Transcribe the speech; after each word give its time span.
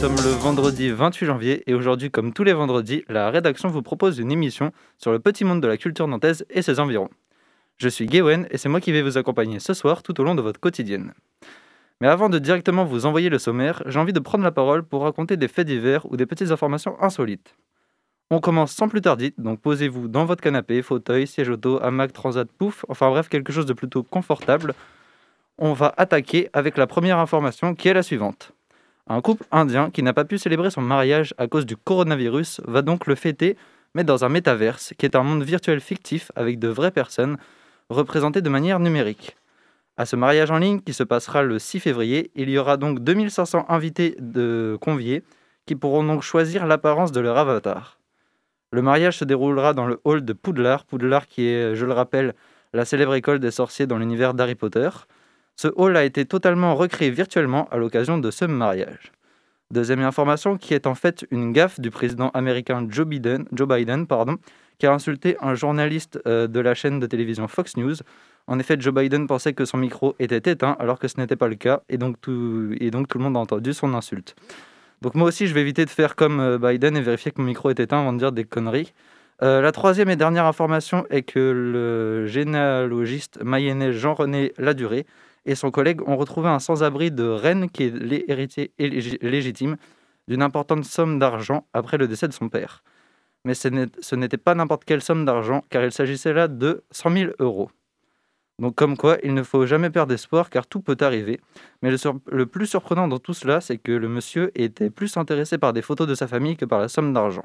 Sommes 0.00 0.16
le 0.24 0.30
vendredi 0.30 0.88
28 0.88 1.26
janvier 1.26 1.62
et 1.66 1.74
aujourd'hui, 1.74 2.10
comme 2.10 2.32
tous 2.32 2.42
les 2.42 2.54
vendredis, 2.54 3.04
la 3.10 3.28
rédaction 3.28 3.68
vous 3.68 3.82
propose 3.82 4.18
une 4.18 4.32
émission 4.32 4.72
sur 4.96 5.12
le 5.12 5.18
petit 5.18 5.44
monde 5.44 5.60
de 5.60 5.68
la 5.68 5.76
culture 5.76 6.08
nantaise 6.08 6.46
et 6.48 6.62
ses 6.62 6.80
environs. 6.80 7.10
Je 7.76 7.86
suis 7.86 8.06
Gawen 8.06 8.46
et 8.50 8.56
c'est 8.56 8.70
moi 8.70 8.80
qui 8.80 8.92
vais 8.92 9.02
vous 9.02 9.18
accompagner 9.18 9.60
ce 9.60 9.74
soir 9.74 10.02
tout 10.02 10.18
au 10.18 10.24
long 10.24 10.34
de 10.34 10.40
votre 10.40 10.58
quotidienne. 10.58 11.12
Mais 12.00 12.08
avant 12.08 12.30
de 12.30 12.38
directement 12.38 12.86
vous 12.86 13.04
envoyer 13.04 13.28
le 13.28 13.38
sommaire, 13.38 13.82
j'ai 13.84 13.98
envie 13.98 14.14
de 14.14 14.20
prendre 14.20 14.42
la 14.42 14.50
parole 14.50 14.84
pour 14.84 15.02
raconter 15.02 15.36
des 15.36 15.48
faits 15.48 15.66
divers 15.66 16.10
ou 16.10 16.16
des 16.16 16.24
petites 16.24 16.50
informations 16.50 16.98
insolites. 17.02 17.54
On 18.30 18.40
commence 18.40 18.72
sans 18.72 18.88
plus 18.88 19.02
tarder, 19.02 19.34
donc 19.36 19.60
posez-vous 19.60 20.08
dans 20.08 20.24
votre 20.24 20.42
canapé, 20.42 20.80
fauteuil, 20.80 21.26
siège 21.26 21.50
auto, 21.50 21.78
hamac, 21.82 22.14
transat, 22.14 22.50
pouf, 22.50 22.86
enfin 22.88 23.10
bref, 23.10 23.28
quelque 23.28 23.52
chose 23.52 23.66
de 23.66 23.74
plutôt 23.74 24.02
confortable. 24.02 24.72
On 25.58 25.74
va 25.74 25.92
attaquer 25.98 26.48
avec 26.54 26.78
la 26.78 26.86
première 26.86 27.18
information 27.18 27.74
qui 27.74 27.88
est 27.88 27.94
la 27.94 28.02
suivante. 28.02 28.54
Un 29.12 29.22
couple 29.22 29.44
indien 29.50 29.90
qui 29.90 30.04
n'a 30.04 30.12
pas 30.12 30.24
pu 30.24 30.38
célébrer 30.38 30.70
son 30.70 30.82
mariage 30.82 31.34
à 31.36 31.48
cause 31.48 31.66
du 31.66 31.76
coronavirus 31.76 32.60
va 32.68 32.80
donc 32.80 33.08
le 33.08 33.16
fêter, 33.16 33.56
mais 33.92 34.04
dans 34.04 34.24
un 34.24 34.28
métaverse, 34.28 34.94
qui 34.96 35.04
est 35.04 35.16
un 35.16 35.24
monde 35.24 35.42
virtuel 35.42 35.80
fictif 35.80 36.30
avec 36.36 36.60
de 36.60 36.68
vraies 36.68 36.92
personnes 36.92 37.36
représentées 37.88 38.40
de 38.40 38.48
manière 38.48 38.78
numérique. 38.78 39.36
À 39.96 40.06
ce 40.06 40.14
mariage 40.14 40.52
en 40.52 40.58
ligne 40.58 40.80
qui 40.80 40.92
se 40.92 41.02
passera 41.02 41.42
le 41.42 41.58
6 41.58 41.80
février, 41.80 42.30
il 42.36 42.48
y 42.50 42.56
aura 42.56 42.76
donc 42.76 43.00
2500 43.00 43.66
invités 43.68 44.14
de 44.20 44.78
conviés 44.80 45.24
qui 45.66 45.74
pourront 45.74 46.04
donc 46.04 46.22
choisir 46.22 46.64
l'apparence 46.68 47.10
de 47.10 47.18
leur 47.18 47.36
avatar. 47.36 47.98
Le 48.70 48.80
mariage 48.80 49.18
se 49.18 49.24
déroulera 49.24 49.74
dans 49.74 49.86
le 49.86 50.00
hall 50.04 50.24
de 50.24 50.32
Poudlard, 50.32 50.84
Poudlard 50.84 51.26
qui 51.26 51.48
est, 51.48 51.74
je 51.74 51.84
le 51.84 51.94
rappelle, 51.94 52.32
la 52.72 52.84
célèbre 52.84 53.14
école 53.14 53.40
des 53.40 53.50
sorciers 53.50 53.88
dans 53.88 53.98
l'univers 53.98 54.34
d'Harry 54.34 54.54
Potter. 54.54 54.88
Ce 55.62 55.68
hall 55.76 55.94
a 55.98 56.04
été 56.04 56.24
totalement 56.24 56.74
recréé 56.74 57.10
virtuellement 57.10 57.68
à 57.70 57.76
l'occasion 57.76 58.16
de 58.16 58.30
ce 58.30 58.46
mariage. 58.46 59.12
Deuxième 59.70 60.00
information 60.00 60.56
qui 60.56 60.72
est 60.72 60.86
en 60.86 60.94
fait 60.94 61.26
une 61.30 61.52
gaffe 61.52 61.78
du 61.78 61.90
président 61.90 62.30
américain 62.30 62.88
Joe 62.88 63.06
Biden, 63.06 64.06
qui 64.78 64.86
a 64.86 64.94
insulté 64.94 65.36
un 65.42 65.54
journaliste 65.54 66.18
euh, 66.26 66.46
de 66.46 66.60
la 66.60 66.72
chaîne 66.72 66.98
de 66.98 67.06
télévision 67.06 67.46
Fox 67.46 67.76
News. 67.76 67.96
En 68.46 68.58
effet, 68.58 68.76
Joe 68.80 68.94
Biden 68.94 69.26
pensait 69.26 69.52
que 69.52 69.66
son 69.66 69.76
micro 69.76 70.16
était 70.18 70.50
éteint 70.50 70.78
alors 70.80 70.98
que 70.98 71.08
ce 71.08 71.20
n'était 71.20 71.36
pas 71.36 71.48
le 71.48 71.56
cas 71.56 71.82
et 71.90 71.98
donc, 71.98 72.18
tout, 72.22 72.74
et 72.80 72.90
donc 72.90 73.08
tout 73.08 73.18
le 73.18 73.24
monde 73.24 73.36
a 73.36 73.40
entendu 73.40 73.74
son 73.74 73.92
insulte. 73.92 74.36
Donc 75.02 75.14
moi 75.14 75.28
aussi 75.28 75.46
je 75.46 75.52
vais 75.52 75.60
éviter 75.60 75.84
de 75.84 75.90
faire 75.90 76.16
comme 76.16 76.40
euh, 76.40 76.56
Biden 76.56 76.96
et 76.96 77.02
vérifier 77.02 77.32
que 77.32 77.40
mon 77.42 77.46
micro 77.46 77.68
est 77.68 77.80
éteint 77.80 78.00
avant 78.00 78.14
de 78.14 78.18
dire 78.18 78.32
des 78.32 78.44
conneries. 78.44 78.94
Euh, 79.42 79.60
la 79.60 79.72
troisième 79.72 80.08
et 80.08 80.16
dernière 80.16 80.46
information 80.46 81.04
est 81.10 81.22
que 81.22 81.38
le 81.38 82.26
généalogiste 82.26 83.40
mayennais 83.42 83.92
Jean-René 83.92 84.54
Laduré 84.56 85.04
et 85.50 85.56
son 85.56 85.72
collègue 85.72 86.00
ont 86.08 86.16
retrouvé 86.16 86.48
un 86.48 86.60
sans-abri 86.60 87.10
de 87.10 87.24
Rennes 87.24 87.68
qui 87.70 87.82
est 87.84 87.90
l'héritier 87.90 88.72
légitime 88.78 89.76
d'une 90.28 90.42
importante 90.42 90.84
somme 90.84 91.18
d'argent 91.18 91.66
après 91.72 91.98
le 91.98 92.06
décès 92.06 92.28
de 92.28 92.32
son 92.32 92.48
père. 92.48 92.84
Mais 93.44 93.54
ce 93.54 94.14
n'était 94.14 94.36
pas 94.36 94.54
n'importe 94.54 94.84
quelle 94.84 95.02
somme 95.02 95.24
d'argent, 95.24 95.64
car 95.68 95.82
il 95.82 95.90
s'agissait 95.90 96.32
là 96.32 96.46
de 96.46 96.84
100 96.92 97.10
000 97.10 97.32
euros. 97.40 97.68
Donc 98.60 98.76
comme 98.76 98.96
quoi, 98.96 99.16
il 99.24 99.34
ne 99.34 99.42
faut 99.42 99.66
jamais 99.66 99.90
perdre 99.90 100.14
espoir, 100.14 100.50
car 100.50 100.68
tout 100.68 100.82
peut 100.82 100.98
arriver. 101.00 101.40
Mais 101.82 101.90
le, 101.90 101.96
le 102.30 102.46
plus 102.46 102.66
surprenant 102.66 103.08
dans 103.08 103.18
tout 103.18 103.34
cela, 103.34 103.60
c'est 103.60 103.78
que 103.78 103.90
le 103.90 104.08
monsieur 104.08 104.52
était 104.54 104.90
plus 104.90 105.16
intéressé 105.16 105.58
par 105.58 105.72
des 105.72 105.82
photos 105.82 106.06
de 106.06 106.14
sa 106.14 106.28
famille 106.28 106.56
que 106.56 106.64
par 106.64 106.78
la 106.78 106.86
somme 106.86 107.12
d'argent. 107.12 107.44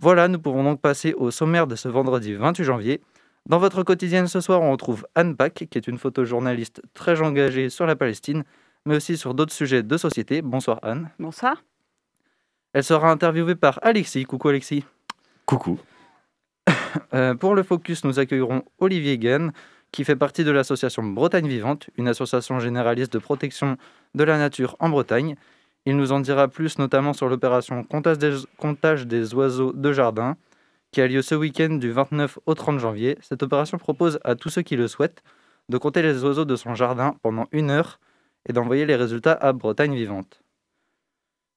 Voilà, 0.00 0.28
nous 0.28 0.38
pouvons 0.38 0.62
donc 0.62 0.80
passer 0.80 1.14
au 1.14 1.32
sommaire 1.32 1.66
de 1.66 1.74
ce 1.74 1.88
vendredi 1.88 2.34
28 2.34 2.62
janvier. 2.62 3.00
Dans 3.46 3.58
votre 3.58 3.84
quotidienne 3.84 4.26
ce 4.26 4.40
soir, 4.40 4.60
on 4.60 4.72
retrouve 4.72 5.06
Anne 5.14 5.36
Pack, 5.36 5.68
qui 5.70 5.78
est 5.78 5.86
une 5.86 5.98
photojournaliste 5.98 6.82
très 6.94 7.22
engagée 7.22 7.70
sur 7.70 7.86
la 7.86 7.94
Palestine, 7.94 8.42
mais 8.86 8.96
aussi 8.96 9.16
sur 9.16 9.34
d'autres 9.34 9.52
sujets 9.52 9.84
de 9.84 9.96
société. 9.96 10.42
Bonsoir 10.42 10.80
Anne. 10.82 11.10
Bonsoir. 11.20 11.62
Elle 12.72 12.82
sera 12.82 13.08
interviewée 13.08 13.54
par 13.54 13.78
Alexis. 13.82 14.24
Coucou 14.24 14.48
Alexis. 14.48 14.84
Coucou. 15.46 15.78
Euh, 17.14 17.34
pour 17.34 17.54
le 17.54 17.62
focus, 17.62 18.04
nous 18.04 18.18
accueillerons 18.18 18.62
Olivier 18.78 19.18
Gain, 19.18 19.52
qui 19.92 20.02
fait 20.02 20.16
partie 20.16 20.44
de 20.44 20.50
l'association 20.50 21.02
Bretagne 21.04 21.46
Vivante, 21.46 21.88
une 21.96 22.08
association 22.08 22.58
généraliste 22.58 23.12
de 23.12 23.18
protection 23.18 23.76
de 24.14 24.24
la 24.24 24.38
nature 24.38 24.76
en 24.80 24.88
Bretagne. 24.88 25.36
Il 25.84 25.96
nous 25.96 26.10
en 26.10 26.20
dira 26.20 26.48
plus 26.48 26.78
notamment 26.78 27.12
sur 27.12 27.28
l'opération 27.28 27.84
comptage 27.84 29.06
des 29.06 29.34
oiseaux 29.34 29.72
de 29.72 29.92
jardin, 29.92 30.36
qui 30.96 31.02
a 31.02 31.06
lieu 31.06 31.20
ce 31.20 31.34
week-end 31.34 31.74
du 31.74 31.90
29 31.90 32.38
au 32.46 32.54
30 32.54 32.78
janvier. 32.78 33.18
Cette 33.20 33.42
opération 33.42 33.76
propose 33.76 34.18
à 34.24 34.34
tous 34.34 34.48
ceux 34.48 34.62
qui 34.62 34.76
le 34.76 34.88
souhaitent 34.88 35.22
de 35.68 35.76
compter 35.76 36.00
les 36.00 36.24
oiseaux 36.24 36.46
de 36.46 36.56
son 36.56 36.74
jardin 36.74 37.16
pendant 37.20 37.48
une 37.52 37.68
heure 37.68 38.00
et 38.48 38.54
d'envoyer 38.54 38.86
les 38.86 38.96
résultats 38.96 39.34
à 39.34 39.52
Bretagne 39.52 39.94
Vivante. 39.94 40.42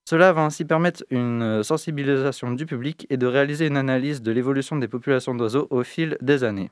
Cela 0.03 0.33
va 0.33 0.41
ainsi 0.41 0.65
permettre 0.65 1.05
une 1.09 1.63
sensibilisation 1.63 2.51
du 2.51 2.65
public 2.65 3.07
et 3.09 3.15
de 3.15 3.27
réaliser 3.27 3.67
une 3.67 3.77
analyse 3.77 4.21
de 4.21 4.33
l'évolution 4.33 4.75
des 4.75 4.89
populations 4.89 5.33
d'oiseaux 5.33 5.67
au 5.69 5.83
fil 5.83 6.17
des 6.19 6.43
années. 6.43 6.69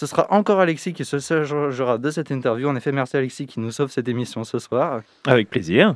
Ce 0.00 0.06
sera 0.06 0.26
encore 0.32 0.58
Alexis 0.58 0.92
qui 0.92 1.04
se 1.04 1.20
chargera 1.20 1.98
de 1.98 2.10
cette 2.10 2.32
interview. 2.32 2.68
En 2.68 2.74
effet, 2.74 2.90
merci 2.90 3.16
Alexis 3.16 3.46
qui 3.46 3.60
nous 3.60 3.70
sauve 3.70 3.92
cette 3.92 4.08
émission 4.08 4.42
ce 4.42 4.58
soir. 4.58 5.02
Avec 5.24 5.48
plaisir. 5.48 5.94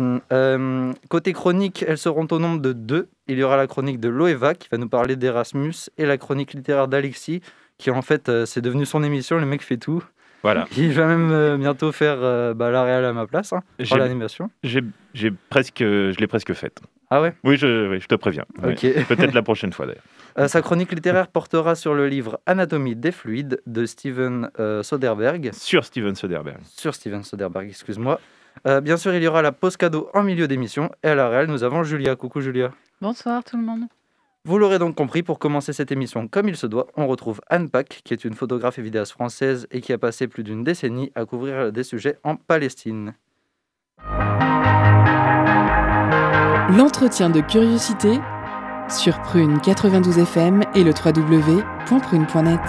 Hum, 0.00 0.20
euh, 0.32 0.92
côté 1.08 1.32
chronique, 1.32 1.84
elles 1.86 1.98
seront 1.98 2.26
au 2.30 2.38
nombre 2.38 2.60
de 2.60 2.72
deux. 2.72 3.08
Il 3.28 3.38
y 3.38 3.42
aura 3.42 3.56
la 3.56 3.66
chronique 3.66 4.00
de 4.00 4.08
Loeva 4.08 4.54
qui 4.54 4.68
va 4.70 4.78
nous 4.78 4.88
parler 4.88 5.16
d'Erasmus 5.16 5.74
et 5.98 6.06
la 6.06 6.16
chronique 6.16 6.54
littéraire 6.54 6.88
d'Alexis 6.88 7.42
qui 7.78 7.90
en 7.90 8.02
fait 8.02 8.28
euh, 8.28 8.46
c'est 8.46 8.60
devenu 8.60 8.84
son 8.86 9.02
émission, 9.02 9.38
le 9.38 9.46
mec 9.46 9.62
fait 9.62 9.76
tout. 9.76 10.02
Voilà. 10.42 10.66
Il 10.76 10.92
va 10.92 11.06
même 11.06 11.30
euh, 11.30 11.56
bientôt 11.58 11.92
faire 11.92 12.18
bah, 12.54 12.70
la 12.70 12.82
réelle 12.82 13.04
à 13.04 13.12
ma 13.12 13.26
place 13.26 13.52
hein, 13.52 13.60
pour 13.86 13.98
l'animation. 13.98 14.50
J'ai 14.62 14.82
presque, 15.50 15.80
je 15.80 16.18
l'ai 16.18 16.26
presque 16.26 16.54
faite. 16.54 16.80
Ah 17.10 17.20
ouais? 17.20 17.34
Oui, 17.42 17.56
je, 17.56 17.98
je 17.98 18.06
te 18.06 18.14
préviens. 18.14 18.44
Peut-être 18.62 19.34
la 19.34 19.42
prochaine 19.42 19.72
fois 19.72 19.86
d'ailleurs. 19.86 20.48
sa 20.48 20.62
chronique 20.62 20.92
littéraire 20.92 21.26
portera 21.26 21.74
sur 21.74 21.92
le 21.92 22.06
livre 22.06 22.40
Anatomie 22.46 22.94
des 22.94 23.12
fluides 23.12 23.60
de 23.66 23.84
Steven 23.84 24.48
Soderbergh. 24.82 25.50
Sur 25.52 25.84
Steven 25.84 26.14
Soderbergh. 26.14 26.60
Sur 26.64 26.94
Steven 26.94 27.22
Soderbergh, 27.22 27.68
excuse-moi. 27.68 28.18
Euh, 28.66 28.80
bien 28.80 28.96
sûr, 28.96 29.14
il 29.14 29.22
y 29.22 29.26
aura 29.26 29.42
la 29.42 29.52
pause 29.52 29.76
cadeau 29.76 30.08
en 30.14 30.22
milieu 30.22 30.48
d'émission. 30.48 30.90
Et 31.02 31.08
à 31.08 31.14
la 31.14 31.28
réelle, 31.28 31.48
nous 31.48 31.64
avons 31.64 31.82
Julia. 31.82 32.16
Coucou 32.16 32.40
Julia. 32.40 32.70
Bonsoir 33.00 33.42
tout 33.44 33.56
le 33.56 33.62
monde. 33.62 33.84
Vous 34.44 34.58
l'aurez 34.58 34.78
donc 34.78 34.94
compris, 34.94 35.22
pour 35.22 35.38
commencer 35.38 35.74
cette 35.74 35.92
émission 35.92 36.26
comme 36.26 36.48
il 36.48 36.56
se 36.56 36.66
doit, 36.66 36.86
on 36.96 37.06
retrouve 37.06 37.42
Anne 37.48 37.68
Pack, 37.68 38.00
qui 38.04 38.14
est 38.14 38.24
une 38.24 38.32
photographe 38.32 38.78
et 38.78 38.82
vidéaste 38.82 39.12
française 39.12 39.66
et 39.70 39.82
qui 39.82 39.92
a 39.92 39.98
passé 39.98 40.28
plus 40.28 40.44
d'une 40.44 40.64
décennie 40.64 41.12
à 41.14 41.26
couvrir 41.26 41.72
des 41.72 41.82
sujets 41.82 42.18
en 42.24 42.36
Palestine. 42.36 43.14
L'entretien 46.70 47.28
de 47.28 47.40
curiosité 47.40 48.18
sur 48.88 49.20
Prune 49.22 49.60
92 49.60 50.18
FM 50.18 50.62
et 50.74 50.84
le 50.84 50.92
www.prune.net. 50.92 52.60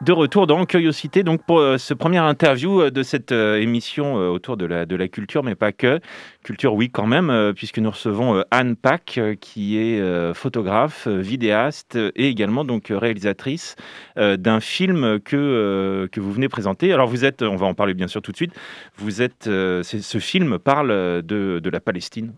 de 0.00 0.12
retour 0.12 0.46
dans 0.46 0.64
Curiosité, 0.64 1.24
donc 1.24 1.44
pour 1.44 1.58
euh, 1.58 1.76
ce 1.76 1.92
premier 1.92 2.18
interview 2.18 2.82
euh, 2.82 2.90
de 2.90 3.02
cette 3.02 3.32
euh, 3.32 3.60
émission 3.60 4.14
autour 4.14 4.56
de 4.56 4.64
la, 4.64 5.08
culture, 5.08 5.42
mais 5.42 5.56
pas 5.56 5.72
que. 5.72 6.00
Culture, 6.44 6.74
oui, 6.74 6.88
quand 6.88 7.06
même, 7.06 7.52
puisque 7.54 7.78
nous 7.78 7.90
recevons 7.90 8.42
Anne 8.50 8.76
Pack, 8.76 9.20
qui 9.40 9.76
est 9.78 10.02
photographe, 10.34 11.06
vidéaste 11.06 11.96
et 11.96 12.28
également 12.28 12.64
donc 12.64 12.86
réalisatrice 12.90 13.76
d'un 14.16 14.60
film 14.60 15.20
que, 15.20 16.08
que 16.10 16.20
vous 16.20 16.32
venez 16.32 16.48
présenter. 16.48 16.92
Alors, 16.92 17.06
vous 17.06 17.24
êtes, 17.24 17.42
on 17.42 17.56
va 17.56 17.66
en 17.66 17.74
parler 17.74 17.94
bien 17.94 18.08
sûr 18.08 18.22
tout 18.22 18.32
de 18.32 18.36
suite, 18.36 18.52
vous 18.96 19.20
êtes, 19.20 19.44
ce 19.44 20.18
film 20.18 20.58
parle 20.58 20.88
de, 21.22 21.70
la 21.70 21.80
Palestine 21.80 22.32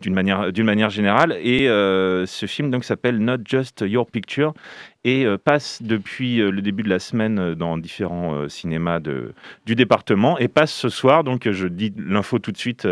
d'une 0.00 0.14
manière, 0.14 0.50
manière 0.58 0.90
générale, 0.90 1.36
et 1.42 1.66
ce 1.66 2.46
film 2.46 2.70
donc 2.70 2.84
s'appelle 2.84 3.18
Not 3.18 3.38
Just 3.44 3.84
Your 3.86 4.06
Picture 4.06 4.54
et 5.04 5.24
euh, 5.24 5.36
passe 5.36 5.82
depuis 5.82 6.40
euh, 6.40 6.50
le 6.50 6.62
début 6.62 6.82
de 6.82 6.88
la 6.88 6.98
semaine 6.98 7.38
euh, 7.38 7.54
dans 7.54 7.76
différents 7.76 8.48
cinémas 8.48 9.00
de, 9.00 9.32
du 9.66 9.74
département 9.74 10.38
et 10.38 10.48
passe 10.48 10.72
ce 10.72 10.88
soir, 10.88 11.24
donc 11.24 11.50
je 11.50 11.66
dis 11.66 11.92
l'info 11.96 12.38
tout 12.38 12.52
de 12.52 12.56
suite, 12.56 12.88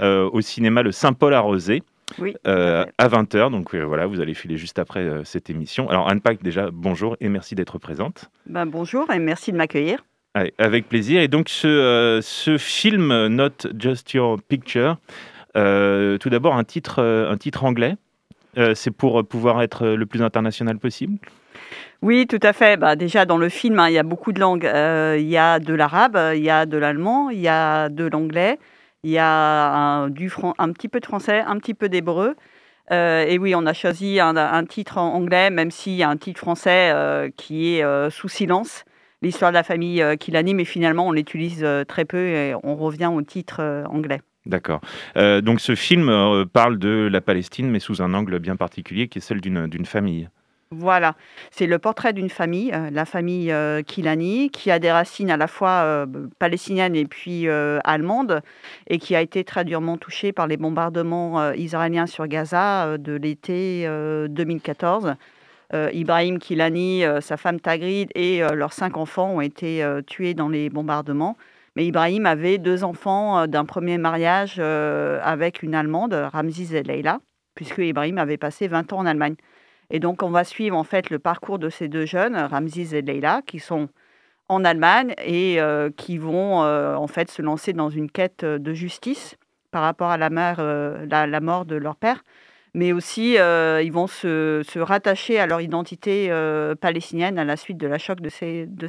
au 0.00 0.40
cinéma 0.40 0.82
Le 0.82 0.92
Saint-Paul 0.92 1.34
à 1.34 1.40
Rosé. 1.40 1.82
Oui, 2.18 2.34
à 2.44 3.08
20h. 3.08 3.50
Donc 3.50 3.74
voilà, 3.74 4.06
vous 4.06 4.20
allez 4.20 4.34
filer 4.34 4.56
juste 4.56 4.78
après 4.78 5.06
cette 5.24 5.50
émission. 5.50 5.88
Alors 5.90 6.08
Anne 6.08 6.20
Pack, 6.20 6.42
déjà, 6.42 6.70
bonjour 6.72 7.16
et 7.20 7.28
merci 7.28 7.54
d'être 7.54 7.78
présente. 7.78 8.30
Ben, 8.46 8.66
bonjour 8.66 9.10
et 9.10 9.18
merci 9.18 9.52
de 9.52 9.56
m'accueillir. 9.56 10.04
avec 10.58 10.88
plaisir. 10.88 11.20
Et 11.20 11.28
donc 11.28 11.48
ce, 11.48 12.20
ce 12.22 12.56
film, 12.56 13.26
Not 13.26 13.68
Just 13.78 14.12
Your 14.14 14.40
Picture, 14.42 14.96
tout 15.54 16.30
d'abord 16.30 16.56
un 16.56 16.64
titre, 16.64 17.02
un 17.02 17.36
titre 17.36 17.64
anglais. 17.64 17.96
c'est 18.74 18.90
pour 18.90 19.26
pouvoir 19.26 19.62
être 19.62 19.86
le 19.88 20.06
plus 20.06 20.22
international 20.22 20.78
possible 20.78 21.18
oui, 22.02 22.26
tout 22.26 22.40
à 22.42 22.52
fait. 22.52 22.76
Bah, 22.76 22.96
déjà, 22.96 23.24
dans 23.24 23.38
le 23.38 23.48
film, 23.48 23.78
hein, 23.78 23.88
il 23.88 23.94
y 23.94 23.98
a 23.98 24.02
beaucoup 24.02 24.32
de 24.32 24.40
langues. 24.40 24.70
il 25.18 25.28
y 25.28 25.36
a 25.36 25.58
de 25.58 25.74
l'arabe, 25.74 26.18
il 26.34 26.42
y 26.42 26.50
a 26.50 26.66
de 26.66 26.76
l'allemand, 26.76 27.30
il 27.30 27.40
y 27.40 27.48
a 27.48 27.88
de 27.88 28.04
l'anglais, 28.04 28.58
il 29.02 29.10
y 29.10 29.18
a 29.18 29.72
un, 29.74 30.08
du 30.08 30.30
un 30.58 30.72
petit 30.72 30.88
peu 30.88 31.00
de 31.00 31.06
français, 31.06 31.40
un 31.40 31.58
petit 31.58 31.74
peu 31.74 31.88
d'hébreu. 31.88 32.36
Euh, 32.90 33.24
et 33.26 33.38
oui, 33.38 33.54
on 33.54 33.66
a 33.66 33.72
choisi 33.72 34.18
un, 34.20 34.64
titre 34.64 34.98
en 34.98 35.14
anglais, 35.14 35.50
même 35.50 35.70
s'il 35.70 35.94
y 35.94 36.02
a 36.02 36.08
un 36.08 36.16
titre 36.16 36.40
français 36.40 36.90
euh, 36.92 37.28
qui 37.36 37.76
est 37.76 37.84
euh, 37.84 38.10
sous 38.10 38.28
silence, 38.28 38.84
l'histoire 39.22 39.50
de 39.50 39.54
la 39.54 39.62
famille 39.62 40.02
qui 40.18 40.30
l'anime, 40.30 40.60
et 40.60 40.64
finalement 40.64 41.08
on 41.08 41.12
l'utilise 41.12 41.66
très 41.86 42.04
peu 42.04 42.18
et 42.18 42.54
on 42.62 42.76
revient 42.76 43.10
au 43.12 43.22
titre 43.22 43.84
anglais. 43.90 44.20
D'accord. 44.46 44.80
donc 45.16 45.60
ce 45.60 45.74
film 45.74 46.46
parle 46.52 46.78
de 46.78 47.08
la 47.10 47.20
Palestine, 47.20 47.68
mais 47.68 47.80
sous 47.80 48.00
un 48.00 48.14
angle 48.14 48.38
bien 48.38 48.56
particulier 48.56 49.08
qui 49.08 49.18
est 49.18 49.20
celle 49.20 49.40
d'une 49.40 49.86
famille. 49.86 50.28
Voilà, 50.70 51.14
c'est 51.50 51.66
le 51.66 51.78
portrait 51.78 52.12
d'une 52.12 52.28
famille, 52.28 52.70
euh, 52.74 52.90
la 52.90 53.06
famille 53.06 53.50
euh, 53.50 53.80
Kilani, 53.80 54.50
qui 54.50 54.70
a 54.70 54.78
des 54.78 54.92
racines 54.92 55.30
à 55.30 55.38
la 55.38 55.46
fois 55.46 55.82
euh, 55.84 56.06
palestiniennes 56.38 56.94
et 56.94 57.06
puis 57.06 57.48
allemandes, 57.48 58.42
et 58.86 58.98
qui 58.98 59.16
a 59.16 59.22
été 59.22 59.44
très 59.44 59.64
durement 59.64 59.96
touchée 59.96 60.32
par 60.32 60.46
les 60.46 60.58
bombardements 60.58 61.52
israéliens 61.52 62.06
sur 62.06 62.26
Gaza 62.26 62.98
de 62.98 63.12
l'été 63.14 63.88
2014. 64.28 65.14
Ibrahim 65.92 66.38
Kilani, 66.38 67.02
sa 67.20 67.36
femme 67.36 67.60
Tagrid 67.60 68.10
et 68.14 68.40
leurs 68.40 68.72
cinq 68.72 68.96
enfants 68.96 69.30
ont 69.36 69.40
été 69.40 69.86
tués 70.06 70.34
dans 70.34 70.48
les 70.48 70.70
bombardements. 70.70 71.36
Mais 71.76 71.86
Ibrahim 71.86 72.26
avait 72.26 72.58
deux 72.58 72.84
enfants 72.84 73.46
d'un 73.46 73.64
premier 73.64 73.98
mariage 73.98 74.58
avec 74.58 75.62
une 75.62 75.74
Allemande, 75.74 76.14
Ramziz 76.32 76.74
et 76.74 76.82
Leila, 76.82 77.20
puisque 77.54 77.78
Ibrahim 77.78 78.18
avait 78.18 78.38
passé 78.38 78.68
20 78.68 78.92
ans 78.92 78.98
en 78.98 79.06
Allemagne. 79.06 79.36
Et 79.90 80.00
donc, 80.00 80.22
on 80.22 80.30
va 80.30 80.44
suivre 80.44 80.76
en 80.76 80.84
fait 80.84 81.10
le 81.10 81.18
parcours 81.18 81.58
de 81.58 81.70
ces 81.70 81.88
deux 81.88 82.04
jeunes, 82.04 82.36
Ramziz 82.36 82.94
et 82.94 83.02
Leila, 83.02 83.42
qui 83.46 83.58
sont 83.58 83.88
en 84.48 84.64
Allemagne 84.64 85.14
et 85.24 85.60
euh, 85.60 85.90
qui 85.94 86.18
vont 86.18 86.62
euh, 86.62 86.94
en 86.94 87.06
fait 87.06 87.30
se 87.30 87.42
lancer 87.42 87.72
dans 87.72 87.90
une 87.90 88.10
quête 88.10 88.44
de 88.44 88.72
justice 88.72 89.36
par 89.70 89.82
rapport 89.82 90.10
à 90.10 90.16
la, 90.16 90.30
euh, 90.58 91.40
mort 91.40 91.66
de 91.66 91.76
leur 91.76 91.96
père, 91.96 92.24
mais 92.72 92.92
aussi 92.92 93.34
ils 93.34 93.92
vont 93.92 94.06
se, 94.06 94.78
rattacher 94.78 95.38
à 95.38 95.46
leur 95.46 95.60
identité 95.60 96.30
palestinienne 96.80 97.38
à 97.38 97.44
la 97.44 97.56
suite 97.56 97.76
de 97.76 97.86
la 97.86 97.98
choc 97.98 98.20
de, 98.20 98.30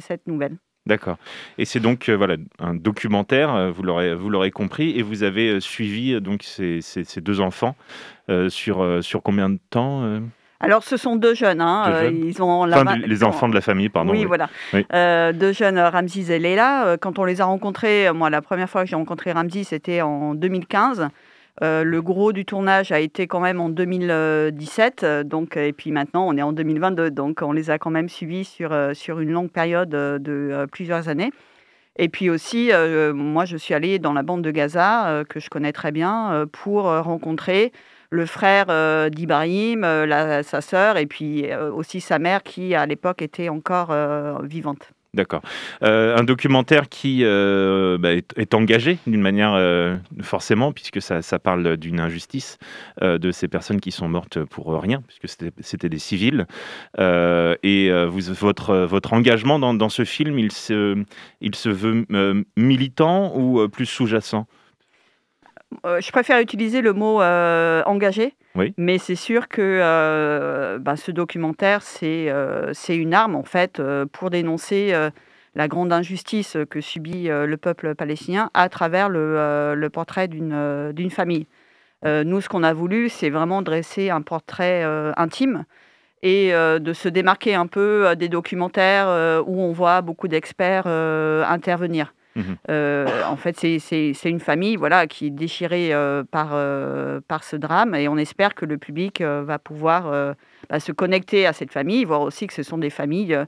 cette 0.00 0.26
nouvelle. 0.26 0.56
D'accord. 0.86 1.18
Et 1.58 1.66
c'est 1.66 1.80
donc 1.80 2.08
voilà 2.08 2.36
un 2.58 2.74
documentaire, 2.74 3.70
vous 3.72 3.82
l'aurez 3.82 4.50
compris, 4.50 4.98
et 4.98 5.02
vous 5.02 5.22
avez 5.22 5.60
suivi 5.60 6.18
donc 6.22 6.44
ces, 6.44 6.80
deux 7.18 7.42
enfants 7.42 7.76
sur 8.48 9.22
combien 9.22 9.50
de 9.50 9.58
temps 9.68 10.22
alors, 10.60 10.84
ce 10.84 10.98
sont 10.98 11.16
deux 11.16 11.34
jeunes. 11.34 11.62
Hein, 11.62 11.84
euh, 11.88 12.10
ils 12.12 12.42
ont 12.42 12.66
les 12.66 13.24
enfants 13.24 13.48
de 13.48 13.54
la 13.54 13.62
famille, 13.62 13.88
pardon. 13.88 14.12
Oui, 14.12 14.26
voilà. 14.26 14.50
Euh, 14.92 15.32
deux 15.32 15.52
jeunes, 15.52 15.78
Ramzi 15.78 16.30
et 16.30 16.38
Leila. 16.38 16.86
Euh, 16.86 16.96
quand 16.98 17.18
on 17.18 17.24
les 17.24 17.40
a 17.40 17.46
rencontrés, 17.46 18.12
moi, 18.12 18.28
la 18.28 18.42
première 18.42 18.68
fois 18.68 18.84
que 18.84 18.90
j'ai 18.90 18.96
rencontré 18.96 19.32
Ramzi, 19.32 19.64
c'était 19.64 20.02
en 20.02 20.34
2015. 20.34 21.08
le 21.62 22.00
gros 22.00 22.32
du 22.32 22.44
tournage 22.44 22.92
a 22.92 23.00
été 23.00 23.26
quand 23.26 23.40
même 23.40 23.58
en 23.58 23.70
2017, 23.70 25.06
donc, 25.24 25.56
et 25.56 25.72
puis 25.72 25.92
maintenant 25.92 26.26
on 26.26 26.36
est 26.36 26.42
en 26.42 26.52
2022, 26.52 27.10
donc 27.10 27.40
on 27.42 27.52
les 27.52 27.70
a 27.70 27.78
quand 27.78 27.90
même 27.90 28.08
suivis 28.08 28.44
sur, 28.44 28.74
sur 28.94 29.20
une 29.20 29.30
longue 29.30 29.50
période 29.50 29.90
de 29.90 30.66
plusieurs 30.70 31.08
années. 31.08 31.30
Et 31.96 32.08
puis 32.08 32.30
aussi, 32.30 32.70
moi 33.14 33.44
je 33.46 33.56
suis 33.56 33.74
allée 33.74 33.98
dans 33.98 34.12
la 34.12 34.22
bande 34.22 34.42
de 34.42 34.50
Gaza, 34.50 35.22
que 35.28 35.40
je 35.40 35.48
connais 35.48 35.72
très 35.72 35.92
bien, 35.92 36.46
pour 36.52 36.84
rencontrer 36.84 37.72
le 38.10 38.26
frère 38.26 38.66
euh, 38.68 39.08
d'Ibrahim, 39.08 39.84
euh, 39.84 40.42
sa 40.42 40.60
sœur, 40.60 40.96
et 40.96 41.06
puis 41.06 41.50
euh, 41.50 41.70
aussi 41.70 42.00
sa 42.00 42.18
mère 42.18 42.42
qui, 42.42 42.74
à 42.74 42.84
l'époque, 42.86 43.22
était 43.22 43.48
encore 43.48 43.94
vivante. 44.42 44.92
D'accord. 45.12 45.42
un 45.82 46.22
documentaire 46.22 46.88
qui 46.88 47.24
bah, 47.24 48.12
est, 48.12 48.54
engagé 48.54 48.98
d'une 49.08 49.20
manière 49.20 49.58
forcément, 50.22 50.72
puisque 50.72 51.02
ça, 51.02 51.38
parle 51.40 51.76
d'une 51.76 51.98
injustice 51.98 52.58
de 53.02 53.32
ces 53.32 53.48
personnes 53.48 53.80
qui 53.80 53.90
sont 53.90 54.08
mortes 54.08 54.38
pour 54.44 54.80
rien, 54.80 55.02
puisque 55.08 55.50
c'était 55.60 55.88
des 55.88 55.98
civils. 55.98 56.46
et 56.96 57.90
votre, 57.90 59.12
engagement 59.12 59.58
dans, 59.58 59.88
ce 59.88 60.04
film, 60.04 60.38
il 60.38 60.52
se 60.52 61.68
veut 61.68 62.06
militant 62.56 63.36
ou 63.36 63.68
plus 63.68 63.86
sous-jacent? 63.86 64.46
Euh, 65.86 66.00
je 66.00 66.10
préfère 66.10 66.40
utiliser 66.40 66.80
le 66.82 66.92
mot 66.92 67.22
euh, 67.22 67.82
engagé, 67.86 68.34
mais 68.76 68.98
c'est 68.98 69.14
sûr 69.14 69.48
que 69.48 69.60
euh, 69.62 70.78
bah, 70.78 70.96
ce 70.96 71.10
documentaire, 71.10 71.82
c'est 71.82 72.26
une 72.88 73.14
arme 73.14 73.36
en 73.36 73.44
fait 73.44 73.80
pour 74.12 74.30
dénoncer 74.30 74.92
la 75.54 75.68
grande 75.68 75.92
injustice 75.92 76.56
que 76.68 76.80
subit 76.80 77.28
le 77.28 77.56
peuple 77.56 77.94
palestinien 77.94 78.50
à 78.54 78.68
travers 78.68 79.08
le, 79.08 79.74
le 79.74 79.90
portrait 79.90 80.28
d'une 80.28 81.10
famille. 81.10 81.46
nous, 82.04 82.40
ce 82.40 82.48
qu'on 82.48 82.62
a 82.62 82.72
voulu, 82.72 83.08
c'est 83.08 83.30
vraiment 83.30 83.62
dresser 83.62 84.10
un 84.10 84.22
portrait 84.22 84.84
intime 85.16 85.64
et 86.22 86.52
de 86.52 86.92
se 86.92 87.08
démarquer 87.08 87.54
un 87.54 87.66
peu 87.66 88.14
des 88.16 88.28
documentaires 88.28 89.42
où 89.46 89.60
on 89.60 89.72
voit 89.72 90.02
beaucoup 90.02 90.28
d'experts 90.28 90.86
intervenir. 90.86 92.12
Mhm. 92.40 92.56
Euh, 92.70 93.06
en 93.26 93.36
fait, 93.36 93.56
c'est 93.56 94.30
une 94.30 94.40
famille 94.40 94.76
voilà, 94.76 95.06
qui 95.06 95.26
est 95.26 95.30
déchirée 95.30 95.92
euh, 95.92 96.24
par, 96.24 96.50
euh, 96.52 97.20
par 97.26 97.44
ce 97.44 97.56
drame 97.56 97.94
et 97.94 98.08
on 98.08 98.16
espère 98.16 98.54
que 98.54 98.64
le 98.64 98.78
public 98.78 99.22
va 99.22 99.58
pouvoir 99.58 100.34
bah, 100.68 100.80
se 100.80 100.92
connecter 100.92 101.46
à 101.46 101.52
cette 101.52 101.72
famille, 101.72 102.04
voir 102.04 102.22
aussi 102.22 102.46
que 102.46 102.54
ce 102.54 102.62
sont 102.62 102.78
des 102.78 102.90
familles 102.90 103.38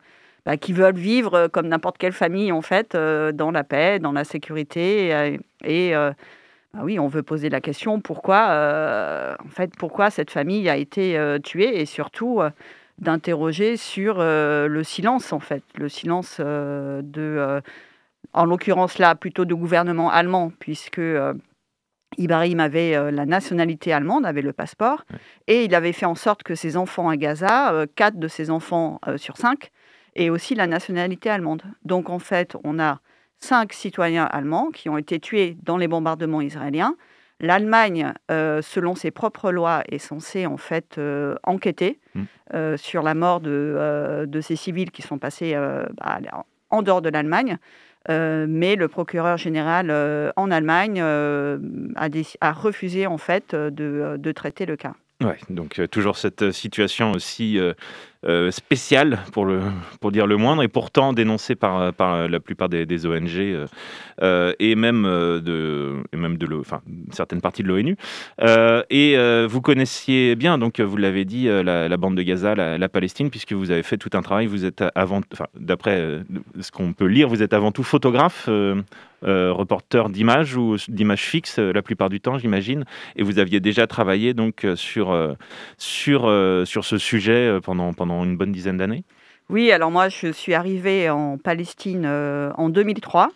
bah, 0.45 0.57
qui 0.57 0.73
veulent 0.73 0.95
vivre 0.95 1.49
comme 1.49 1.69
n'importe 1.69 1.99
quelle 1.99 2.13
famille, 2.13 2.53
en 2.53 2.63
fait, 2.63 2.97
dans 2.97 3.51
la 3.51 3.65
paix, 3.65 3.99
dans 3.99 4.13
la 4.13 4.25
sécurité. 4.25 5.39
Et, 5.65 5.95
bah 6.75 6.81
oui, 6.85 6.99
on 6.99 7.07
veut 7.07 7.23
poser 7.23 7.51
la 7.51 7.61
question 7.61 8.01
pourquoi, 8.01 9.37
en 9.43 9.49
fait, 9.49 9.73
pourquoi 9.79 10.11
cette 10.11 10.31
famille 10.31 10.69
a 10.69 10.77
été 10.77 11.19
tuée 11.43 11.81
et 11.81 11.87
surtout 11.87 12.41
d'interroger 12.99 13.77
sur 13.77 14.19
le 14.19 14.83
silence, 14.83 15.33
en 15.33 15.41
fait, 15.41 15.63
le 15.77 15.89
silence 15.89 16.41
de 16.41 17.63
en 18.35 18.45
l'occurrence 18.45 18.99
là 18.99 19.15
plutôt 19.15 19.45
de 19.45 19.55
gouvernement 19.55 20.11
allemand, 20.11 20.53
puisque 20.59 20.99
euh, 20.99 21.35
Ibrahim 22.19 22.61
avait 22.61 22.95
euh, 22.95 23.11
la 23.11 23.27
nationalité 23.27 23.93
allemande, 23.93 24.27
avait 24.27 24.43
le 24.43 24.53
passeport, 24.53 25.05
et 25.47 25.65
il 25.65 25.75
avait 25.75 25.93
fait 25.93 26.07
en 26.07 26.15
sorte 26.15 26.43
que 26.43 26.55
ses 26.55 26.77
enfants 26.77 27.09
à 27.09 27.17
Gaza, 27.17 27.73
euh, 27.73 27.87
quatre 27.95 28.19
de 28.19 28.29
ses 28.29 28.51
enfants 28.51 29.01
sur 29.17 29.37
cinq, 29.37 29.71
aient 30.15 30.31
aussi 30.31 30.55
la 30.55 30.67
nationalité 30.67 31.31
allemande. 31.31 31.63
Donc 31.85 32.11
en 32.11 32.19
fait, 32.19 32.57
on 32.65 32.79
a 32.79 33.01
cinq 33.39 33.73
citoyens 33.73 34.25
allemands 34.25 34.71
qui 34.71 34.89
ont 34.89 34.99
été 34.99 35.19
tués 35.21 35.57
dans 35.63 35.77
les 35.77 35.89
bombardements 35.89 36.41
israéliens. 36.41 36.97
L'Allemagne, 37.41 38.13
selon 38.29 38.95
ses 38.95 39.11
propres 39.11 39.51
lois, 39.51 39.83
est 39.91 39.99
censée 39.99 40.47
en 40.47 40.59
fait 40.59 41.01
enquêter 41.43 41.99
mmh. 42.15 42.77
sur 42.77 43.03
la 43.03 43.15
mort 43.15 43.41
de, 43.41 44.27
de, 44.29 44.41
ces 44.41 44.55
civils 44.55 44.93
qui 44.93 45.03
sont 45.03 45.19
passés 45.19 45.57
bah, 45.97 46.21
en 46.71 46.83
dehors 46.83 47.03
de 47.03 47.09
l'Allemagne. 47.09 47.59
Euh, 48.09 48.47
mais 48.49 48.75
le 48.75 48.89
procureur 48.89 49.37
général 49.37 49.89
euh, 49.91 50.33
en 50.37 50.51
Allemagne 50.51 51.01
euh, 51.01 51.59
a, 51.97 52.53
refusé 52.53 53.07
en 53.07 53.19
fait 53.19 53.55
de 53.55 54.33
traiter 54.33 54.67
le 54.67 54.77
cas. 54.77 54.95
Ouais, 55.23 55.39
donc 55.51 55.81
toujours 55.91 56.17
cette 56.17 56.51
situation 56.51 57.13
aussi 57.13 57.59
euh, 58.25 58.51
spéciale, 58.51 59.21
pour, 59.33 59.45
le, 59.45 59.61
pour 60.01 60.13
dire 60.13 60.27
le 60.27 60.37
moindre, 60.37 60.63
et 60.63 60.69
pourtant 60.69 61.13
dénoncée 61.13 61.55
par, 61.55 61.93
par 61.93 62.29
la 62.29 62.41
plupart 62.41 62.69
des, 62.69 63.07
ONG 63.07 63.67
et 64.59 64.75
même 64.75 65.03
de, 65.03 65.97
et 66.13 66.17
même 66.17 66.37
de 66.37 66.55
enfin, 66.59 66.81
certaines 67.11 67.41
parties 67.41 67.63
de 67.63 67.69
l'ONU. 67.69 67.97
et 68.91 69.47
vous 69.49 69.61
connaissiez 69.61 70.37
bien, 70.37 70.59
donc 70.59 70.81
vous 70.81 70.97
l'avez 70.97 71.25
dit, 71.25 71.47
la, 71.47 71.97
bande 71.97 72.17
de 72.17 72.23
Gaza, 72.23 72.55
la, 72.55 72.89
Palestine, 72.89 73.31
puisque 73.31 73.53
vous 73.53 73.71
avez 73.71 73.83
fait 73.83 73.97
tout 73.97 74.11
un 74.13 74.23
travail. 74.23 74.47
Vous 74.47 74.65
êtes 74.65 74.85
avant, 74.95 75.21
d'après 75.59 76.21
ce 76.61 76.71
qu'on 76.71 76.93
peut 76.93 77.07
lire, 77.07 77.29
vous 77.29 77.43
êtes 77.43 77.55
avant 77.55 77.73
tout 77.73 77.83
photographe. 77.83 78.49
Euh, 79.25 79.53
reporter 79.53 80.09
d'images 80.09 80.57
ou 80.57 80.77
d'images 80.89 81.23
fixes 81.23 81.61
euh, 81.61 81.73
la 81.73 81.83
plupart 81.83 82.09
du 82.09 82.21
temps, 82.21 82.39
j'imagine. 82.39 82.85
Et 83.15 83.23
vous 83.23 83.39
aviez 83.39 83.61
déjà 83.61 83.87
travaillé 83.87 84.35
donc 84.35 84.65
euh, 84.65 84.75
sur, 84.75 85.17
sur, 85.79 86.23
sur 86.67 86.85
ce 86.85 86.99
sujet 86.99 87.59
pendant, 87.63 87.93
pendant 87.93 88.12
une 88.25 88.37
bonne 88.37 88.53
dizaine 88.53 88.77
d'années 88.77 89.05
Oui, 89.49 89.73
alors 89.73 89.91
moi 89.91 90.09
je 90.09 90.29
suis 90.33 90.55
arrivée 90.55 91.11
en 91.11 91.39
Palestine 91.39 92.07
en 92.07 92.69
2003 92.69 93.31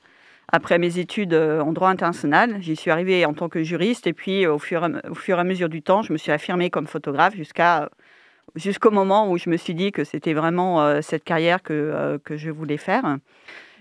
après 0.48 0.78
mes 0.78 0.98
études 0.98 1.34
en 1.34 1.72
droit 1.72 1.88
international. 1.88 2.56
J'y 2.60 2.76
suis 2.76 2.90
arrivée 2.90 3.24
en 3.26 3.34
tant 3.34 3.48
que 3.48 3.62
juriste 3.62 4.06
et 4.06 4.12
puis 4.12 4.46
au 4.46 4.58
fur, 4.58 4.84
et, 4.84 5.08
au 5.08 5.14
fur 5.14 5.38
et 5.38 5.40
à 5.40 5.44
mesure 5.44 5.68
du 5.68 5.82
temps, 5.82 6.02
je 6.02 6.12
me 6.12 6.18
suis 6.18 6.32
affirmée 6.32 6.70
comme 6.70 6.86
photographe 6.86 7.34
jusqu'à 7.34 7.88
jusqu'au 8.54 8.90
moment 8.90 9.30
où 9.30 9.38
je 9.38 9.50
me 9.50 9.56
suis 9.56 9.74
dit 9.74 9.92
que 9.92 10.04
c'était 10.04 10.32
vraiment 10.32 11.02
cette 11.02 11.24
carrière 11.24 11.62
que, 11.62 12.18
que 12.24 12.36
je 12.36 12.50
voulais 12.50 12.76
faire. 12.76 13.18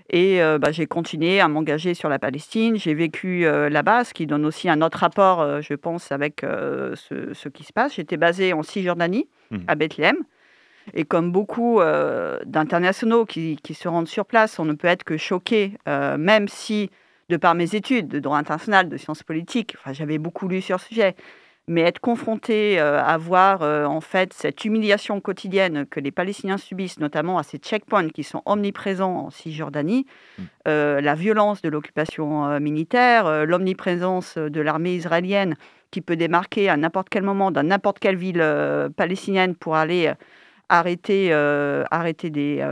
Et 0.10 0.40
bah, 0.60 0.72
j'ai 0.72 0.86
continué 0.86 1.40
à 1.40 1.48
m'engager 1.48 1.94
sur 1.94 2.10
la 2.10 2.20
Palestine. 2.20 2.78
J'ai 2.78 2.94
vécu 2.94 3.42
là-bas, 3.44 4.04
ce 4.04 4.14
qui 4.14 4.28
donne 4.28 4.46
aussi 4.46 4.70
un 4.70 4.82
autre 4.82 5.00
rapport, 5.00 5.62
je 5.62 5.74
pense, 5.74 6.12
avec 6.12 6.42
ce, 6.42 7.50
qui 7.50 7.64
se 7.64 7.74
passe. 7.74 7.96
J'étais 7.96 8.18
basée 8.18 8.54
en 8.54 8.64
Cisjordanie, 8.64 9.28
mmh. 9.52 9.58
à 9.68 9.76
Bethléem. 9.76 10.18
Et 10.94 11.06
comme 11.06 11.32
beaucoup 11.32 11.80
d'internationaux 12.46 13.26
qui, 13.26 13.58
qui, 13.64 13.74
se 13.74 13.88
rendent 13.88 14.08
sur 14.08 14.26
place, 14.26 14.60
on 14.60 14.66
ne 14.66 14.74
peut 14.74 14.88
être 14.88 15.04
que 15.04 15.18
choqué, 15.18 15.74
même 15.88 16.48
si, 16.48 16.90
de 17.30 17.38
par 17.38 17.56
mes 17.56 17.76
études 17.76 18.08
de 18.08 18.20
droit 18.20 18.38
international, 18.38 18.90
de 18.90 18.98
sciences 18.98 19.24
politiques, 19.24 19.76
enfin, 19.80 19.94
j'avais 19.94 20.18
beaucoup 20.18 20.48
lu 20.48 20.62
sur 20.62 20.80
ce 20.80 20.88
sujet, 20.88 21.16
mais 21.68 21.82
être 21.82 22.00
confronté 22.00 22.80
euh, 22.80 23.02
à 23.02 23.18
voir 23.18 23.64
euh, 23.64 23.86
en 23.86 24.02
fait 24.02 24.34
cette 24.34 24.66
humiliation 24.66 25.20
quotidienne 25.20 25.86
que 25.88 26.00
les 26.00 26.12
Palestiniens 26.12 26.58
subissent, 26.58 27.00
notamment 27.00 27.38
à 27.38 27.44
ces 27.44 27.58
checkpoints 27.58 28.10
qui 28.10 28.24
sont 28.24 28.44
omniprésents 28.46 29.26
en 29.26 29.30
Cisjordanie, 29.32 30.06
mm. 30.38 30.44
euh, 30.68 31.02
la 31.02 31.16
violence 31.16 31.62
de 31.62 31.70
l'occupation 31.70 32.60
militaire, 32.60 33.46
l'omniprésence 33.46 34.38
de 34.38 34.62
l'armée 34.62 34.96
israélienne 34.96 35.56
qui 35.92 36.02
peut 36.02 36.16
démarquer 36.16 36.70
à 36.70 36.78
n'importe 36.78 37.10
quel 37.10 37.24
moment 37.24 37.52
dans 37.52 37.64
n'importe 37.64 38.00
quelle 38.00 38.18
ville 38.18 38.44
palestinienne 38.98 39.56
pour 39.56 39.76
aller 39.76 40.12
arrêter, 40.70 41.34
arrêter 41.92 42.30
des, 42.30 42.66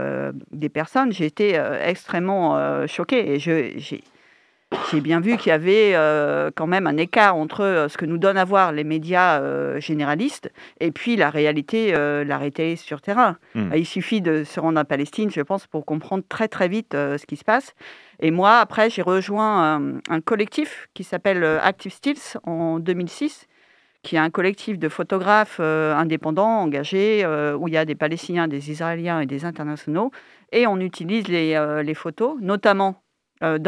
des 0.50 0.68
personnes, 0.68 1.12
j'ai 1.12 1.26
été 1.26 1.54
extrêmement 1.82 2.86
choquée 2.86 3.34
et 3.34 3.38
j'ai 3.38 5.00
bien 5.00 5.20
vu 5.20 5.36
qu'il 5.36 5.50
y 5.50 5.52
avait 5.52 5.92
euh, 5.94 6.50
quand 6.54 6.66
même 6.66 6.86
un 6.86 6.96
écart 6.96 7.36
entre 7.36 7.62
euh, 7.62 7.88
ce 7.88 7.96
que 7.96 8.06
nous 8.06 8.18
donnent 8.18 8.38
à 8.38 8.44
voir 8.44 8.72
les 8.72 8.84
médias 8.84 9.40
euh, 9.40 9.80
généralistes 9.80 10.50
et 10.80 10.90
puis 10.90 11.16
la 11.16 11.30
réalité, 11.30 11.92
la 11.92 12.38
réalité 12.38 12.76
sur 12.76 13.00
terrain. 13.00 13.36
Hmm. 13.54 13.70
Il 13.74 13.86
suffit 13.86 14.20
de 14.20 14.44
se 14.44 14.60
rendre 14.60 14.80
en 14.80 14.84
Palestine, 14.84 15.30
je 15.30 15.40
pense, 15.40 15.66
pour 15.66 15.84
comprendre 15.84 16.24
très 16.28 16.48
très 16.48 16.68
vite 16.68 16.92
ce 16.92 17.24
qui 17.26 17.36
se 17.36 17.44
passe. 17.44 17.74
Et 18.20 18.30
moi, 18.30 18.58
après, 18.58 18.90
j'ai 18.90 19.02
rejoint 19.02 19.80
un, 20.08 20.20
collectif 20.20 20.88
qui 20.94 21.04
s'appelle 21.04 21.44
Active 21.44 21.92
Stills 21.92 22.38
en 22.44 22.78
2006 22.78 23.46
qui 24.04 24.16
est 24.16 24.20
un 24.20 24.30
collectif 24.30 24.78
de 24.78 24.88
photographes 24.88 25.58
indépendants, 25.58 26.60
engagés, 26.60 27.26
où 27.58 27.66
il 27.66 27.74
y 27.74 27.76
a 27.76 27.84
des 27.84 27.94
Palestiniens, 27.96 28.46
des 28.46 28.70
Israéliens 28.70 29.20
et 29.20 29.26
des 29.26 29.44
internationaux. 29.44 30.12
Et 30.52 30.66
on 30.66 30.78
utilise 30.78 31.26
les, 31.26 31.82
les 31.82 31.94
photos, 31.94 32.36
notamment 32.40 33.02
euh, 33.42 33.58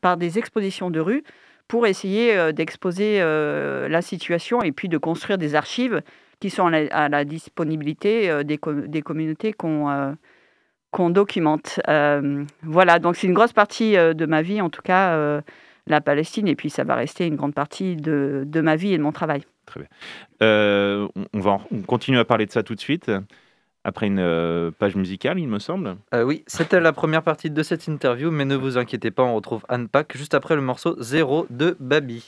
par 0.00 0.16
des 0.16 0.38
expositions 0.38 0.90
de 0.90 0.98
rue 0.98 1.22
pour 1.68 1.86
essayer 1.86 2.36
euh, 2.36 2.50
d'exposer 2.50 3.18
euh, 3.20 3.88
la 3.88 4.02
situation 4.02 4.62
et 4.62 4.72
puis 4.72 4.88
de 4.88 4.98
construire 4.98 5.38
des 5.38 5.54
archives 5.54 6.02
qui 6.40 6.50
sont 6.50 6.66
à 6.66 7.08
la, 7.08 7.24
disponibilité 7.24 8.42
des, 8.42 8.58
communautés 8.58 9.52
qu'on 9.52 10.16
qu'on 10.90 11.08
documente. 11.08 11.78
voilà, 12.64 12.98
donc 12.98 13.14
c'est 13.14 13.28
une 13.28 13.32
grosse 13.32 13.52
partie 13.52 13.92
de 13.92 14.26
ma 14.26 14.42
vie, 14.42 14.60
en 14.60 14.68
tout 14.68 14.82
cas, 14.82 15.40
la 15.86 16.00
Palestine, 16.00 16.48
et 16.48 16.56
puis 16.56 16.68
ça 16.68 16.82
va 16.82 16.96
rester 16.96 17.28
une 17.28 17.36
grande 17.36 17.54
partie 17.54 17.94
de 17.94 18.60
ma 18.60 18.74
vie 18.74 18.92
et 18.92 18.98
de 18.98 19.04
mon 19.04 19.12
travail. 19.12 19.44
Très 19.66 19.80
bien. 19.80 19.88
on 20.40 21.40
va 21.40 21.58
on 21.70 21.82
continue 21.82 22.18
à 22.18 22.24
parler 22.24 22.46
de 22.46 22.50
ça 22.52 22.62
tout 22.62 22.74
de 22.74 22.80
suite 22.80 23.10
après 23.84 24.06
une 24.06 24.20
euh, 24.20 24.70
page 24.70 24.96
musicale, 24.96 25.38
il 25.38 25.48
me 25.48 25.58
semble. 25.58 25.96
Euh, 26.14 26.22
oui, 26.22 26.44
c'était 26.46 26.80
la 26.80 26.92
première 26.92 27.22
partie 27.22 27.50
de 27.50 27.62
cette 27.62 27.86
interview, 27.86 28.30
mais 28.30 28.44
ne 28.44 28.56
vous 28.56 28.78
inquiétez 28.78 29.10
pas, 29.10 29.22
on 29.22 29.34
retrouve 29.34 29.64
Anne 29.68 29.88
Pack 29.88 30.16
juste 30.16 30.34
après 30.34 30.54
le 30.54 30.62
morceau 30.62 30.96
Zéro 31.00 31.46
de 31.50 31.76
Babi. 31.80 32.24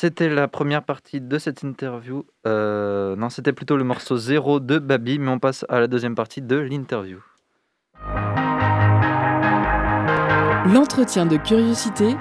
C'était 0.00 0.28
la 0.28 0.46
première 0.46 0.84
partie 0.84 1.20
de 1.20 1.38
cette 1.38 1.64
interview. 1.64 2.24
Euh, 2.46 3.16
non, 3.16 3.30
c'était 3.30 3.52
plutôt 3.52 3.76
le 3.76 3.82
morceau 3.82 4.16
0 4.16 4.60
de 4.60 4.78
Babi, 4.78 5.18
mais 5.18 5.28
on 5.28 5.40
passe 5.40 5.66
à 5.68 5.80
la 5.80 5.88
deuxième 5.88 6.14
partie 6.14 6.40
de 6.40 6.54
l'interview. 6.54 7.18
L'entretien 10.72 11.26
de 11.26 11.36
curiosité 11.36 12.14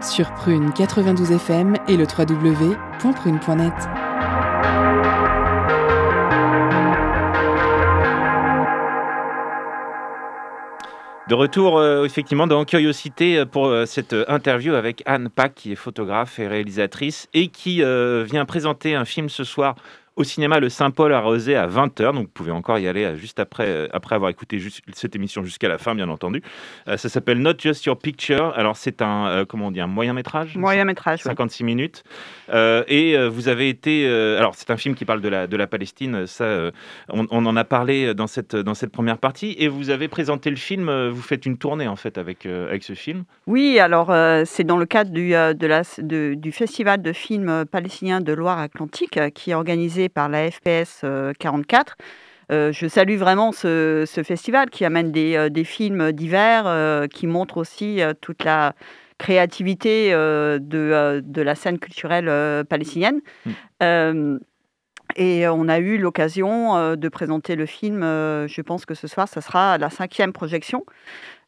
sur 0.00 0.34
Prune 0.34 0.72
92 0.72 1.30
FM 1.30 1.76
et 1.86 1.96
le 1.96 2.04
www.prune.net. 2.04 4.03
De 11.26 11.34
retour 11.34 11.78
euh, 11.78 12.04
effectivement 12.04 12.46
dans 12.46 12.66
Curiosité 12.66 13.38
euh, 13.38 13.46
pour 13.46 13.66
euh, 13.66 13.86
cette 13.86 14.14
interview 14.28 14.74
avec 14.74 15.02
Anne 15.06 15.30
Pack 15.30 15.54
qui 15.54 15.72
est 15.72 15.76
photographe 15.76 16.38
et 16.38 16.46
réalisatrice 16.46 17.28
et 17.32 17.48
qui 17.48 17.76
vient 17.76 18.44
présenter 18.44 18.94
un 18.94 19.06
film 19.06 19.30
ce 19.30 19.42
soir 19.42 19.74
au 20.16 20.24
cinéma 20.24 20.60
Le 20.60 20.68
Saint-Paul 20.68 21.12
à 21.12 21.20
Rosé 21.20 21.56
à 21.56 21.66
20h. 21.66 22.12
Donc 22.12 22.26
vous 22.26 22.32
pouvez 22.32 22.52
encore 22.52 22.78
y 22.78 22.86
aller 22.86 23.04
euh, 23.04 23.16
juste 23.16 23.40
après, 23.40 23.66
euh, 23.66 23.88
après 23.92 24.14
avoir 24.14 24.30
écouté 24.30 24.60
cette 24.92 25.16
émission 25.16 25.42
jusqu'à 25.42 25.68
la 25.68 25.78
fin, 25.78 25.94
bien 25.94 26.08
entendu. 26.08 26.42
Euh, 26.88 26.96
ça 26.96 27.08
s'appelle 27.08 27.38
Not 27.38 27.54
Just 27.58 27.84
Your 27.84 27.98
Picture. 27.98 28.52
Alors 28.56 28.76
c'est 28.76 29.02
un, 29.02 29.44
comment 29.48 29.68
on 29.68 29.70
dit, 29.70 29.80
un 29.80 29.86
moyen 29.86 30.12
métrage 30.12 30.56
Moyen 30.56 30.84
métrage. 30.84 31.22
56 31.22 31.64
minutes. 31.64 32.04
et 32.52 33.16
vous 33.28 33.48
avez 33.48 33.68
été. 33.68 34.06
alors 34.06 34.54
c'est 34.54 34.70
un 34.70 34.76
film 34.76 34.94
qui 34.94 35.04
parle 35.04 35.20
de 35.20 35.28
la, 35.28 35.46
de 35.46 35.56
la 35.56 35.66
Palestine. 35.66 36.26
Ça, 36.26 36.70
on, 37.08 37.26
en 37.30 37.56
a 37.56 37.64
parlé 37.64 38.14
dans 38.14 38.26
cette, 38.26 38.54
dans 38.56 38.74
cette 38.74 38.92
première 38.92 39.18
partie. 39.18 39.56
Et 39.58 39.68
vous 39.68 39.90
avez 39.90 40.08
présenté 40.08 40.50
le 40.50 40.56
film. 40.56 41.08
Vous 41.08 41.22
faites 41.22 41.46
une 41.46 41.58
tournée 41.58 41.88
en 41.88 41.96
fait 41.96 42.18
avec, 42.18 42.46
avec 42.46 42.82
ce 42.82 42.94
film. 42.94 43.24
Oui, 43.46 43.78
alors 43.78 44.12
c'est 44.46 44.64
dans 44.64 44.76
le 44.76 44.86
cadre 44.86 45.10
du, 45.10 45.30
de 45.30 45.66
la, 45.66 45.82
du 45.98 46.52
festival 46.52 47.02
de 47.02 47.12
films 47.12 47.64
palestiniens 47.70 48.20
de 48.20 48.32
Loire-Atlantique 48.32 49.18
qui 49.34 49.50
est 49.50 49.54
organisé 49.54 50.03
par 50.08 50.28
la 50.28 50.50
FPS 50.50 51.04
44. 51.38 51.96
Euh, 51.98 52.04
euh, 52.52 52.72
je 52.72 52.86
salue 52.86 53.16
vraiment 53.16 53.52
ce, 53.52 54.04
festival 54.24 54.70
qui 54.70 54.84
amène 54.84 55.12
des, 55.12 55.36
euh, 55.36 55.64
films 55.64 56.12
divers, 56.12 57.08
qui 57.10 57.26
montrent 57.26 57.56
aussi 57.56 58.00
toute 58.20 58.44
la 58.44 58.74
créativité 59.18 60.10
de, 60.10 61.40
la 61.42 61.54
scène 61.54 61.78
culturelle 61.78 62.64
palestinienne. 62.66 63.20
Mm. 63.80 64.38
et 65.16 65.48
on 65.48 65.68
a 65.68 65.78
eu 65.78 65.98
l'occasion 65.98 66.96
de 66.96 67.08
présenter 67.08 67.56
le 67.56 67.66
film, 67.66 68.00
je 68.02 68.60
pense 68.62 68.84
que 68.84 68.94
ce 68.94 69.06
soir, 69.06 69.28
ça 69.28 69.40
sera 69.40 69.78
la 69.78 69.90
cinquième 69.90 70.32
projection. 70.32 70.84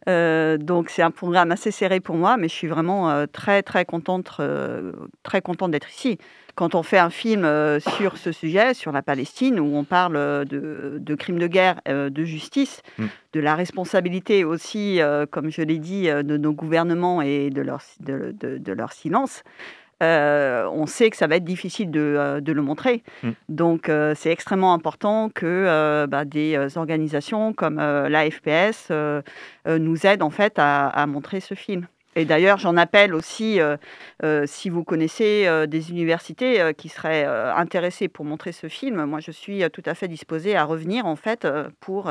donc 0.07 0.89
c'est 0.89 1.03
un 1.03 1.11
programme 1.11 1.53
assez 1.53 1.71
serré 1.71 2.01
pour 2.01 2.17
moi, 2.17 2.37
mais 2.37 2.49
je 2.49 2.55
suis 2.55 2.69
vraiment 2.69 3.27
très 3.27 3.63
très 3.63 3.85
contente, 3.85 4.41
très 5.23 5.43
contente 5.43 5.73
d'être 5.73 5.91
ici 5.91 6.19
quand 6.57 6.75
on 6.75 6.83
fait 6.83 6.99
un 6.99 7.11
film 7.11 7.45
euh, 7.45 7.79
sur 7.79 8.17
ce 8.17 8.33
sujet, 8.33 8.75
sur 8.75 8.91
la 8.91 9.03
Palestine, 9.03 9.61
où 9.61 9.77
on 9.77 9.85
parle 9.85 10.17
euh, 10.17 10.45
de, 10.45 11.15
crimes 11.15 11.39
de 11.39 11.47
guerre, 11.47 11.81
euh, 11.87 12.11
de 12.11 12.25
justice, 12.25 12.83
mm. 12.99 13.05
de 13.35 13.41
la 13.41 13.55
responsabilité 13.55 14.43
aussi, 14.43 14.99
comme 15.31 15.51
je 15.51 15.63
l'ai 15.63 15.79
dit, 15.79 16.07
de 16.07 16.37
nos 16.37 16.53
gouvernements 16.53 17.21
et 17.21 17.51
de 17.51 17.61
leur, 17.61 17.83
de, 18.01 18.73
leur 18.73 18.93
silence, 18.93 19.43
on 20.01 20.87
sait 20.87 21.11
que 21.11 21.17
ça 21.19 21.27
va 21.27 21.37
être 21.37 21.45
difficile 21.45 21.91
de, 21.91 22.41
le 22.45 22.63
montrer. 22.63 23.03
Mm. 23.23 23.31
Donc, 23.51 23.91
c'est 24.15 24.31
extrêmement 24.31 24.73
important 24.73 25.29
que 25.29 26.07
bah, 26.07 26.25
des 26.25 26.79
organisations 26.79 27.53
comme 27.53 27.77
la 27.77 28.31
FPS 28.31 28.91
nous 29.67 30.07
aident 30.07 30.23
en 30.23 30.31
fait 30.31 30.55
à 30.57 31.07
montrer 31.07 31.41
ce 31.41 31.55
film. 31.55 31.87
Et 32.17 32.25
d'ailleurs, 32.25 32.57
j'en 32.57 32.79
appelle 32.79 33.15
aussi, 33.15 33.61
euh, 33.61 33.77
euh, 34.25 34.45
si 34.47 34.71
vous 34.71 34.85
connaissez 34.85 35.47
euh, 35.47 35.67
des 35.67 35.91
universités 35.91 36.73
qui 36.77 36.89
seraient 36.89 37.27
intéressées 37.27 38.09
pour 38.09 38.25
montrer 38.25 38.53
ce 38.53 38.69
film, 38.69 39.05
moi 39.05 39.21
je 39.21 39.31
suis 39.31 39.63
tout 39.71 39.83
à 39.85 39.95
fait 39.95 40.09
disposée 40.09 40.57
à 40.57 40.65
revenir 40.65 41.05
en 41.05 41.17
fait 41.17 41.47
pour 41.81 42.11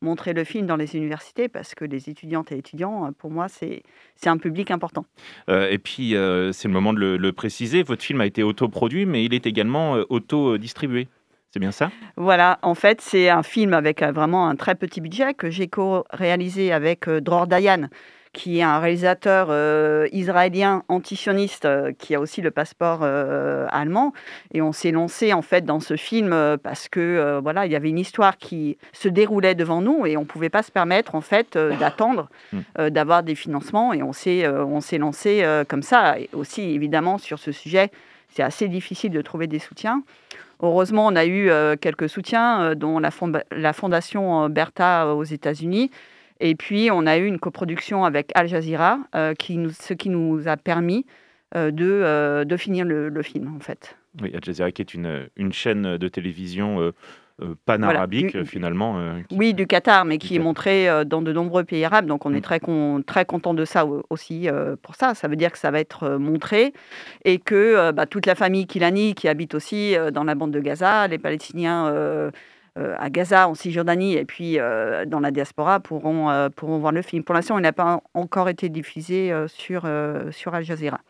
montrer 0.00 0.32
le 0.32 0.42
film 0.42 0.66
dans 0.66 0.76
les 0.76 0.96
universités 0.96 1.48
parce 1.48 1.74
que 1.76 1.84
les 1.84 2.10
étudiantes 2.10 2.50
et 2.50 2.58
étudiants, 2.58 3.12
pour 3.16 3.30
moi, 3.30 3.46
c'est 3.48 3.82
un 4.26 4.36
public 4.38 4.72
important. 4.72 5.06
et 5.48 5.78
puis, 5.78 6.10
c'est 6.10 6.68
le 6.68 6.72
moment 6.72 6.92
de 6.92 6.98
le, 6.98 7.16
le, 7.16 7.32
préciser, 7.32 7.84
votre 7.84 8.02
film 8.02 8.20
a 8.20 8.26
été 8.26 8.42
autoproduit, 8.42 9.06
mais 9.06 9.24
il 9.24 9.34
est 9.34 9.46
également 9.46 9.92
auto-distribué. 10.08 11.06
C'est 11.52 11.60
bien 11.60 11.72
ça? 11.72 11.92
Voilà, 12.16 12.58
en 12.62 12.74
fait, 12.74 13.00
c'est 13.00 13.28
un 13.28 13.44
film 13.44 13.74
avec 13.74 14.02
vraiment 14.02 14.48
un 14.48 14.56
très 14.56 14.74
petit 14.74 15.00
budget 15.00 15.34
que 15.34 15.50
j'ai 15.50 15.68
co-réalisé 15.68 16.72
avec 16.72 17.08
Dror 17.08 17.46
Dayan, 17.46 17.88
qui 18.34 18.58
est 18.58 18.62
un 18.62 18.80
réalisateur 18.80 19.46
euh, 19.50 20.08
israélien 20.12 20.82
antisioniste 20.88 21.64
euh, 21.64 21.92
qui 21.96 22.16
a 22.16 22.20
aussi 22.20 22.42
le 22.42 22.50
passeport 22.50 23.00
euh, 23.02 23.66
allemand. 23.70 24.12
Et 24.52 24.60
on 24.60 24.72
s'est 24.72 24.90
lancé 24.90 25.32
en 25.32 25.40
fait 25.40 25.64
dans 25.64 25.80
ce 25.80 25.96
film 25.96 26.34
parce 26.62 26.88
que 26.88 27.38
voilà, 27.42 27.64
il 27.64 27.72
y 27.72 27.76
avait 27.76 27.88
une 27.88 27.98
histoire 27.98 28.36
qui 28.36 28.76
se 28.92 29.08
déroulait 29.08 29.54
devant 29.54 29.80
nous 29.80 30.04
et 30.04 30.16
on 30.16 30.24
pouvait 30.24 30.50
pas 30.50 30.62
se 30.62 30.72
permettre 30.72 31.14
en 31.14 31.20
fait 31.20 31.56
d'attendre 31.56 32.28
hmm. 32.52 32.88
d'avoir 32.90 33.22
des 33.22 33.36
financements. 33.36 33.92
Et 33.92 34.02
on 34.02 34.12
s'est 34.12 34.46
on 34.48 34.80
s'est 34.80 34.98
lancé 34.98 35.44
comme 35.68 35.82
ça. 35.82 36.18
Et 36.18 36.28
aussi 36.32 36.62
évidemment 36.62 37.18
sur 37.18 37.38
ce 37.38 37.52
sujet, 37.52 37.90
c'est 38.28 38.42
assez 38.42 38.68
difficile 38.68 39.12
de 39.12 39.22
trouver 39.22 39.46
des 39.46 39.60
soutiens. 39.60 40.02
Heureusement, 40.60 41.06
on 41.06 41.16
a 41.16 41.26
eu 41.26 41.50
quelques 41.80 42.08
soutiens, 42.08 42.74
dont 42.74 42.98
la, 42.98 43.10
la 43.52 43.72
fondation 43.72 44.48
Bertha 44.48 45.14
aux 45.14 45.24
États-Unis, 45.24 45.90
et 46.44 46.56
puis, 46.56 46.90
on 46.92 47.06
a 47.06 47.16
eu 47.16 47.24
une 47.24 47.38
coproduction 47.38 48.04
avec 48.04 48.30
Al 48.34 48.48
Jazeera, 48.48 48.98
euh, 49.14 49.32
qui 49.32 49.56
nous, 49.56 49.70
ce 49.70 49.94
qui 49.94 50.10
nous 50.10 50.46
a 50.46 50.58
permis 50.58 51.06
euh, 51.56 51.70
de, 51.70 51.88
euh, 51.88 52.44
de, 52.44 52.56
finir 52.58 52.84
le, 52.84 53.22
film, 53.22 53.56
en 53.56 53.60
fait. 53.60 53.96
Oui, 54.20 54.30
Al 54.34 54.44
Jazeera, 54.44 54.70
qui 54.70 54.82
est 54.82 54.92
une, 54.92 55.26
une 55.36 55.54
chaîne 55.54 55.96
de 55.96 56.08
télévision 56.08 56.92
pan-arabique, 57.64 58.44
finalement. 58.44 59.16
Oui, 59.32 59.54
du 59.54 59.66
Qatar, 59.66 60.04
mais 60.04 60.18
qui 60.18 60.36
est 60.36 60.38
montré 60.38 60.86
dans 61.06 61.22
de 61.22 61.32
nombreux 61.32 61.64
pays 61.64 61.82
arabes. 61.82 62.04
Donc, 62.04 62.26
on 62.26 62.34
est 62.34 62.40
mm. 62.40 62.42
très, 62.42 62.60
très 63.06 63.24
content 63.24 63.54
de 63.54 63.64
ça 63.64 63.86
aussi 64.10 64.46
pour 64.82 64.96
ça. 64.96 65.14
Ça 65.14 65.28
veut 65.28 65.36
dire 65.36 65.50
que 65.50 65.58
ça 65.58 65.70
va 65.70 65.80
être 65.80 66.18
montré 66.18 66.74
et 67.24 67.38
que 67.38 67.90
bah, 67.92 68.04
toute 68.04 68.26
la 68.26 68.34
famille 68.34 68.66
Kilani, 68.66 69.14
qui 69.14 69.28
habite 69.28 69.54
aussi 69.54 69.96
dans 70.12 70.24
la 70.24 70.34
bande 70.34 70.50
de 70.50 70.60
Gaza, 70.60 71.08
les 71.08 71.18
Palestiniens 71.18 72.30
à 72.76 73.08
Gaza, 73.10 73.48
en 73.48 73.54
Cisjordanie 73.54 74.14
et 74.14 74.24
puis 74.24 74.58
euh, 74.58 75.04
dans 75.04 75.20
la 75.20 75.30
diaspora 75.30 75.80
pourront, 75.80 76.30
euh, 76.30 76.48
pourront 76.48 76.78
voir 76.78 76.92
le 76.92 77.02
film. 77.02 77.22
Pour 77.22 77.34
l'instant, 77.34 77.58
il 77.58 77.62
n'a 77.62 77.72
pas 77.72 78.00
encore 78.14 78.48
été 78.48 78.68
diffusé 78.68 79.32
sur, 79.46 79.88
sur 80.30 80.54
Al 80.54 80.64
Jazeera. 80.64 81.00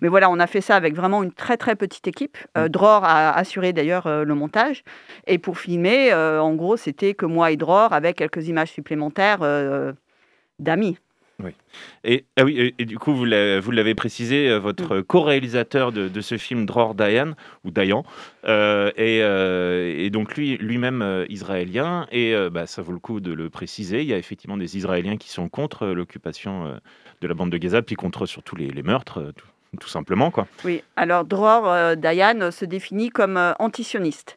Mais 0.00 0.08
voilà, 0.08 0.30
on 0.30 0.38
a 0.38 0.46
fait 0.46 0.60
ça 0.60 0.76
avec 0.76 0.94
vraiment 0.94 1.22
une 1.22 1.32
très 1.32 1.56
très 1.56 1.76
petite 1.76 2.06
équipe. 2.08 2.38
Mm. 2.56 2.68
Dror 2.68 3.04
a 3.04 3.30
assuré 3.36 3.72
d'ailleurs 3.72 4.08
le 4.24 4.34
montage. 4.34 4.82
Et 5.26 5.38
pour 5.38 5.58
filmer, 5.58 6.12
en 6.14 6.54
gros, 6.54 6.76
c'était 6.76 7.14
que 7.14 7.26
moi 7.26 7.50
et 7.50 7.56
Dror 7.56 7.92
avec 7.92 8.16
quelques 8.16 8.48
images 8.48 8.70
supplémentaires 8.70 9.40
d'amis. 10.58 10.98
Oui. 11.38 11.50
Et, 12.04 12.24
ah 12.36 12.44
oui, 12.44 12.74
et, 12.78 12.84
du 12.84 12.98
coup, 12.98 13.14
vous 13.14 13.24
l'avez 13.24 13.94
précisé, 13.94 14.48
euh, 14.48 14.58
votre 14.58 14.98
mm. 14.98 15.02
co-réalisateur 15.04 15.92
de, 15.92 16.20
ce 16.20 16.36
film, 16.36 16.66
Dror 16.66 16.94
Dayan, 16.94 17.32
ou 17.64 17.70
Dayan, 17.70 18.04
euh, 18.44 18.90
euh, 18.98 19.94
et, 19.96 20.10
donc 20.10 20.36
lui, 20.36 20.56
lui-même 20.58 21.26
israélien, 21.28 22.06
et 22.12 22.34
bah, 22.50 22.66
ça 22.66 22.82
vaut 22.82 22.92
le 22.92 22.98
coup 22.98 23.20
de 23.20 23.32
le 23.32 23.50
préciser, 23.50 24.02
il 24.02 24.08
y 24.08 24.14
a 24.14 24.18
effectivement 24.18 24.56
des 24.56 24.76
Israéliens 24.76 25.16
qui 25.16 25.30
sont 25.30 25.48
contre 25.48 25.86
l'occupation 25.86 26.80
de 27.20 27.28
la 27.28 27.34
bande 27.34 27.50
de 27.50 27.58
Gaza, 27.58 27.82
puis 27.82 27.96
contre 27.96 28.26
surtout 28.26 28.56
les, 28.56 28.68
les 28.68 28.82
meurtres, 28.82 29.32
tout, 29.80 29.88
simplement. 29.88 30.30
Quoi. 30.30 30.46
Oui, 30.64 30.82
alors 30.96 31.24
Dror 31.24 31.96
Dayan 31.96 32.50
se 32.50 32.64
définit 32.64 33.08
comme 33.08 33.54
antisioniste. 33.58 34.36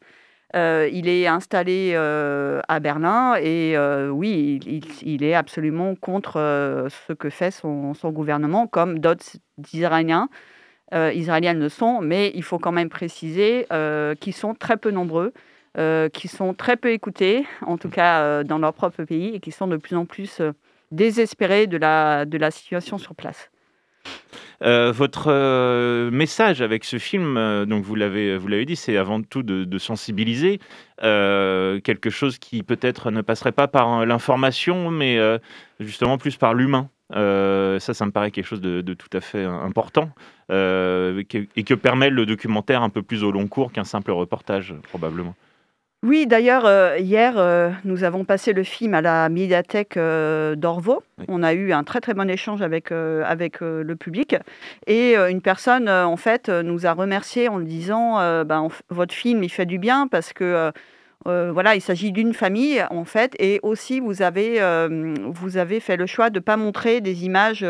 Euh, 0.56 0.90
il 0.92 1.10
est 1.10 1.28
installé 1.28 1.92
euh, 1.96 2.62
à 2.70 2.80
Berlin 2.80 3.36
et 3.36 3.76
euh, 3.76 4.10
oui, 4.10 4.60
il, 5.02 5.24
est 5.24 5.34
absolument 5.34 5.96
contre 5.96 6.34
ce 6.90 7.14
que 7.14 7.30
fait 7.30 7.52
son, 7.52 7.94
gouvernement, 8.06 8.68
comme 8.68 9.00
d'autres 9.00 9.26
Israéliens. 9.74 10.30
Israéliens 10.94 11.56
le 11.56 11.68
sont, 11.68 12.00
mais 12.00 12.32
il 12.36 12.44
faut 12.44 12.60
quand 12.60 12.72
même 12.72 12.90
préciser 12.90 13.68
qu'ils 14.22 14.34
sont 14.34 14.54
très 14.54 14.78
peu 14.78 14.92
nombreux, 14.92 15.34
qu'ils 16.14 16.30
sont 16.30 16.54
très 16.54 16.78
peu 16.78 16.92
écoutés, 16.92 17.46
en 17.66 17.78
tout 17.78 17.90
cas 17.90 18.44
dans 18.44 18.60
leur 18.60 18.74
propre 18.74 19.04
pays, 19.04 19.36
et 19.36 19.40
qu'ils 19.40 19.54
sont 19.54 19.68
de 19.68 19.78
plus 19.78 19.96
en 19.98 20.06
plus 20.06 20.42
désespérés 20.92 21.68
de 21.68 21.78
la 21.78 22.52
situation 22.52 22.98
sur 22.98 23.16
place. 23.16 23.50
Euh, 24.64 24.92
votre 24.92 25.28
euh, 25.30 26.10
message 26.12 26.62
avec 26.62 26.86
ce 26.86 26.98
film, 26.98 27.38
euh, 27.38 27.66
donc 27.66 27.84
vous 27.84 27.96
l'avez, 27.96 28.38
vous 28.38 28.48
l'avez 28.48 28.66
dit, 28.66 28.76
c'est 28.76 28.98
avant 28.98 29.22
tout 29.22 29.44
de, 29.44 29.78
sensibiliser 29.78 30.60
quelque 31.02 32.10
chose 32.10 32.38
qui 32.40 32.64
peut-être 32.64 33.12
ne 33.12 33.22
passerait 33.22 33.52
pas 33.52 33.68
par 33.68 34.06
l'information, 34.06 34.90
mais 34.90 35.20
justement 35.80 36.18
plus 36.18 36.38
par 36.38 36.54
l'humain. 36.54 36.90
ça, 37.12 37.94
ça 37.94 38.06
me 38.06 38.12
paraît 38.12 38.32
quelque 38.32 38.48
chose 38.48 38.62
de, 38.62 38.82
de 38.82 38.94
tout 38.94 39.10
à 39.12 39.20
fait 39.20 39.44
important 39.44 40.10
et 40.50 40.54
que 41.66 41.74
permet 41.74 42.10
le 42.10 42.26
documentaire 42.26 42.82
un 42.82 42.90
peu 42.90 43.04
plus 43.04 43.24
au 43.24 43.32
long 43.32 43.48
cours 43.48 43.72
qu'un 43.74 43.84
simple 43.84 44.12
reportage, 44.12 44.74
probablement. 44.84 45.36
Oui, 46.08 46.28
d'ailleurs, 46.28 46.68
euh, 46.68 47.00
hier, 47.00 47.34
euh, 47.36 47.72
nous 47.84 48.04
avons 48.04 48.26
passé 48.26 48.54
le 48.54 48.62
film 48.62 48.94
à 48.94 49.02
la 49.02 49.28
médiathèque 49.28 49.98
euh, 49.98 50.56
d'Orvaux. 50.56 51.02
On 51.28 51.42
a 51.42 51.56
eu 51.56 51.74
un 51.74 51.84
très 51.84 52.00
très 52.00 52.14
bon 52.14 52.30
échange 52.30 52.62
avec, 52.62 52.92
avec 52.92 53.62
le 53.62 53.96
public. 53.96 54.36
Et 54.86 55.16
une 55.16 55.42
personne, 55.42 55.90
en 55.90 56.16
fait, 56.16 56.50
nous 56.50 56.86
a 56.86 56.94
remercié 56.94 57.50
en 57.50 57.60
disant 57.60 58.18
ben, 58.44 58.68
Votre 58.90 59.16
film, 59.16 59.44
il 59.44 59.50
fait 59.50 59.66
du 59.66 59.80
bien 59.80 60.08
parce 60.08 60.32
que. 60.32 60.72
voilà, 61.26 61.74
il 61.74 61.82
s'agit 61.82 62.12
d'une 62.12 62.36
famille 62.36 62.86
en 62.92 63.06
fait, 63.06 63.36
et 63.40 63.60
aussi 63.64 64.00
vous 64.00 64.22
avez, 64.22 64.60
vous 65.28 65.58
avez 65.58 65.80
fait 65.80 65.98
le 65.98 66.06
choix 66.06 66.30
de 66.30 66.38
ne 66.38 66.44
pas 66.44 66.58
montrer 66.58 67.02
des 67.02 67.26
images 67.26 67.64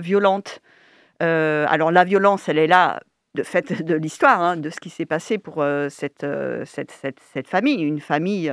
violentes. 0.00 0.62
alors 1.20 1.90
la 1.90 2.04
violence, 2.04 2.48
elle 2.48 2.58
est 2.58 2.66
là 2.66 3.00
de 3.38 3.42
fait 3.44 3.82
de 3.82 3.94
l'histoire, 3.94 4.42
hein, 4.42 4.56
de 4.56 4.68
ce 4.68 4.80
qui 4.80 4.90
s'est 4.90 5.06
passé 5.06 5.38
pour 5.38 5.64
cette, 5.88 6.26
cette, 6.64 6.90
cette, 6.90 7.20
cette, 7.20 7.48
famille, 7.48 7.82
une 7.82 8.00
famille 8.00 8.52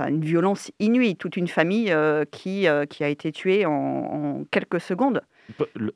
une 0.00 0.24
violence 0.24 0.70
inouïe, 0.80 1.16
toute 1.16 1.36
une 1.36 1.48
famille 1.48 1.94
qui, 2.30 2.66
qui 2.90 3.04
a 3.04 3.08
été 3.08 3.32
tuée 3.32 3.64
en, 3.64 4.44
quelques 4.50 4.80
secondes. 4.80 5.22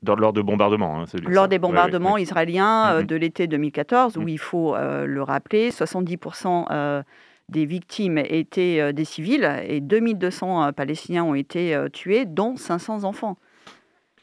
lors 0.03 0.33
de 0.33 0.41
bombardements. 0.41 1.01
Hein, 1.01 1.05
lors 1.27 1.49
des 1.49 1.59
bombardements 1.59 2.17
israéliens 2.17 3.01
mm-hmm. 3.01 3.07
de 3.07 3.17
l'été 3.17 3.47
2014, 3.47 4.17
où 4.17 4.23
mm. 4.23 4.29
il 4.29 4.39
faut 4.39 4.77
le 4.77 5.23
rappeler, 5.23 5.71
70% 5.71 7.03
des 7.49 7.65
victimes 7.67 8.19
étaient 8.19 8.93
des 8.93 9.05
civils 9.05 9.51
et 9.67 9.81
2200 9.81 10.73
Palestiniens 10.73 11.25
ont 11.25 11.35
été 11.35 11.77
tués, 11.93 12.25
dont 12.25 12.57
500 12.57 13.05
enfants. 13.05 13.37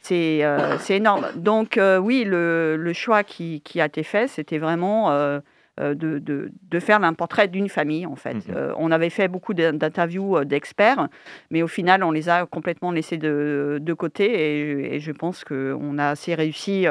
C'est 0.79 0.95
énorme. 0.95 1.27
Donc 1.35 1.79
oui, 2.01 2.23
le, 2.25 2.77
le 2.77 2.93
choix 2.93 3.23
qui, 3.23 3.61
qui, 3.61 3.81
a 3.81 3.85
été 3.85 4.03
fait, 4.03 4.27
c'était 4.27 4.57
vraiment 4.57 5.41
euh, 5.81 5.93
de, 5.93 6.19
de, 6.19 6.79
faire 6.79 7.03
un 7.03 7.13
portrait 7.13 7.49
d'une 7.49 7.67
famille, 7.67 8.05
en 8.05 8.15
fait. 8.15 8.35
Mhm. 8.35 8.55
Euh, 8.55 8.73
on 8.77 8.91
avait 8.91 9.09
fait 9.09 9.27
beaucoup 9.27 9.53
d'interviews 9.53 10.37
euh, 10.37 10.45
d'experts, 10.45 11.09
mais 11.51 11.63
au 11.63 11.67
final, 11.67 12.01
on 12.01 12.11
les 12.11 12.29
a 12.29 12.45
complètement 12.45 12.91
laissés 12.91 13.17
de, 13.17 13.79
de 13.81 13.93
côté 13.93 14.93
et, 14.95 14.99
je 15.01 15.11
pense 15.11 15.43
qu'on 15.43 15.97
a 15.97 16.09
assez 16.09 16.33
réussi. 16.33 16.87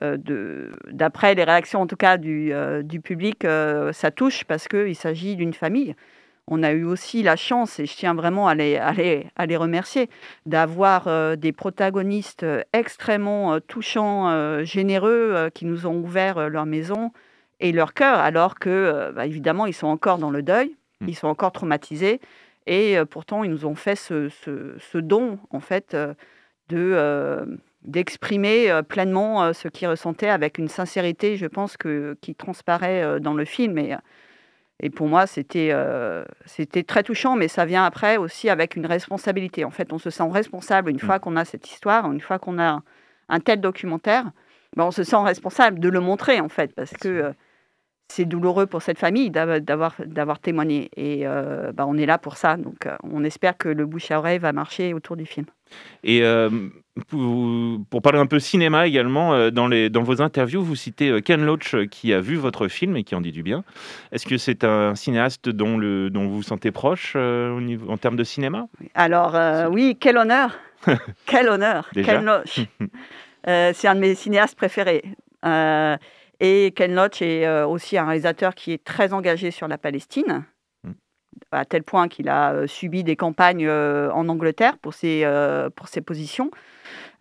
D'après 0.00 1.34
les 1.34 1.44
réactions, 1.44 1.82
en 1.82 1.86
tout 1.86 1.96
cas, 1.96 2.16
du, 2.16 2.54
du 2.84 3.00
public, 3.02 3.46
ça 3.92 4.10
touche 4.10 4.44
parce 4.44 4.66
qu'il 4.66 4.96
s'agit 4.96 5.36
d'une 5.36 5.52
famille 5.52 5.94
on 6.50 6.62
a 6.62 6.72
eu 6.72 6.84
aussi 6.84 7.22
la 7.22 7.36
chance, 7.36 7.80
et 7.80 7.86
je 7.86 7.96
tiens 7.96 8.14
vraiment 8.14 8.48
à 8.48 8.54
les, 8.54 8.76
à 8.76 8.92
les, 8.92 9.26
à 9.36 9.46
les 9.46 9.56
remercier, 9.56 10.10
d'avoir 10.44 11.36
des 11.36 11.52
protagonistes 11.52 12.44
extrêmement 12.72 13.60
touchants, 13.60 14.64
généreux, 14.64 15.48
qui 15.54 15.64
nous 15.64 15.86
ont 15.86 15.96
ouvert 15.96 16.50
leur 16.50 16.66
maison, 16.66 17.12
et 17.60 17.72
leur 17.72 17.94
cœur, 17.94 18.18
alors 18.18 18.58
que, 18.58 18.68
euh, 18.70 19.12
bah, 19.12 19.26
évidemment, 19.26 19.66
ils 19.66 19.74
sont 19.74 19.86
encore 19.86 20.18
dans 20.18 20.30
le 20.30 20.42
deuil, 20.42 20.74
mmh. 21.00 21.08
ils 21.08 21.14
sont 21.14 21.28
encore 21.28 21.52
traumatisés, 21.52 22.20
et 22.66 22.98
euh, 22.98 23.04
pourtant, 23.04 23.44
ils 23.44 23.50
nous 23.50 23.66
ont 23.66 23.74
fait 23.74 23.96
ce, 23.96 24.28
ce, 24.28 24.98
don, 24.98 25.38
en 25.50 25.60
fait, 25.60 25.94
euh, 25.94 26.14
de 26.68 27.58
d'exprimer 27.82 28.78
pleinement 28.90 29.54
ce 29.54 29.66
qu'ils 29.66 29.88
ressentaient 29.88 30.28
avec 30.28 30.58
une 30.58 30.68
sincérité, 30.68 31.38
je 31.38 31.46
pense, 31.46 31.78
que, 31.78 32.14
qui 32.20 32.34
transparaît 32.34 33.18
dans 33.20 33.32
le 33.32 33.46
film. 33.46 33.78
Et, 33.78 33.96
et 34.82 34.90
pour 34.90 35.08
moi, 35.08 35.26
c'était 35.26 35.74
c'était 36.46 36.82
très 36.82 37.02
touchant, 37.02 37.36
mais 37.36 37.48
ça 37.48 37.64
vient 37.64 37.84
après 37.84 38.16
aussi 38.16 38.48
avec 38.48 38.76
une 38.76 38.86
responsabilité. 38.86 39.64
En 39.64 39.70
fait, 39.70 39.92
on 39.92 39.98
se 39.98 40.10
sent 40.10 40.28
responsable 40.30 40.90
une 40.90 40.96
mmh. 40.96 41.00
fois 41.00 41.18
qu'on 41.18 41.36
a 41.36 41.44
cette 41.44 41.70
histoire, 41.70 42.10
une 42.10 42.20
fois 42.20 42.38
qu'on 42.38 42.58
a 42.58 42.82
un 43.28 43.40
tel 43.40 43.60
documentaire, 43.60 44.30
ben, 44.76 44.84
on 44.84 44.90
se 44.90 45.02
sent 45.02 45.16
responsable 45.16 45.78
de 45.80 45.88
le 45.88 46.00
montrer, 46.00 46.40
en 46.40 46.48
fait, 46.48 46.74
parce 46.74 46.92
que 46.92 47.32
c'est 48.10 48.24
douloureux 48.24 48.66
pour 48.66 48.82
cette 48.82 48.98
famille 48.98 49.30
d'avoir, 49.30 49.94
d'avoir 50.04 50.38
témoigné. 50.40 50.90
Et 50.96 51.20
euh, 51.24 51.72
bah, 51.72 51.86
on 51.86 51.96
est 51.96 52.06
là 52.06 52.18
pour 52.18 52.36
ça. 52.36 52.56
Donc, 52.56 52.86
euh, 52.86 52.96
on 53.04 53.22
espère 53.22 53.56
que 53.56 53.68
le 53.68 53.86
bouche 53.86 54.10
à 54.10 54.18
oreille 54.18 54.38
va 54.38 54.52
marcher 54.52 54.92
autour 54.92 55.16
du 55.16 55.26
film. 55.26 55.46
Et 56.02 56.22
euh, 56.24 56.50
pour, 57.08 58.02
parler 58.02 58.18
un 58.18 58.26
peu 58.26 58.40
cinéma 58.40 58.88
également, 58.88 59.50
dans, 59.50 59.68
les, 59.68 59.88
dans 59.90 60.02
vos 60.02 60.20
interviews, 60.20 60.62
vous 60.62 60.74
citez 60.74 61.22
Ken 61.22 61.44
Loach 61.44 61.76
qui 61.88 62.12
a 62.12 62.20
vu 62.20 62.34
votre 62.34 62.66
film 62.66 62.96
et 62.96 63.04
qui 63.04 63.14
en 63.14 63.20
dit 63.20 63.30
du 63.30 63.44
bien. 63.44 63.62
Est-ce 64.10 64.26
que 64.26 64.36
c'est 64.36 64.64
un 64.64 64.96
cinéaste 64.96 65.48
dont, 65.48 65.78
le, 65.78 66.10
dont 66.10 66.26
vous 66.26 66.36
vous 66.36 66.42
sentez 66.42 66.72
proche 66.72 67.14
au 67.14 67.60
niveau, 67.60 67.88
en 67.90 67.96
termes 67.96 68.16
de 68.16 68.24
cinéma? 68.24 68.66
Alors, 68.94 69.36
oui, 69.70 69.96
quel 70.00 70.16
honneur 70.16 70.58
Quel 71.26 71.48
honneur 71.48 71.88
Ken 71.94 72.24
Loach 72.24 72.60
C'est 73.44 73.86
un 73.86 73.94
de 73.94 74.00
mes 74.00 74.16
cinéastes 74.16 74.56
préférés. 74.56 75.04
Et 76.40 76.72
Ken 76.74 76.94
Loach 76.94 77.20
est 77.20 77.46
euh, 77.46 77.66
aussi 77.66 77.98
un 77.98 78.06
réalisateur 78.06 78.54
qui 78.54 78.72
est 78.72 78.82
très 78.82 79.12
engagé 79.12 79.50
sur 79.50 79.68
la 79.68 79.76
Palestine, 79.76 80.44
mm. 80.84 80.92
à 81.52 81.66
tel 81.66 81.82
point 81.82 82.08
qu'il 82.08 82.30
a 82.30 82.54
euh, 82.54 82.66
subi 82.66 83.04
des 83.04 83.14
campagnes 83.14 83.66
euh, 83.66 84.10
en 84.12 84.26
Angleterre 84.28 84.78
pour 84.78 84.94
ses, 84.94 85.26
pour 85.76 85.88
ses 85.88 86.00
positions. 86.00 86.50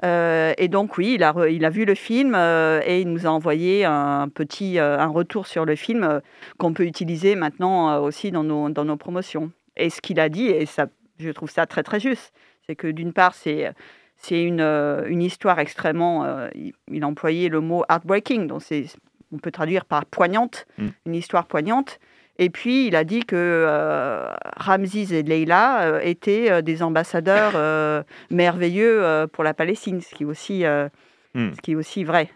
et 0.03 0.67
donc 0.69 0.97
oui, 0.97 1.15
il 1.15 1.23
a, 1.23 1.33
il 1.49 1.65
a 1.65 1.69
vu 1.69 1.83
le 1.83 1.95
film 1.95 2.33
et 2.33 3.01
il 3.01 3.09
nous 3.09 3.27
a 3.27 3.29
envoyé 3.29 3.83
un 3.83 4.29
petit 4.29 4.79
un 4.79 5.07
retour 5.07 5.45
sur 5.45 5.65
le 5.65 5.75
film 5.75 6.21
qu'on 6.57 6.73
peut 6.73 6.85
utiliser 6.85 7.35
maintenant 7.35 8.01
aussi 8.01 8.31
dans 8.31 8.45
nos, 8.45 8.69
dans 8.69 8.85
nos 8.85 8.95
promotions. 8.97 9.51
Et 9.75 9.89
ce 9.89 9.99
qu'il 9.99 10.19
a 10.21 10.29
dit, 10.29 10.47
et 10.47 10.65
ça, 10.65 10.87
je 11.19 11.29
trouve 11.31 11.51
ça 11.51 11.65
très 11.65 11.83
très 11.83 11.99
juste, 11.99 12.33
c'est 12.65 12.75
que 12.75 12.87
d'une 12.87 13.11
part, 13.11 13.35
c'est 13.35 13.73
c'est 14.21 14.43
une, 14.43 14.59
une, 14.59 15.21
histoire 15.21 15.59
extrêmement. 15.59 16.49
il, 16.55 17.03
a 17.03 17.07
employé 17.07 17.47
le 17.47 17.61
mot 17.61 17.83
heartbreaking, 17.89 18.47
donc 18.47 18.61
c'est 18.61 18.85
on 19.31 19.37
peut 19.37 19.51
traduire 19.51 19.85
par 19.85 20.05
poignante, 20.05 20.65
mm. 20.77 20.87
une 21.05 21.15
histoire 21.15 21.45
poignante. 21.45 21.99
Et 22.37 22.49
puis, 22.49 22.87
il 22.87 22.95
a 22.95 23.03
dit 23.03 23.25
que 23.25 23.35
euh, 23.35 24.33
Ramses 24.55 25.11
et 25.11 25.23
Leila 25.23 25.81
euh, 25.81 25.99
étaient 26.01 26.49
euh, 26.49 26.61
des 26.61 26.81
ambassadeurs 26.81 28.05
merveilleux 28.31 29.27
pour 29.33 29.43
la 29.43 29.53
Palestine, 29.53 30.01
ce 30.01 30.15
qui 30.15 30.23
est 30.23 30.25
aussi, 30.25 30.63
mm. 30.63 31.53
ce 31.53 31.61
qui 31.61 31.73
est 31.73 31.75
aussi 31.75 32.03
vrai. 32.03 32.29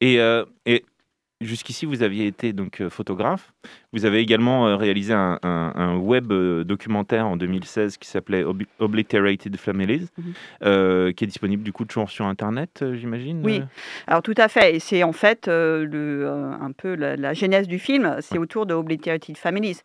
Et, 0.00 0.16
et 0.66 0.84
jusqu'ici, 1.44 1.86
vous 1.86 2.02
aviez 2.02 2.26
été 2.26 2.52
donc 2.52 2.82
photographe. 2.88 3.52
Vous 3.92 4.06
avez 4.06 4.20
également 4.20 4.68
euh, 4.68 4.76
réalisé 4.76 5.12
un, 5.12 5.96
web 5.96 6.32
euh, 6.32 6.64
documentaire 6.64 7.26
en 7.26 7.36
2016 7.36 7.98
qui 7.98 8.08
s'appelait 8.08 8.44
Obliterated 8.78 9.56
Families, 9.56 10.08
mhm. 10.16 10.32
euh, 10.64 11.12
qui 11.12 11.24
est 11.24 11.26
disponible 11.26 11.62
du 11.62 11.72
coup 11.72 11.84
toujours 11.84 12.08
sur 12.08 12.24
Internet, 12.24 12.84
j'imagine 12.94 13.42
Oui, 13.44 13.62
alors 14.06 14.22
tout 14.22 14.34
à 14.36 14.48
fait. 14.48 14.76
Et 14.76 14.80
c'est 14.80 15.02
en 15.02 15.12
fait 15.12 15.46
le, 15.46 16.26
un 16.28 16.72
peu 16.72 16.94
la, 16.94 17.34
genèse 17.34 17.68
du 17.68 17.78
film, 17.78 18.16
c'est 18.20 18.38
autour 18.38 18.66
de 18.66 18.74
Obliterated 18.74 19.36
Families. 19.36 19.80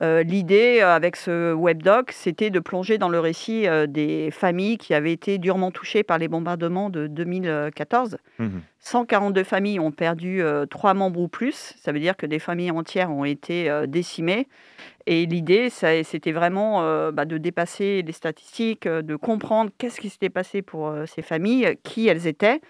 L'idée 0.00 0.80
avec 0.80 1.16
ce 1.16 1.52
web 1.52 1.82
doc, 1.82 2.12
c'était 2.12 2.50
de 2.50 2.60
plonger 2.60 2.98
dans 2.98 3.08
le 3.08 3.20
récit 3.20 3.66
des 3.88 4.30
familles 4.30 4.78
qui 4.78 4.94
avaient 4.94 5.12
été 5.12 5.38
durement 5.38 5.70
touchées 5.70 6.02
par 6.02 6.18
les 6.18 6.28
bombardements 6.28 6.90
de 6.90 7.06
2014. 7.06 8.16
142 8.82 9.40
mhm. 9.40 9.44
familles 9.44 9.80
ont 9.80 9.92
perdu 9.92 10.42
trois 10.68 10.92
membres 10.92 11.20
ou 11.20 11.28
plus. 11.28 11.74
Ça 11.80 11.92
veut 11.92 12.00
dire 12.00 12.16
que 12.16 12.26
des 12.26 12.38
familles 12.38 12.72
entières 12.72 13.10
ont 13.10 13.24
été 13.24 13.70
euh, 13.70 13.86
décimés. 13.86 14.48
Et 15.06 15.26
l'idée, 15.26 15.68
c'était 15.70 16.32
vraiment 16.32 16.82
euh, 16.82 17.10
bah, 17.10 17.24
de 17.24 17.38
dépasser 17.38 18.02
les 18.02 18.12
statistiques, 18.12 18.86
euh, 18.86 19.02
de 19.02 19.16
comprendre 19.16 19.70
qu'est-ce 19.78 20.00
qui 20.00 20.08
s'était 20.08 20.30
passé 20.30 20.62
pour 20.62 20.94
ces 21.06 21.22
familles, 21.22 21.76
qui 21.82 22.08
elles 22.08 22.26
étaient. 22.26 22.60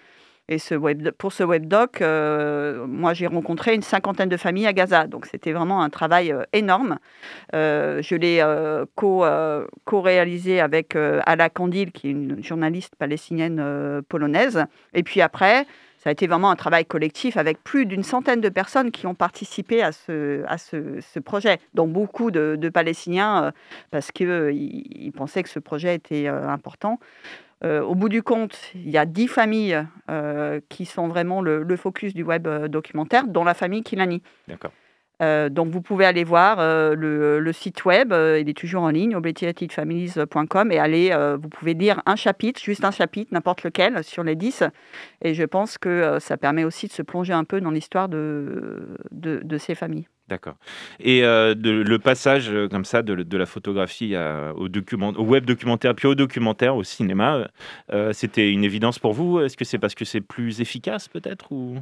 Et 0.49 0.57
ce 0.57 0.75
web, 0.75 1.09
pour 1.11 1.31
ce 1.31 1.43
webdoc, 1.43 2.01
moi 2.01 3.13
j'ai 3.13 3.27
rencontré 3.27 3.73
une 3.75 3.81
cinquantaine 3.81 4.27
de 4.27 4.35
familles 4.35 4.67
à 4.67 4.73
Gaza. 4.73 5.07
Donc 5.07 5.25
c'était 5.25 5.53
vraiment 5.53 5.81
un 5.81 5.89
travail 5.89 6.35
énorme. 6.51 6.99
je 7.53 8.15
l'ai 8.15 8.43
co-réalisé 9.85 10.59
avec 10.59 10.97
Ala 10.97 11.49
Kandil, 11.49 11.93
qui 11.93 12.09
est 12.09 12.11
une 12.11 12.43
journaliste 12.43 12.97
palestinienne 12.97 14.01
polonaise. 14.09 14.65
Et 14.93 15.03
puis 15.03 15.21
après, 15.21 15.65
ça 16.03 16.09
a 16.09 16.11
été 16.11 16.27
vraiment 16.27 16.51
un 16.51 16.57
travail 16.57 16.85
collectif 16.85 17.37
avec 17.37 17.63
plus 17.63 17.85
d'une 17.85 18.03
centaine 18.03 18.41
de 18.41 18.49
personnes 18.49 18.91
qui 18.91 19.07
ont 19.07 19.15
participé 19.15 19.81
à 19.81 19.93
ce, 19.93 21.19
projet, 21.19 21.59
dont 21.73 21.87
beaucoup 21.87 22.29
de, 22.29 22.69
Palestiniens, 22.69 23.45
euh, 23.45 23.51
parce 23.89 24.11
qu'ils 24.11 24.27
euh, 24.27 25.11
pensaient 25.15 25.43
que 25.43 25.49
ce 25.49 25.59
projet 25.59 25.95
était 25.95 26.27
euh, 26.27 26.49
important. 26.49 26.99
au 27.63 27.95
bout 27.95 28.09
du 28.09 28.21
compte, 28.21 28.59
il 28.75 28.89
y 28.89 28.97
a 28.97 29.05
dix 29.05 29.29
familles 29.29 29.87
qui 30.67 30.85
sont 30.85 31.07
vraiment 31.07 31.41
le, 31.41 31.63
le, 31.63 31.77
focus 31.77 32.13
du 32.13 32.23
web 32.23 32.45
documentaire, 32.67 33.25
dont 33.25 33.45
la 33.45 33.53
famille 33.53 33.83
Kilani. 33.83 34.21
D'accord. 34.49 34.73
Euh, 35.23 35.49
donc 35.49 35.69
vous 35.69 35.81
pouvez 35.81 36.05
aller 36.05 36.23
voir 36.23 36.57
euh, 36.59 36.95
le, 36.95 37.53
site 37.53 37.85
web, 37.85 38.11
euh, 38.11 38.39
il 38.39 38.49
est 38.49 38.57
toujours 38.57 38.83
en 38.83 38.89
ligne, 38.89 39.15
obligatedfamilies.com 39.15 40.71
et 40.71 40.79
aller, 40.79 41.15
vous 41.39 41.49
pouvez 41.49 41.73
lire 41.73 42.01
un 42.05 42.15
chapitre, 42.15 42.61
juste 42.61 42.83
un 42.83 42.91
chapitre, 42.91 43.33
n'importe 43.33 43.63
lequel, 43.63 44.03
sur 44.03 44.23
les 44.23 44.35
10. 44.35 44.63
Et 45.21 45.33
je 45.33 45.43
pense 45.43 45.77
que 45.77 46.17
ça 46.19 46.37
permet 46.37 46.63
aussi 46.63 46.87
de 46.87 46.91
se 46.91 47.01
plonger 47.01 47.33
un 47.33 47.43
peu 47.43 47.61
dans 47.61 47.71
l'histoire 47.71 48.09
de, 48.09 48.97
ces 49.57 49.75
familles. 49.75 50.07
D'accord. 50.29 50.55
Et 50.99 51.21
le 51.21 51.97
passage 51.97 52.51
comme 52.71 52.85
ça 52.85 53.01
de, 53.01 53.37
la 53.37 53.45
photographie 53.45 54.15
au 54.55 55.23
web 55.23 55.45
documentaire, 55.45 55.95
puis 55.95 56.07
au 56.07 56.15
documentaire, 56.15 56.75
au 56.75 56.83
cinéma, 56.83 57.47
c'était 58.11 58.51
une 58.51 58.63
évidence 58.63 58.99
pour 58.99 59.13
vous? 59.13 59.39
Est-ce 59.39 59.57
que 59.57 59.65
c'est 59.65 59.79
parce 59.79 59.95
que 59.95 60.05
c'est 60.05 60.21
plus 60.21 60.61
efficace 60.61 61.07
peut-être 61.07 61.51
ou... 61.51 61.77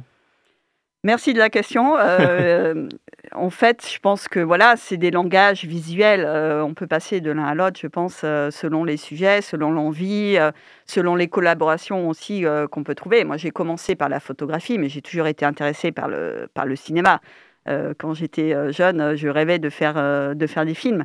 Merci 1.04 1.34
de 1.34 1.38
la 1.40 1.50
question. 1.50 1.96
Euh, 1.98 2.86
en 3.32 3.50
fait, 3.50 3.84
je 3.92 3.98
pense 3.98 4.28
que 4.28 4.38
voilà, 4.38 4.76
c'est 4.76 4.96
des 4.96 5.10
langages 5.10 5.64
visuels. 5.64 6.24
Euh, 6.24 6.62
on 6.62 6.74
peut 6.74 6.86
passer 6.86 7.20
de 7.20 7.32
l'un 7.32 7.44
à 7.44 7.56
l'autre, 7.56 7.80
je 7.80 7.88
pense, 7.88 8.20
euh, 8.22 8.52
selon 8.52 8.84
les 8.84 8.96
sujets, 8.96 9.42
selon 9.42 9.72
l'envie, 9.72 10.38
selon 10.86 11.16
les 11.16 11.26
collaborations 11.26 12.08
aussi 12.08 12.44
qu'on 12.70 12.84
peut 12.84 12.94
trouver. 12.94 13.24
Moi, 13.24 13.36
j'ai 13.36 13.50
commencé 13.50 13.96
par 13.96 14.08
la 14.08 14.20
photographie, 14.20 14.78
mais 14.78 14.88
j'ai 14.88 15.02
toujours 15.02 15.26
été 15.26 15.44
intéressée 15.44 15.90
par 15.90 16.06
le, 16.06 16.48
par 16.54 16.66
le 16.66 16.76
cinéma. 16.76 17.20
quand 17.66 18.14
j'étais 18.14 18.72
jeune, 18.72 19.16
je 19.16 19.28
rêvais 19.28 19.58
de 19.58 19.70
faire, 19.70 19.94
de 20.34 20.46
faire 20.46 20.64
des 20.64 20.74
films. 20.74 21.04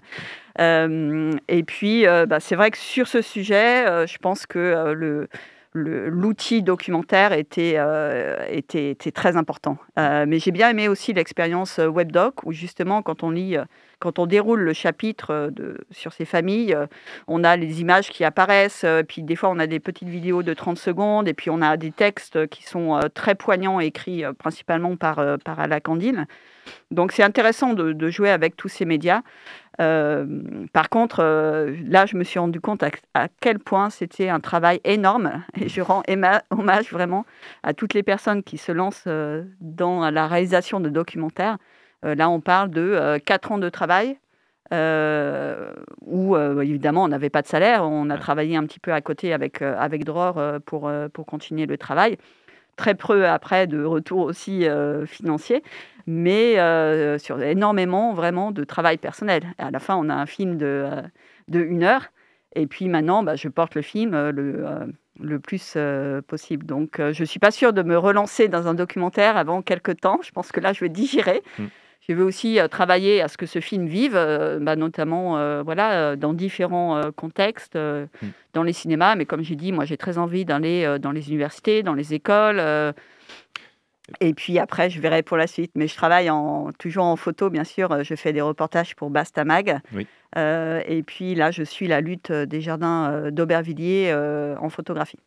et 0.59 1.63
puis, 1.65 2.05
bah, 2.05 2.39
c'est 2.39 2.55
vrai 2.55 2.69
que 2.69 2.77
sur 2.77 3.07
ce 3.07 3.21
sujet, 3.21 4.05
je 4.05 4.17
pense 4.19 4.45
que 4.45 4.93
le 4.93 5.27
l'outil 5.77 6.63
documentaire 6.63 7.33
était, 7.33 7.75
euh, 7.77 8.45
était, 8.49 8.91
était, 8.91 9.11
très 9.11 9.37
important. 9.37 9.77
Euh, 9.97 10.25
mais 10.27 10.39
j'ai 10.39 10.51
bien 10.51 10.69
aimé 10.69 10.87
aussi 10.87 11.13
l'expérience 11.13 11.79
euh, 11.79 11.89
WebDoc, 11.89 12.43
où 12.45 12.51
justement, 12.51 13.01
quand 13.01 13.23
on 13.23 13.29
lit, 13.29 13.57
quand 13.99 14.19
on 14.19 14.25
déroule 14.25 14.61
le 14.61 14.73
chapitre 14.73 15.51
sur 15.91 16.13
ces 16.13 16.25
familles, 16.25 16.77
on 17.27 17.43
a 17.43 17.55
les 17.55 17.81
images 17.81 18.09
qui 18.09 18.23
apparaissent, 18.23 18.85
puis 19.07 19.23
des 19.23 19.35
fois 19.35 19.49
on 19.49 19.57
a 19.57 19.65
des 19.65 19.79
petites 19.79 20.07
vidéos 20.07 20.43
de 20.43 20.53
30 20.53 20.77
secondes, 20.77 21.27
et 21.27 21.33
puis 21.33 21.49
on 21.49 21.61
a 21.61 21.77
des 21.77 21.91
textes 21.91 22.47
qui 22.47 22.63
sont 22.63 22.99
très 23.15 23.33
poignants, 23.33 23.79
écrits 23.79 24.23
principalement 24.37 24.95
par, 24.97 25.39
par 25.43 25.59
Alacandine. 25.59 26.27
Donc 26.91 27.11
c'est 27.11 27.23
intéressant 27.23 27.73
de, 27.73 28.09
jouer 28.09 28.29
avec 28.29 28.55
tous 28.55 28.69
ces 28.69 28.85
médias. 28.85 29.21
Euh, 29.79 30.25
par 30.73 30.89
contre, 30.89 31.19
euh, 31.21 31.75
là, 31.85 32.05
je 32.05 32.17
me 32.17 32.23
suis 32.23 32.39
rendu 32.39 32.59
compte 32.59 32.83
à, 33.13 33.27
quel 33.39 33.59
point 33.59 33.89
c'était 33.89 34.29
un 34.29 34.39
travail 34.39 34.81
énorme 34.83 35.43
et 35.59 35.69
je 35.69 35.81
rends 35.81 36.03
hommage 36.49 36.91
vraiment 36.91 37.25
à 37.63 37.73
toutes 37.73 37.93
les 37.93 38.03
personnes 38.03 38.43
qui 38.43 38.57
se 38.57 38.71
lancent 38.71 39.03
euh, 39.07 39.43
dans 39.61 40.09
la 40.09 40.27
réalisation 40.27 40.79
de 40.79 40.89
documentaires. 40.89 41.57
là, 42.03 42.29
on 42.29 42.41
parle 42.41 42.71
de 42.71 43.17
4 43.25 43.51
ans 43.51 43.57
de 43.57 43.69
travail 43.69 44.17
où, 44.71 46.37
évidemment, 46.37 47.03
on 47.03 47.07
n'avait 47.07 47.29
pas 47.29 47.41
de 47.41 47.47
salaire. 47.47 47.83
On 47.83 48.09
a 48.09 48.17
travaillé 48.17 48.55
un 48.57 48.65
petit 48.65 48.79
peu 48.79 48.93
à 48.93 49.01
côté 49.01 49.33
avec, 49.33 49.61
avec 49.61 50.03
Dror 50.03 50.41
pour, 50.65 50.91
pour 51.13 51.25
continuer 51.25 51.65
le 51.65 51.77
travail. 51.77 52.17
Très 52.77 52.95
peu 52.95 53.27
après 53.27 53.67
de 53.67 53.83
retour 53.83 54.19
aussi 54.19 54.65
financier 55.05 55.61
mais 56.07 56.57
euh, 56.57 57.19
sur 57.19 57.39
énormément 57.43 58.13
vraiment 58.13 58.51
de 58.51 58.63
travail 58.63 58.97
personnel. 58.97 59.43
Et 59.59 59.61
à 59.61 59.71
la 59.71 59.79
fin, 59.79 59.95
on 59.97 60.09
a 60.09 60.15
un 60.15 60.25
film 60.25 60.57
de, 60.57 60.65
euh, 60.65 61.01
de 61.49 61.59
une 61.59 61.83
heure, 61.83 62.07
et 62.55 62.65
puis 62.65 62.87
maintenant, 62.87 63.23
bah, 63.23 63.35
je 63.35 63.49
porte 63.49 63.75
le 63.75 63.81
film 63.81 64.13
euh, 64.13 64.31
le, 64.31 64.65
le 65.19 65.39
plus 65.39 65.77
possible. 66.27 66.65
Donc, 66.65 66.97
je 66.97 67.21
ne 67.21 67.25
suis 67.25 67.39
pas 67.39 67.51
sûre 67.51 67.73
de 67.73 67.83
me 67.83 67.97
relancer 67.97 68.47
dans 68.47 68.67
un 68.67 68.73
documentaire 68.73 69.35
avant 69.35 69.61
quelques 69.61 69.99
temps. 69.99 70.19
Je 70.23 70.31
pense 70.31 70.51
que 70.51 70.59
là, 70.59 70.73
je 70.73 70.79
vais 70.79 70.89
digérer. 70.89 71.43
Mm. 71.59 71.65
Je 72.07 72.15
veux 72.15 72.23
aussi 72.23 72.57
travailler 72.71 73.21
à 73.21 73.27
ce 73.27 73.37
que 73.37 73.45
ce 73.45 73.59
film 73.59 73.87
vive, 73.87 74.13
bah, 74.61 74.75
notamment 74.75 75.61
voilà, 75.63 76.15
dans 76.15 76.33
différents 76.33 77.01
contextes, 77.15 77.75
mm. 77.75 78.07
dans 78.53 78.63
les 78.63 78.73
cinémas. 78.73 79.15
Mais 79.15 79.25
comme 79.25 79.43
j'ai 79.43 79.55
dit, 79.55 79.71
moi, 79.71 79.85
j'ai 79.85 79.97
très 79.97 80.17
envie 80.17 80.45
d'aller 80.45 80.97
dans 80.99 81.11
les 81.11 81.29
universités, 81.29 81.83
dans 81.83 81.93
les 81.93 82.13
écoles 82.13 82.93
et 84.21 84.33
puis 84.33 84.57
après, 84.57 84.89
je 84.89 85.01
verrai 85.01 85.21
pour 85.21 85.37
la 85.37 85.47
suite. 85.47 85.71
Mais 85.75 85.87
je 85.87 85.95
travaille 85.95 86.29
en, 86.29 86.71
toujours 86.77 87.05
en 87.05 87.15
photo, 87.15 87.49
bien 87.49 87.63
sûr. 87.63 88.03
Je 88.03 88.15
fais 88.15 88.33
des 88.33 88.41
reportages 88.41 88.95
pour 88.95 89.09
Bastamag. 89.09 89.79
Oui. 89.93 90.07
Euh, 90.37 90.81
et 90.87 91.03
puis 91.03 91.35
là, 91.35 91.51
je 91.51 91.63
suis 91.63 91.87
la 91.87 92.01
lutte 92.01 92.31
des 92.31 92.61
jardins 92.61 93.11
euh, 93.11 93.31
d'Aubervilliers 93.31 94.09
euh, 94.11 94.55
en 94.59 94.69
photographie. 94.69 95.19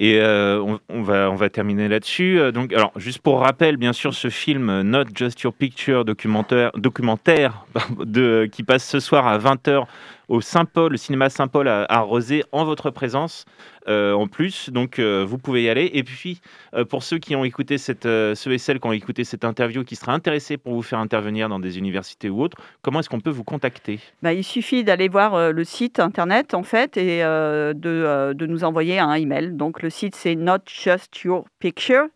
Et 0.00 0.20
on, 0.22 1.02
va, 1.02 1.28
on 1.30 1.34
va 1.34 1.48
terminer 1.48 1.88
là-dessus. 1.88 2.40
Donc, 2.52 2.72
alors, 2.72 2.92
juste 2.96 3.18
pour 3.18 3.40
rappel, 3.40 3.76
bien 3.76 3.92
sûr, 3.92 4.14
ce 4.14 4.30
film 4.30 4.82
Not 4.82 5.06
Just 5.14 5.40
Your 5.40 5.52
Picture, 5.52 6.04
documentaire, 6.04 6.70
documentaire 6.76 7.66
de, 7.98 8.48
qui 8.50 8.62
passe 8.62 8.88
ce 8.88 9.00
soir 9.00 9.26
à 9.26 9.38
20h 9.38 9.86
au 10.28 10.40
Saint-Paul, 10.40 10.92
le 10.92 10.96
cinéma 10.96 11.30
Saint-Paul 11.30 11.68
à, 11.68 11.84
à, 11.88 12.00
Rosé, 12.00 12.44
en 12.52 12.64
votre 12.64 12.90
présence 12.90 13.44
euh, 13.88 14.12
en 14.12 14.26
plus. 14.26 14.70
Donc 14.70 14.98
euh, 14.98 15.24
vous 15.26 15.38
pouvez 15.38 15.62
y 15.64 15.68
aller. 15.68 15.90
Et 15.94 16.02
puis 16.02 16.40
euh, 16.74 16.84
pour 16.84 17.02
ceux 17.02 17.18
qui 17.18 17.34
ont 17.34 17.44
écouté 17.44 17.78
cette, 17.78 18.04
ceux 18.04 18.52
et 18.52 18.58
celles 18.58 18.80
qui 18.80 18.86
ont 18.86 18.92
écouté 18.92 19.24
cette 19.24 19.44
interview, 19.44 19.84
qui 19.84 19.96
seraient 19.96 20.12
intéressés 20.12 20.58
pour 20.58 20.74
vous 20.74 20.82
faire 20.82 20.98
intervenir 20.98 21.48
dans 21.48 21.58
des 21.58 21.78
universités 21.78 22.28
ou 22.28 22.42
autres, 22.42 22.58
comment 22.82 23.00
est-ce 23.00 23.08
qu'on 23.08 23.20
peut 23.20 23.30
vous 23.30 23.44
contacter? 23.44 24.00
Bah, 24.22 24.34
Il 24.34 24.44
suffit 24.44 24.84
d'aller 24.84 25.08
voir 25.08 25.52
le 25.52 25.64
site 25.64 26.00
internet 26.00 26.54
en 26.54 26.62
fait 26.62 26.96
et 26.96 27.20
de, 27.22 28.32
de, 28.34 28.46
nous 28.46 28.64
envoyer 28.64 28.98
un 28.98 29.14
email. 29.14 29.52
Donc 29.52 29.82
le 29.82 29.90
site 29.90 30.14
c'est 30.14 30.34
Not 30.34 30.58
Just 30.66 31.22
Your 31.22 31.46
Picture 31.58 32.06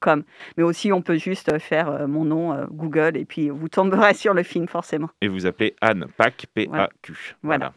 Com. 0.00 0.22
Mais 0.56 0.62
aussi, 0.62 0.92
on 0.92 1.02
peut 1.02 1.16
juste 1.16 1.58
faire 1.58 1.90
euh, 1.90 2.06
mon 2.06 2.24
nom 2.24 2.52
euh, 2.52 2.64
Google 2.70 3.16
et 3.16 3.24
puis 3.24 3.50
vous 3.50 3.68
tomberez 3.68 4.14
sur 4.14 4.34
le 4.34 4.42
film 4.42 4.66
forcément. 4.68 5.10
Et 5.20 5.28
vous 5.28 5.46
appelez 5.46 5.74
Anne 5.80 6.06
Pack, 6.16 6.46
P-A-Q. 6.54 7.36
Voilà. 7.42 7.72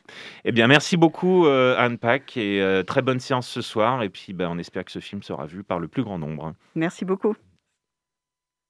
Eh 0.46 0.52
bien, 0.52 0.68
merci 0.68 0.98
beaucoup 0.98 1.46
euh, 1.46 1.76
Anne 1.78 1.98
Pack 1.98 2.38
et 2.38 2.84
très 2.88 3.02
bonne 3.02 3.20
séance 3.20 3.48
ce 3.48 3.62
soir. 3.62 4.04
Et 4.04 4.10
puis, 4.10 4.34
ben, 4.34 4.50
on 4.50 4.58
espère 4.58 4.86
que 4.86 4.92
ce 4.92 5.00
film 5.00 5.24
sera 5.24 5.46
vu 5.46 5.64
par 5.64 5.80
le 5.80 5.88
plus 5.88 6.04
grand 6.04 6.18
nombre. 6.18 6.54
Merci 6.76 7.06
beaucoup. 7.06 7.36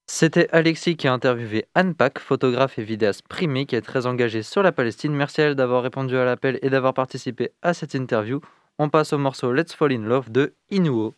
C'était 0.05 0.49
Alexis 0.51 0.97
qui 0.97 1.07
a 1.07 1.13
interviewé 1.13 1.65
Anne 1.75 1.95
Pack, 1.95 2.19
photographe 2.19 2.77
et 2.77 2.83
vidéaste 2.83 3.25
primé 3.27 3.65
qui 3.65 3.75
est 3.75 3.81
très 3.81 4.05
engagée 4.05 4.43
sur 4.43 4.61
la 4.61 4.71
Palestine. 4.71 5.13
Merci 5.13 5.41
à 5.41 5.45
elle 5.45 5.55
d'avoir 5.55 5.81
répondu 5.81 6.17
à 6.17 6.25
l'appel 6.25 6.59
et 6.61 6.69
d'avoir 6.69 6.93
participé 6.93 7.51
à 7.61 7.73
cette 7.73 7.95
interview. 7.95 8.41
On 8.79 8.89
passe 8.89 9.13
au 9.13 9.17
morceau 9.17 9.53
Let's 9.53 9.73
Fall 9.73 9.93
in 9.93 10.01
Love 10.01 10.31
de 10.31 10.55
Inuo. 10.69 11.15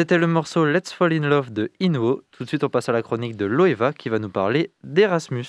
C'était 0.00 0.16
le 0.16 0.26
morceau 0.26 0.64
Let's 0.64 0.94
Fall 0.94 1.12
in 1.12 1.28
Love 1.28 1.52
de 1.52 1.70
Inuo. 1.78 2.22
Tout 2.30 2.44
de 2.44 2.48
suite, 2.48 2.64
on 2.64 2.70
passe 2.70 2.88
à 2.88 2.92
la 2.92 3.02
chronique 3.02 3.36
de 3.36 3.44
Loeva 3.44 3.92
qui 3.92 4.08
va 4.08 4.18
nous 4.18 4.30
parler 4.30 4.72
d'Erasmus. 4.82 5.44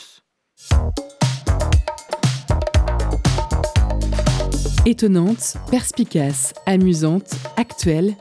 Étonnante, 4.85 5.55
perspicace, 5.69 6.53
amusante, 6.65 7.33
actuelle, 7.55 8.13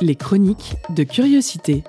les 0.00 0.16
chroniques 0.16 0.76
de 0.88 1.02
curiosité. 1.02 1.84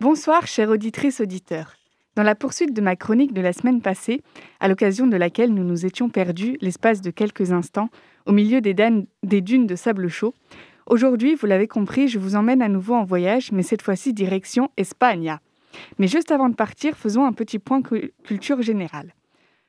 Bonsoir, 0.00 0.48
chère 0.48 0.70
auditrice 0.70 1.20
auditeur. 1.20 1.74
Dans 2.18 2.24
la 2.24 2.34
poursuite 2.34 2.74
de 2.74 2.80
ma 2.80 2.96
chronique 2.96 3.32
de 3.32 3.40
la 3.40 3.52
semaine 3.52 3.80
passée, 3.80 4.22
à 4.58 4.66
l'occasion 4.66 5.06
de 5.06 5.16
laquelle 5.16 5.54
nous 5.54 5.62
nous 5.62 5.86
étions 5.86 6.08
perdus 6.08 6.58
l'espace 6.60 7.00
de 7.00 7.12
quelques 7.12 7.52
instants 7.52 7.90
au 8.26 8.32
milieu 8.32 8.60
des, 8.60 8.74
dunes 8.74 9.68
de 9.68 9.76
sable 9.76 10.08
chaud, 10.08 10.34
aujourd'hui, 10.86 11.36
vous 11.36 11.46
l'avez 11.46 11.68
compris, 11.68 12.08
je 12.08 12.18
vous 12.18 12.34
emmène 12.34 12.60
à 12.60 12.66
nouveau 12.66 12.94
en 12.94 13.04
voyage, 13.04 13.52
mais 13.52 13.62
cette 13.62 13.82
fois-ci 13.82 14.14
direction 14.14 14.68
Espagne. 14.76 15.38
Mais 16.00 16.08
juste 16.08 16.32
avant 16.32 16.48
de 16.48 16.56
partir, 16.56 16.96
faisons 16.96 17.24
un 17.24 17.32
petit 17.32 17.60
point 17.60 17.82
culture 18.24 18.62
générale. 18.62 19.14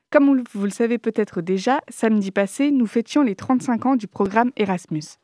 Comme 0.09 0.41
vous 0.51 0.63
le 0.63 0.71
savez 0.71 0.97
peut-être 0.97 1.41
déjà, 1.41 1.81
samedi 1.87 2.31
passé, 2.31 2.71
nous 2.71 2.87
fêtions 2.87 3.21
les 3.21 3.35
35 3.35 3.85
ans 3.85 3.95
du 3.95 4.07
programme 4.07 4.49
Erasmus. 4.57 5.19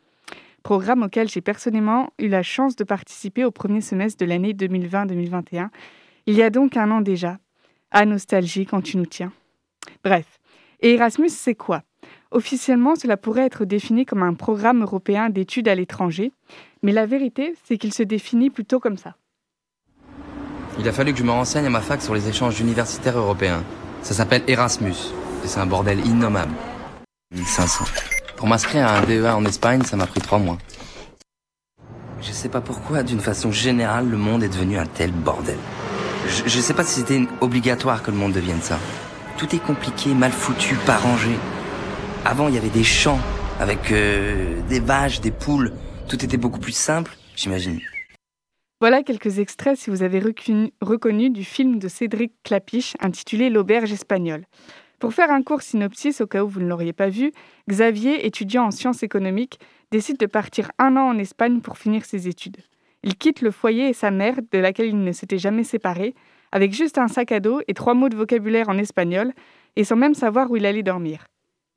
Programme 0.61 1.01
auquel 1.01 1.27
j'ai 1.27 1.41
personnellement 1.41 2.11
eu 2.19 2.27
la 2.27 2.43
chance 2.43 2.75
de 2.75 2.83
participer 2.83 3.45
au 3.45 3.49
premier 3.49 3.81
semestre 3.81 4.23
de 4.23 4.29
l'année 4.29 4.53
2020-2021, 4.53 5.69
il 6.27 6.35
y 6.35 6.43
a 6.43 6.49
donc 6.49 6.77
un 6.77 6.91
an 6.91 7.01
déjà. 7.01 7.37
Ah, 7.91 8.05
nostalgie 8.05 8.65
quand 8.65 8.81
tu 8.81 8.97
nous 8.97 9.05
tiens. 9.05 9.31
Bref. 10.03 10.39
Et 10.81 10.93
Erasmus, 10.93 11.29
c'est 11.29 11.55
quoi? 11.55 11.83
Officiellement, 12.31 12.95
cela 12.95 13.17
pourrait 13.17 13.45
être 13.45 13.65
défini 13.65 14.05
comme 14.05 14.23
un 14.23 14.33
programme 14.33 14.81
européen 14.81 15.29
d'études 15.29 15.67
à 15.67 15.75
l'étranger, 15.75 16.31
mais 16.83 16.91
la 16.91 17.05
vérité, 17.05 17.55
c'est 17.63 17.77
qu'il 17.77 17.93
se 17.93 18.03
définit 18.03 18.49
plutôt 18.49 18.79
comme 18.79 18.97
ça. 18.97 19.15
Il 20.79 20.87
a 20.87 20.91
fallu 20.91 21.13
que 21.13 21.19
je 21.19 21.23
me 21.23 21.31
renseigne 21.31 21.67
à 21.67 21.69
ma 21.69 21.79
fac 21.79 22.01
sur 22.01 22.13
les 22.13 22.27
échanges 22.27 22.59
universitaires 22.59 23.17
européens. 23.17 23.63
Ça 24.01 24.13
s'appelle 24.13 24.43
Erasmus, 24.47 25.13
et 25.43 25.47
c'est 25.47 25.59
un 25.59 25.65
bordel 25.65 26.05
innommable. 26.05 26.53
1500. 27.33 27.85
Pour 28.35 28.47
m'inscrire 28.47 28.85
à 28.85 28.97
un 28.97 29.05
DEA 29.05 29.35
en 29.35 29.45
Espagne, 29.45 29.83
ça 29.83 29.95
m'a 29.95 30.05
pris 30.05 30.19
trois 30.19 30.39
mois. 30.39 30.57
Je 32.21 32.31
sais 32.31 32.49
pas 32.49 32.61
pourquoi, 32.61 33.03
d'une 33.03 33.21
façon 33.21 33.51
générale, 33.51 34.09
le 34.09 34.17
monde 34.17 34.43
est 34.43 34.49
devenu 34.49 34.77
un 34.77 34.85
tel 34.85 35.11
bordel. 35.11 35.57
Je, 36.27 36.49
je 36.49 36.59
sais 36.59 36.73
pas 36.73 36.83
si 36.83 36.99
c'était 36.99 37.27
obligatoire 37.41 38.03
que 38.03 38.11
le 38.11 38.17
monde 38.17 38.33
devienne 38.33 38.61
ça. 38.61 38.79
Tout 39.37 39.55
est 39.55 39.59
compliqué, 39.59 40.13
mal 40.13 40.31
foutu, 40.31 40.75
pas 40.85 40.97
rangé. 40.97 41.31
Avant, 42.23 42.47
il 42.47 42.55
y 42.55 42.57
avait 42.57 42.69
des 42.69 42.83
champs 42.83 43.19
avec 43.59 43.91
euh, 43.91 44.61
des 44.67 44.79
vaches, 44.79 45.21
des 45.21 45.31
poules. 45.31 45.73
Tout 46.07 46.23
était 46.23 46.37
beaucoup 46.37 46.59
plus 46.59 46.75
simple, 46.75 47.15
j'imagine. 47.35 47.79
Voilà 48.81 49.03
quelques 49.03 49.39
extraits, 49.39 49.77
si 49.77 49.89
vous 49.89 50.03
avez 50.03 50.19
reconnu, 50.19 51.29
du 51.29 51.43
film 51.43 51.79
de 51.79 51.87
Cédric 51.87 52.33
Clapiche 52.43 52.95
intitulé 52.99 53.49
L'auberge 53.49 53.91
espagnole. 53.91 54.45
Pour 54.99 55.13
faire 55.13 55.31
un 55.31 55.43
court 55.43 55.61
synopsis, 55.61 56.21
au 56.21 56.27
cas 56.27 56.43
où 56.43 56.47
vous 56.47 56.59
ne 56.59 56.67
l'auriez 56.67 56.93
pas 56.93 57.09
vu, 57.09 57.31
Xavier, 57.69 58.25
étudiant 58.25 58.65
en 58.65 58.71
sciences 58.71 59.03
économiques, 59.03 59.59
décide 59.91 60.17
de 60.17 60.25
partir 60.25 60.71
un 60.77 60.97
an 60.97 61.09
en 61.09 61.17
Espagne 61.17 61.61
pour 61.61 61.77
finir 61.77 62.05
ses 62.05 62.27
études. 62.27 62.57
Il 63.05 63.15
quitte 63.15 63.41
le 63.41 63.51
foyer 63.51 63.87
et 63.87 63.93
sa 63.93 64.11
mère, 64.11 64.35
de 64.51 64.57
laquelle 64.57 64.87
il 64.87 65.01
ne 65.01 65.11
s'était 65.13 65.37
jamais 65.37 65.63
séparé, 65.63 66.15
avec 66.51 66.73
juste 66.73 66.97
un 66.97 67.07
sac 67.07 67.31
à 67.31 67.39
dos 67.39 67.61
et 67.67 67.73
trois 67.73 67.93
mots 67.93 68.09
de 68.09 68.17
vocabulaire 68.17 68.67
en 68.67 68.77
espagnol, 68.77 69.31
et 69.77 69.85
sans 69.85 69.95
même 69.95 70.15
savoir 70.15 70.51
où 70.51 70.57
il 70.57 70.65
allait 70.65 70.83
dormir. 70.83 71.27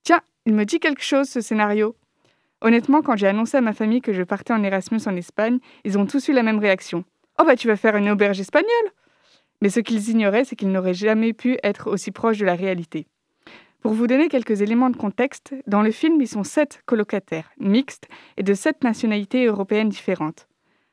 Tiens, 0.03 0.21
il 0.47 0.55
me 0.55 0.65
dit 0.65 0.81
quelque 0.81 1.05
chose 1.05 1.29
ce 1.29 1.41
scénario, 1.41 1.95
Honnêtement, 2.61 3.03
quand 3.03 3.17
j'ai 3.17 3.29
annoncé 3.29 3.57
à 3.57 3.61
ma 3.61 3.73
famille 3.73 4.01
que 4.01 4.13
je 4.13 4.23
partais 4.23 4.53
en 4.53 4.65
Erasmus 4.65 5.01
en 5.07 5.15
Espagne, 5.15 5.59
ils 5.85 5.97
ont 5.97 6.07
tous 6.07 6.27
eu 6.29 6.33
la 6.33 6.43
même 6.43 6.59
réaction. 6.59 7.05
Oh 7.41 7.45
bah 7.45 7.55
tu 7.55 7.69
vas 7.69 7.77
faire 7.77 7.95
une 7.95 8.11
auberge 8.11 8.41
espagnole 8.41 8.69
Mais 9.63 9.69
ce 9.69 9.79
qu'ils 9.79 10.11
ignoraient, 10.11 10.45
c'est 10.45 10.57
qu'ils 10.57 10.73
n'auraient 10.73 10.95
jamais 10.95 11.33
pu 11.33 11.57
être 11.63 11.89
aussi 11.89 12.11
proches 12.11 12.39
de 12.39 12.45
la 12.45 12.57
réalité. 12.57 13.07
Pour 13.81 13.93
vous 13.93 14.09
donner 14.09 14.29
quelques 14.29 14.61
éléments 14.61 14.91
de 14.91 14.97
contexte, 14.97 15.55
dans 15.69 15.83
le 15.83 15.93
film, 15.93 16.21
ils 16.21 16.27
sont 16.27 16.43
sept 16.43 16.83
colocataires, 16.85 17.53
mixtes, 17.61 18.09
et 18.37 18.43
de 18.43 18.55
sept 18.55 18.83
nationalités 18.83 19.45
européennes 19.45 19.89
différentes. 19.89 20.49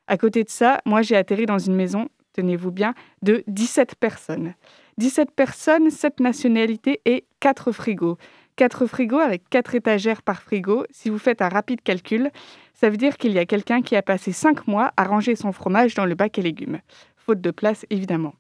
À 0.07 0.17
côté 0.17 0.43
de 0.43 0.49
ça, 0.49 0.81
moi 0.85 1.01
j'ai 1.01 1.15
atterri 1.15 1.45
dans 1.45 1.59
une 1.59 1.75
maison, 1.75 2.09
tenez-vous 2.33 2.71
bien, 2.71 2.93
de 3.21 3.43
17 3.47 3.95
personnes. 3.95 4.53
17 4.97 5.31
personnes, 5.31 5.89
7 5.89 6.19
nationalités 6.19 7.01
et 7.05 7.25
4 7.39 7.71
frigos. 7.71 8.17
Quatre 8.55 8.85
frigos 8.85 9.19
avec 9.19 9.49
quatre 9.49 9.75
étagères 9.75 10.21
par 10.21 10.41
frigo, 10.41 10.85
si 10.89 11.09
vous 11.09 11.17
faites 11.17 11.41
un 11.41 11.49
rapide 11.49 11.81
calcul, 11.81 12.31
ça 12.73 12.89
veut 12.89 12.95
dire 12.95 13.17
qu'il 13.17 13.33
y 13.33 13.39
a 13.39 13.45
quelqu'un 13.45 13.81
qui 13.81 13.97
a 13.97 14.01
passé 14.01 14.31
cinq 14.31 14.65
mois 14.65 14.93
à 14.95 15.03
ranger 15.03 15.35
son 15.35 15.51
fromage 15.51 15.93
dans 15.93 16.05
le 16.05 16.15
bac 16.15 16.39
à 16.39 16.41
légumes. 16.41 16.79
Faute 17.17 17.41
de 17.41 17.51
place, 17.51 17.85
évidemment. 17.89 18.33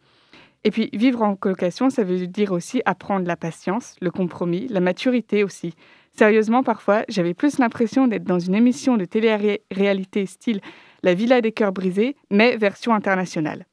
Et 0.63 0.71
puis, 0.71 0.89
vivre 0.93 1.21
en 1.21 1.35
colocation, 1.35 1.89
ça 1.89 2.03
veut 2.03 2.27
dire 2.27 2.53
aussi 2.53 2.81
apprendre 2.85 3.27
la 3.27 3.35
patience, 3.35 3.97
le 3.99 4.09
compromis, 4.09 4.67
la 4.69 4.79
maturité 4.79 5.43
aussi. 5.43 5.73
Sérieusement, 6.17 6.63
parfois, 6.63 7.03
j'avais 7.09 7.33
plus 7.33 7.57
l'impression 7.57 8.07
d'être 8.07 8.23
dans 8.23 8.39
une 8.39 8.55
émission 8.55 8.97
de 8.97 9.05
télé-réalité 9.05 10.25
style 10.25 10.61
La 11.03 11.13
Villa 11.13 11.41
des 11.41 11.51
cœurs 11.51 11.73
brisés, 11.73 12.15
mais 12.29 12.55
version 12.57 12.93
internationale. 12.93 13.65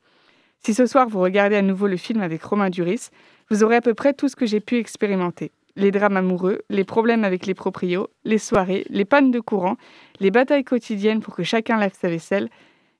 Si 0.59 0.75
ce 0.75 0.87
soir 0.87 1.09
vous 1.09 1.21
regardez 1.21 1.57
à 1.57 1.63
nouveau 1.63 1.87
le 1.87 1.97
film 1.97 2.21
avec 2.21 2.43
Romain 2.43 2.71
Duris, 2.71 3.09
vous 3.51 3.65
aurez 3.65 3.77
à 3.77 3.81
peu 3.81 3.95
près 3.95 4.13
tout 4.13 4.29
ce 4.29 4.37
que 4.37 4.47
j'ai 4.47 4.61
pu 4.61 4.79
expérimenter 4.79 5.53
les 5.77 5.91
drames 5.91 6.17
amoureux, 6.17 6.63
les 6.69 6.85
problèmes 6.85 7.25
avec 7.25 7.47
les 7.47 7.55
proprios, 7.55 8.09
les 8.25 8.39
soirées, 8.39 8.85
les 8.89 9.05
pannes 9.05 9.31
de 9.31 9.41
courant, 9.41 9.77
les 10.21 10.31
batailles 10.31 10.65
quotidiennes 10.65 11.21
pour 11.21 11.35
que 11.35 11.43
chacun 11.43 11.79
lave 11.79 11.95
sa 11.99 12.09
vaisselle. 12.09 12.49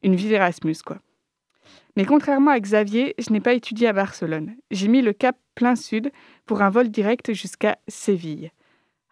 Une 0.03 0.17
vie 0.17 0.29
d'Erasmus, 0.29 0.77
quoi. 0.85 0.99
Mais 1.97 2.05
contrairement 2.05 2.51
à 2.51 2.59
Xavier, 2.59 3.15
je 3.19 3.31
n'ai 3.31 3.41
pas 3.41 3.53
étudié 3.53 3.89
à 3.89 3.93
Barcelone. 3.93 4.55
J'ai 4.71 4.89
mis 4.89 5.03
le 5.03 5.13
cap 5.13 5.37
plein 5.55 5.77
sud 5.77 6.11
pour 6.47 6.63
un 6.63 6.71
vol 6.71 6.89
direct 6.89 7.35
jusqu'à 7.35 7.77
Séville. 7.87 8.51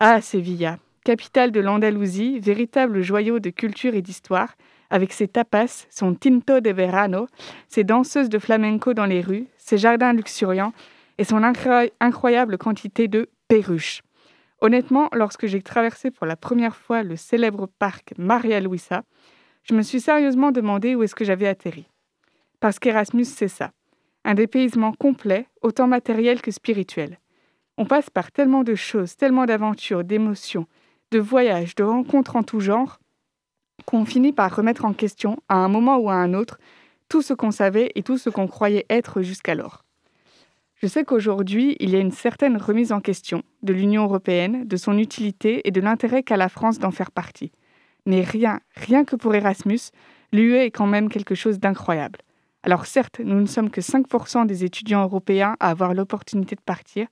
Ah, 0.02 0.22
Sévilla, 0.22 0.78
capitale 1.04 1.52
de 1.52 1.60
l'Andalousie, 1.60 2.38
véritable 2.40 3.02
joyau 3.02 3.38
de 3.38 3.50
culture 3.50 3.94
et 3.94 4.00
d'histoire, 4.00 4.54
avec 4.88 5.12
ses 5.12 5.28
tapas, 5.28 5.86
son 5.90 6.14
tinto 6.14 6.60
de 6.60 6.70
verano, 6.70 7.26
ses 7.68 7.84
danseuses 7.84 8.30
de 8.30 8.38
flamenco 8.38 8.94
dans 8.94 9.04
les 9.04 9.20
rues, 9.20 9.46
ses 9.58 9.76
jardins 9.76 10.14
luxuriants 10.14 10.72
et 11.18 11.24
son 11.24 11.42
incroyable 11.42 12.56
quantité 12.56 13.08
de 13.08 13.28
perruches. 13.46 14.00
Honnêtement, 14.62 15.10
lorsque 15.12 15.46
j'ai 15.46 15.60
traversé 15.60 16.10
pour 16.10 16.24
la 16.24 16.36
première 16.36 16.76
fois 16.76 17.02
le 17.02 17.16
célèbre 17.16 17.68
parc 17.78 18.14
Maria 18.16 18.58
Luisa, 18.60 19.02
je 19.64 19.74
me 19.74 19.82
suis 19.82 20.00
sérieusement 20.00 20.50
demandé 20.50 20.94
où 20.94 21.02
est-ce 21.02 21.14
que 21.14 21.26
j'avais 21.26 21.46
atterri. 21.46 21.84
Parce 22.58 22.78
qu'Erasmus, 22.78 23.26
c'est 23.26 23.48
ça. 23.48 23.72
Un 24.24 24.32
dépaysement 24.32 24.94
complet, 24.94 25.46
autant 25.60 25.88
matériel 25.88 26.40
que 26.40 26.50
spirituel. 26.50 27.18
On 27.80 27.86
passe 27.86 28.10
par 28.10 28.30
tellement 28.30 28.62
de 28.62 28.74
choses, 28.74 29.16
tellement 29.16 29.46
d'aventures, 29.46 30.04
d'émotions, 30.04 30.66
de 31.12 31.18
voyages, 31.18 31.74
de 31.76 31.82
rencontres 31.82 32.36
en 32.36 32.42
tout 32.42 32.60
genre, 32.60 33.00
qu'on 33.86 34.04
finit 34.04 34.34
par 34.34 34.54
remettre 34.54 34.84
en 34.84 34.92
question, 34.92 35.38
à 35.48 35.54
un 35.54 35.68
moment 35.68 35.96
ou 35.96 36.10
à 36.10 36.14
un 36.16 36.34
autre, 36.34 36.58
tout 37.08 37.22
ce 37.22 37.32
qu'on 37.32 37.50
savait 37.50 37.90
et 37.94 38.02
tout 38.02 38.18
ce 38.18 38.28
qu'on 38.28 38.48
croyait 38.48 38.84
être 38.90 39.22
jusqu'alors. 39.22 39.86
Je 40.74 40.88
sais 40.88 41.04
qu'aujourd'hui, 41.04 41.78
il 41.80 41.88
y 41.88 41.96
a 41.96 42.00
une 42.00 42.10
certaine 42.10 42.58
remise 42.58 42.92
en 42.92 43.00
question 43.00 43.44
de 43.62 43.72
l'Union 43.72 44.04
européenne, 44.04 44.68
de 44.68 44.76
son 44.76 44.98
utilité 44.98 45.66
et 45.66 45.70
de 45.70 45.80
l'intérêt 45.80 46.22
qu'a 46.22 46.36
la 46.36 46.50
France 46.50 46.80
d'en 46.80 46.90
faire 46.90 47.10
partie. 47.10 47.50
Mais 48.04 48.20
rien, 48.20 48.60
rien 48.74 49.06
que 49.06 49.16
pour 49.16 49.34
Erasmus, 49.34 49.80
l'UE 50.32 50.56
est 50.56 50.70
quand 50.70 50.86
même 50.86 51.08
quelque 51.08 51.34
chose 51.34 51.58
d'incroyable. 51.58 52.18
Alors 52.62 52.84
certes, 52.84 53.20
nous 53.20 53.40
ne 53.40 53.46
sommes 53.46 53.70
que 53.70 53.80
5% 53.80 54.44
des 54.44 54.64
étudiants 54.64 55.02
européens 55.02 55.56
à 55.60 55.70
avoir 55.70 55.94
l'opportunité 55.94 56.56
de 56.56 56.60
partir, 56.60 57.06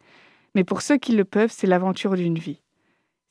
mais 0.55 0.64
pour 0.64 0.82
ceux 0.82 0.96
qui 0.96 1.12
le 1.12 1.24
peuvent, 1.24 1.53
c'est 1.53 1.66
l'aventure 1.66 2.14
d'une 2.14 2.38
vie. 2.38 2.62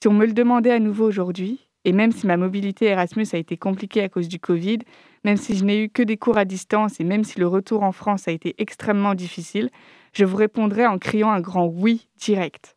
Si 0.02 0.08
on 0.08 0.14
me 0.14 0.26
le 0.26 0.34
demandait 0.34 0.72
à 0.72 0.80
nouveau 0.80 1.06
aujourd'hui, 1.06 1.68
et 1.86 1.94
même 1.94 2.12
si 2.12 2.28
ma 2.28 2.38
mobilité 2.38 2.86
Erasmus 2.86 3.28
a 3.34 3.38
été 3.38 3.56
compliquée 3.56 4.02
à 4.02 4.10
cause 4.10 4.28
du 4.28 4.40
Covid, 4.40 4.80
même 5.24 5.38
si 5.38 5.56
je 5.56 5.64
n'ai 5.64 5.84
eu 5.84 5.90
que 5.90 6.04
des 6.04 6.18
cours 6.18 6.38
à 6.38 6.46
distance 6.46 7.00
et 7.00 7.04
même 7.04 7.24
si 7.24 7.40
le 7.40 7.48
retour 7.48 7.84
en 7.84 7.92
France 7.92 8.28
a 8.28 8.32
été 8.32 8.56
extrêmement 8.58 9.16
difficile, 9.16 9.70
je 10.14 10.26
vous 10.26 10.36
répondrai 10.36 10.86
en 10.86 10.98
criant 10.98 11.32
un 11.32 11.40
grand 11.40 11.66
oui 11.66 12.10
direct. 12.18 12.76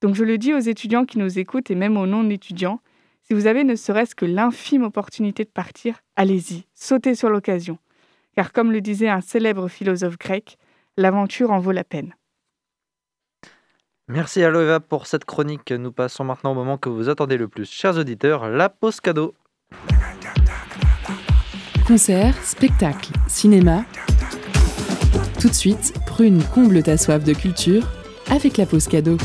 Donc 0.00 0.14
je 0.14 0.24
le 0.24 0.38
dis 0.38 0.54
aux 0.54 0.58
étudiants 0.58 1.04
qui 1.04 1.18
nous 1.18 1.38
écoutent 1.38 1.70
et 1.70 1.74
même 1.74 1.96
aux 1.98 2.06
non-étudiants, 2.06 2.80
si 3.22 3.34
vous 3.34 3.46
avez 3.46 3.62
ne 3.62 3.76
serait-ce 3.76 4.14
que 4.14 4.24
l'infime 4.24 4.84
opportunité 4.84 5.44
de 5.44 5.50
partir, 5.50 6.00
allez-y, 6.16 6.64
sautez 6.74 7.14
sur 7.14 7.28
l'occasion. 7.28 7.78
Car 8.34 8.52
comme 8.52 8.72
le 8.72 8.80
disait 8.80 9.08
un 9.08 9.20
célèbre 9.20 9.68
philosophe 9.68 10.18
grec, 10.18 10.56
l'aventure 10.96 11.50
en 11.50 11.58
vaut 11.58 11.72
la 11.72 11.84
peine. 11.84 12.14
Merci 14.12 14.42
à 14.42 14.50
Loeva 14.50 14.80
pour 14.80 15.06
cette 15.06 15.24
chronique. 15.24 15.70
Nous 15.70 15.92
passons 15.92 16.24
maintenant 16.24 16.50
au 16.50 16.54
moment 16.54 16.78
que 16.78 16.88
vous 16.88 17.08
attendez 17.08 17.36
le 17.36 17.46
plus, 17.46 17.70
chers 17.70 17.96
auditeurs, 17.96 18.48
la 18.48 18.68
pause 18.68 19.00
cadeau. 19.00 19.34
Concert, 21.86 22.34
spectacle, 22.42 23.12
cinéma, 23.28 23.84
tout 25.40 25.48
de 25.48 25.54
suite, 25.54 25.94
prune 26.06 26.42
comble 26.52 26.82
ta 26.82 26.96
soif 26.96 27.22
de 27.22 27.34
culture 27.34 27.86
avec 28.32 28.56
la 28.56 28.66
pause 28.66 28.88
cadeau. 28.88 29.16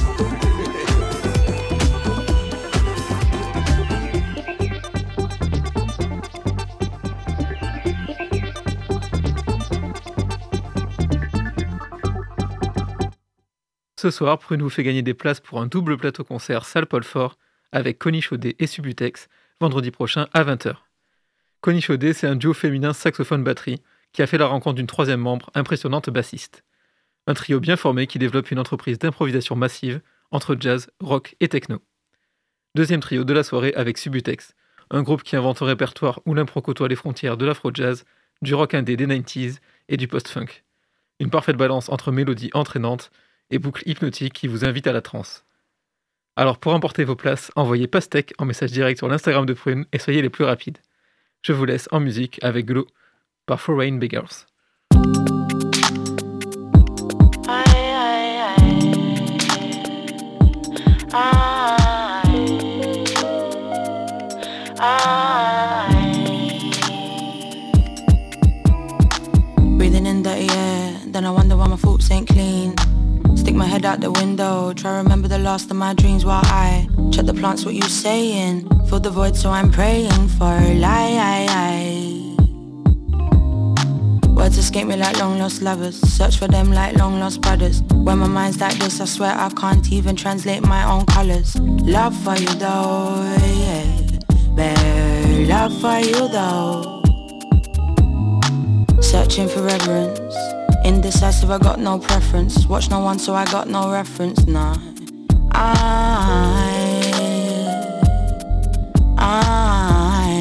Ce 14.05 14.11
soir, 14.11 14.37
Prune 14.37 14.61
vous 14.61 14.69
fait 14.69 14.83
gagner 14.83 15.01
des 15.01 15.15
places 15.15 15.39
pour 15.39 15.59
un 15.59 15.65
double 15.65 15.97
plateau 15.97 16.23
concert 16.23 16.65
salle 16.65 16.85
Paul 16.85 17.03
Fort 17.03 17.39
avec 17.71 17.97
Connie 17.97 18.21
Chaudet 18.21 18.55
et 18.59 18.67
Subutex 18.67 19.29
vendredi 19.59 19.89
prochain 19.89 20.27
à 20.31 20.43
20h. 20.43 20.75
Connie 21.59 21.81
Chaudet, 21.81 22.13
c'est 22.13 22.27
un 22.27 22.35
duo 22.35 22.53
féminin 22.53 22.93
saxophone-batterie 22.93 23.81
qui 24.11 24.21
a 24.21 24.27
fait 24.27 24.37
la 24.37 24.45
rencontre 24.45 24.75
d'une 24.75 24.85
troisième 24.85 25.21
membre, 25.21 25.49
impressionnante 25.55 26.11
bassiste. 26.11 26.63
Un 27.25 27.33
trio 27.33 27.59
bien 27.59 27.77
formé 27.77 28.05
qui 28.05 28.19
développe 28.19 28.51
une 28.51 28.59
entreprise 28.59 28.99
d'improvisation 28.99 29.55
massive 29.55 30.01
entre 30.29 30.55
jazz, 30.59 30.87
rock 30.99 31.35
et 31.39 31.47
techno. 31.47 31.81
Deuxième 32.75 33.01
trio 33.01 33.23
de 33.23 33.33
la 33.33 33.41
soirée 33.41 33.73
avec 33.73 33.97
Subutex, 33.97 34.53
un 34.91 35.01
groupe 35.01 35.23
qui 35.23 35.35
invente 35.35 35.63
un 35.63 35.65
répertoire 35.65 36.19
où 36.27 36.35
l'impro 36.35 36.61
côtoie 36.61 36.89
les 36.89 36.95
frontières 36.95 37.37
de 37.37 37.45
l'afro-jazz, 37.47 38.05
du 38.43 38.53
rock 38.53 38.75
indé 38.75 38.97
des 38.97 39.07
90s 39.07 39.57
et 39.89 39.97
du 39.97 40.07
post-funk. 40.07 40.61
Une 41.19 41.31
parfaite 41.31 41.57
balance 41.57 41.89
entre 41.89 42.11
mélodies 42.11 42.51
entraînantes 42.53 43.09
et 43.49 43.59
boucles 43.59 43.83
hypnotiques 43.85 44.33
qui 44.33 44.47
vous 44.47 44.65
invitent 44.65 44.87
à 44.87 44.93
la 44.93 45.01
transe. 45.01 45.45
Alors 46.35 46.57
pour 46.57 46.73
emporter 46.73 47.03
vos 47.03 47.15
places, 47.15 47.51
envoyez 47.55 47.87
pastèque 47.87 48.33
en 48.37 48.45
message 48.45 48.71
direct 48.71 48.97
sur 48.97 49.07
l'Instagram 49.07 49.45
de 49.45 49.53
Prune 49.53 49.85
et 49.93 49.99
soyez 49.99 50.21
les 50.21 50.29
plus 50.29 50.43
rapides. 50.43 50.79
Je 51.41 51.53
vous 51.53 51.65
laisse 51.65 51.87
en 51.91 51.99
musique 51.99 52.39
avec 52.43 52.65
Glow 52.65 52.87
par 53.45 53.61
Foreign 53.61 53.99
Beggars. 53.99 54.47
Stick 73.55 73.59
my 73.61 73.67
head 73.67 73.85
out 73.85 74.01
the 74.01 74.11
window, 74.11 74.73
try 74.73 74.97
remember 74.97 75.29
the 75.29 75.37
last 75.39 75.71
of 75.71 75.77
my 75.77 75.93
dreams 75.93 76.25
while 76.25 76.41
I 76.43 76.89
check 77.13 77.25
the 77.25 77.33
plants, 77.33 77.63
what 77.63 77.73
you 77.73 77.83
saying. 77.83 78.67
Fill 78.89 78.99
the 78.99 79.09
void, 79.09 79.37
so 79.37 79.49
I'm 79.49 79.71
praying 79.71 80.27
for 80.37 80.59
lie. 80.83 82.35
Words 84.35 84.57
escape 84.57 84.87
me 84.87 84.97
like 84.97 85.17
long 85.19 85.39
lost 85.39 85.61
lovers. 85.61 85.95
Search 85.95 86.37
for 86.37 86.49
them 86.49 86.73
like 86.73 86.97
long 86.97 87.21
lost 87.21 87.39
brothers. 87.39 87.81
When 87.83 88.17
my 88.17 88.27
mind's 88.27 88.59
like 88.59 88.77
this, 88.77 88.99
I 88.99 89.05
swear 89.05 89.33
I 89.33 89.47
can't 89.47 89.89
even 89.89 90.17
translate 90.17 90.61
my 90.61 90.83
own 90.83 91.05
colors. 91.05 91.55
Love 91.55 92.13
for 92.25 92.35
you 92.35 92.53
though, 92.55 93.23
yeah. 93.39 94.19
Bare 94.53 95.45
love 95.47 95.71
for 95.79 95.99
you 95.99 96.27
though. 96.27 97.01
Searching 98.99 99.47
for 99.47 99.61
reverence. 99.61 100.35
Indecisive, 100.85 101.49
I 101.49 101.57
got 101.57 101.79
no 101.79 101.97
preference. 101.97 102.67
Watch 102.67 102.91
no 102.91 102.99
one, 102.99 103.17
so 103.17 103.33
I 103.33 103.45
got 103.45 103.67
no 103.67 103.91
reference. 103.91 104.45
Nah. 104.45 104.77
I. 105.51 106.75
I. 109.17 110.35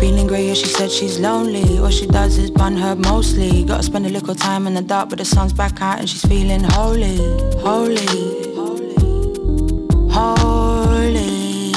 Feeling 0.00 0.26
grey, 0.26 0.48
yeah, 0.48 0.54
she 0.54 0.66
said 0.66 0.90
she's 0.90 1.20
lonely. 1.20 1.78
All 1.78 1.88
she 1.88 2.08
does 2.08 2.36
is 2.36 2.50
bun 2.50 2.76
her 2.78 2.96
mostly. 2.96 3.62
Gotta 3.64 3.84
spend 3.84 4.06
a 4.06 4.10
little 4.10 4.34
time 4.34 4.66
in 4.66 4.74
the 4.74 4.82
dark, 4.82 5.10
but 5.10 5.18
the 5.18 5.24
sun's 5.24 5.52
back 5.52 5.80
out 5.80 6.00
and 6.00 6.10
she's 6.10 6.24
feeling 6.24 6.64
holy. 6.64 7.16
Holy. 7.60 8.08
Holy. 10.10 11.72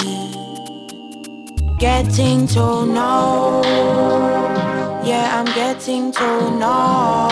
Getting 1.77 2.47
to 2.47 2.87
know. 2.87 4.66
Yeah, 5.07 5.39
I'm 5.39 5.45
getting 5.55 6.11
to 6.11 6.51
know. 6.59 7.29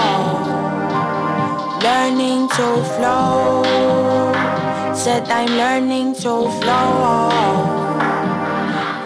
Learning 1.84 2.48
to 2.48 2.68
flow. 2.96 3.64
Said 4.96 5.28
I'm 5.28 5.50
learning 5.58 6.14
to 6.24 6.48
flow. 6.62 7.30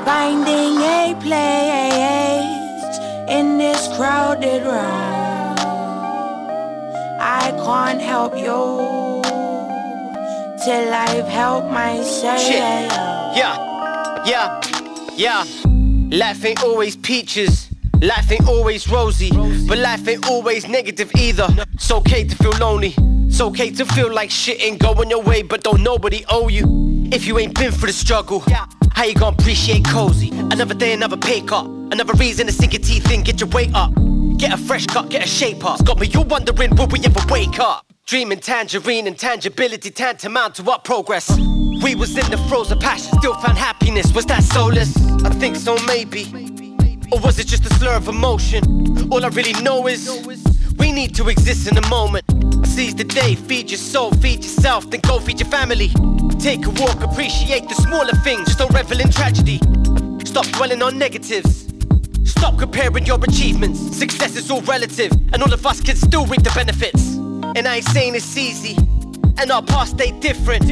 Finding 0.05 0.78
a 1.01 1.15
place 1.20 2.97
in 3.28 3.57
this 3.57 3.88
crowded 3.97 4.61
room. 4.61 5.57
I 7.20 7.51
can't 7.65 7.99
help 7.99 8.38
you 8.38 9.24
till 10.63 10.93
I've 10.93 11.28
helped 11.28 11.72
myself. 11.72 12.39
Shit. 12.39 12.91
Yeah, 13.36 13.55
yeah, 14.28 14.61
yeah. 15.15 15.43
Life 16.15 16.45
ain't 16.45 16.63
always 16.63 16.95
peaches. 16.95 17.68
Life 18.02 18.32
ain't 18.32 18.47
always 18.47 18.88
rosy, 18.88 19.30
but 19.68 19.78
life 19.78 20.08
ain't 20.08 20.26
always 20.30 20.68
negative 20.70 21.12
either. 21.18 21.47
It's 21.74 21.91
okay 21.91 22.24
to 22.24 22.36
feel 22.36 22.52
lonely. 22.52 22.95
It's 23.28 23.41
okay 23.41 23.72
to 23.72 23.86
feel 23.86 24.14
like 24.14 24.32
shit 24.32 24.62
ain't 24.62 24.80
going 24.80 25.10
your 25.10 25.22
way, 25.22 25.41
but 25.41 25.64
don't 25.64 25.84
nobody 25.84 26.24
owe 26.30 26.47
you. 26.47 26.64
If 27.12 27.26
you 27.28 27.38
ain't 27.39 27.56
been 27.56 27.74
through 27.74 27.88
the 27.88 27.93
struggle, 27.93 28.41
how 28.93 29.04
you 29.04 29.16
gonna 29.16 29.36
appreciate 29.38 29.84
cozy? 29.84 30.30
Another 30.30 30.74
day, 30.74 30.93
another 30.93 31.18
pay 31.18 31.41
cut. 31.41 31.66
Another 31.66 32.14
reason 32.14 32.47
to 32.47 32.54
sink 32.54 32.72
your 32.72 32.82
teeth 32.82 33.12
in, 33.12 33.22
get 33.22 33.41
your 33.41 33.50
weight 33.50 33.74
up. 33.74 33.91
Get 34.38 34.54
a 34.54 34.58
fresh 34.58 34.86
cut, 34.86 35.10
get 35.10 35.26
a 35.26 35.28
shape 35.28 35.66
up. 35.66 35.82
It's 35.82 35.84
got 35.84 36.00
me 36.00 36.08
you 36.08 36.22
wondering, 36.22 36.74
will 36.78 36.88
we 36.88 37.00
ever 37.04 37.20
wake 37.30 37.60
up? 37.60 37.86
Dreaming 38.06 38.39
tangerine 38.39 39.08
and 39.08 39.20
tangibility 39.20 39.91
tantamount 39.91 40.56
to 40.56 40.64
what 40.64 40.86
progress? 40.86 41.38
We 41.84 41.95
was 41.95 42.18
in 42.18 42.32
the 42.32 42.38
of 42.72 42.80
passion, 42.80 43.18
still 43.18 43.34
found 43.36 43.58
happiness. 43.58 44.14
Was 44.14 44.26
that 44.28 44.43
soulless? 44.43 44.95
I 45.26 45.30
think 45.32 45.58
so, 45.58 45.78
maybe. 45.86 46.68
Or 47.12 47.20
was 47.22 47.39
it 47.39 47.47
just 47.47 47.66
a 47.66 47.74
slur 47.76 47.93
of 47.93 48.07
emotion? 48.07 49.12
All 49.12 49.26
I 49.26 49.30
really 49.30 49.53
know 49.62 49.88
is 49.88 50.07
we 50.78 50.91
need 50.91 51.16
to 51.16 51.28
exist 51.30 51.68
in 51.68 51.76
the 51.76 51.88
moment. 51.89 52.24
Seize 52.68 52.93
the 52.95 53.03
day, 53.03 53.36
feed 53.36 53.72
your 53.72 53.80
soul, 53.80 54.12
feed 54.12 54.43
yourself, 54.43 54.89
then 54.89 54.99
go 55.01 55.20
feed 55.20 55.39
your 55.39 55.49
family. 55.49 55.89
Take 56.39 56.66
a 56.66 56.70
walk, 56.70 57.01
appreciate 57.01 57.68
the 57.68 57.76
smaller 57.76 58.14
things, 58.24 58.45
just 58.47 58.60
don't 58.60 58.72
revel 58.74 58.99
in 58.99 59.12
tragedy. 59.12 59.60
Stop 60.24 60.45
dwelling 60.47 60.82
on 60.84 60.97
negatives. 60.97 61.68
Stop 62.26 62.57
comparing 62.60 63.05
your 63.05 63.20
achievements. 63.24 63.80
Success 63.97 64.36
is 64.36 64.51
all 64.51 64.62
relative, 64.62 65.12
and 65.34 65.41
all 65.41 65.51
of 65.51 65.66
us 65.66 65.82
can 65.82 65.95
still 65.95 66.26
reap 66.28 66.43
the 66.43 66.51
benefits. 66.51 67.16
And 67.55 67.68
I 67.68 67.78
ain't 67.78 67.86
saying 67.86 68.16
it's 68.16 68.38
easy, 68.38 68.76
and 69.38 69.51
our 69.51 69.64
past 69.64 69.93
stay 69.95 70.12
different. 70.20 70.68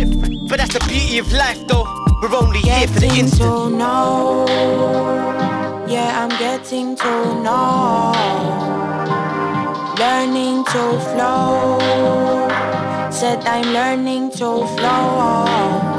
But 0.49 0.59
that's 0.59 0.73
the 0.73 0.85
beauty 0.87 1.17
of 1.17 1.31
life, 1.33 1.59
though. 1.67 1.87
We're 2.21 2.35
only 2.35 2.59
here 2.59 2.87
for 2.87 2.99
the 2.99 3.07
instant. 3.07 3.81
Yeah, 5.87 6.21
I'm 6.21 6.29
getting 6.37 6.97
to 6.97 7.41
know. 7.41 8.11
Learning 9.97 10.65
to 10.65 10.99
flow. 10.99 11.79
Said 13.09 13.39
I'm 13.45 13.73
learning 13.73 14.31
to 14.31 14.67
flow. 14.75 15.96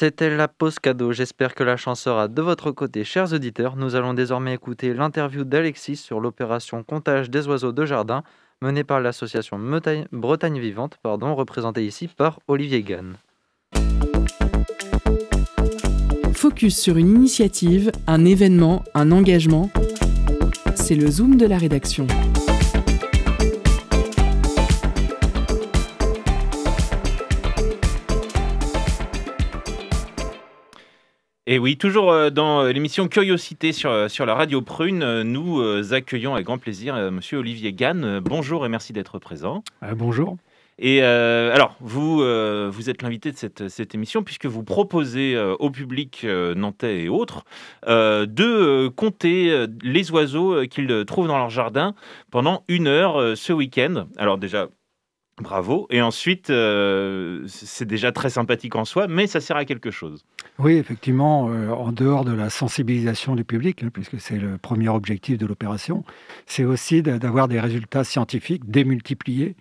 C'était 0.00 0.30
la 0.30 0.46
pause 0.46 0.78
cadeau. 0.78 1.10
J'espère 1.10 1.56
que 1.56 1.64
la 1.64 1.76
chance 1.76 2.02
sera 2.02 2.28
de 2.28 2.40
votre 2.40 2.70
côté, 2.70 3.02
chers 3.02 3.32
auditeurs. 3.32 3.74
Nous 3.74 3.96
allons 3.96 4.14
désormais 4.14 4.54
écouter 4.54 4.94
l'interview 4.94 5.42
d'Alexis 5.42 5.96
sur 5.96 6.20
l'opération 6.20 6.84
comptage 6.84 7.30
des 7.30 7.48
oiseaux 7.48 7.72
de 7.72 7.84
jardin 7.84 8.22
menée 8.62 8.84
par 8.84 9.00
l'association 9.00 9.58
Bretagne 9.58 10.60
Vivante, 10.60 10.98
pardon, 11.02 11.34
représentée 11.34 11.84
ici 11.84 12.06
par 12.06 12.38
Olivier 12.46 12.84
Gann. 12.84 13.16
Focus 16.32 16.78
sur 16.78 16.96
une 16.96 17.08
initiative, 17.08 17.90
un 18.06 18.24
événement, 18.24 18.84
un 18.94 19.10
engagement. 19.10 19.68
C'est 20.76 20.94
le 20.94 21.10
zoom 21.10 21.36
de 21.36 21.46
la 21.46 21.58
rédaction. 21.58 22.06
Et 31.50 31.58
oui, 31.58 31.78
toujours 31.78 32.12
euh, 32.12 32.28
dans 32.28 32.60
euh, 32.60 32.72
l'émission 32.72 33.08
Curiosité 33.08 33.72
sur, 33.72 33.90
euh, 33.90 34.08
sur 34.08 34.26
la 34.26 34.34
radio 34.34 34.60
Prune, 34.60 35.22
nous 35.22 35.62
accueillons 35.94 36.34
avec 36.34 36.44
grand 36.44 36.58
plaisir 36.58 36.94
Monsieur 37.10 37.38
Olivier 37.38 37.72
Gann. 37.72 38.20
Bonjour 38.20 38.66
et 38.66 38.68
merci 38.68 38.92
d'être 38.92 39.18
présent. 39.18 39.64
bonjour. 39.96 40.36
Et 40.78 41.02
alors, 41.02 41.74
vous, 41.80 42.18
vous 42.18 42.90
êtes 42.90 43.02
l'invité 43.02 43.32
de 43.32 43.36
cette, 43.36 43.68
cette, 43.68 43.94
émission 43.94 44.22
puisque 44.22 44.46
vous 44.46 44.62
proposez 44.62 45.36
au 45.58 45.70
public 45.70 46.24
nantais 46.54 47.02
et 47.02 47.08
autres 47.08 47.44
de 47.86 48.88
compter 48.88 49.66
les 49.82 50.10
oiseaux 50.12 50.66
qu'ils 50.66 51.04
trouvent 51.04 51.26
dans 51.26 51.38
leur 51.38 51.50
jardin 51.50 51.94
pendant 52.30 52.62
une 52.68 52.86
heure 52.86 53.36
ce 53.36 53.52
week-end. 53.52 54.06
Alors 54.18 54.38
déjà, 54.38 54.68
Bravo. 55.40 55.86
Et 55.90 56.02
ensuite, 56.02 56.50
euh, 56.50 57.44
c'est 57.46 57.86
déjà 57.86 58.10
très 58.10 58.30
sympathique 58.30 58.74
en 58.74 58.84
soi, 58.84 59.06
mais 59.06 59.26
ça 59.28 59.40
sert 59.40 59.56
à 59.56 59.64
quelque 59.64 59.90
chose. 59.90 60.24
Oui, 60.58 60.74
effectivement, 60.74 61.48
euh, 61.50 61.70
en 61.70 61.92
dehors 61.92 62.24
de 62.24 62.32
la 62.32 62.50
sensibilisation 62.50 63.36
du 63.36 63.44
public, 63.44 63.84
hein, 63.84 63.90
puisque 63.92 64.20
c'est 64.20 64.38
le 64.38 64.58
premier 64.58 64.88
objectif 64.88 65.38
de 65.38 65.46
l'opération, 65.46 66.04
c'est 66.46 66.64
aussi 66.64 67.02
d'avoir 67.02 67.46
des 67.46 67.60
résultats 67.60 68.02
scientifiques 68.02 68.68
démultipliés. 68.68 69.54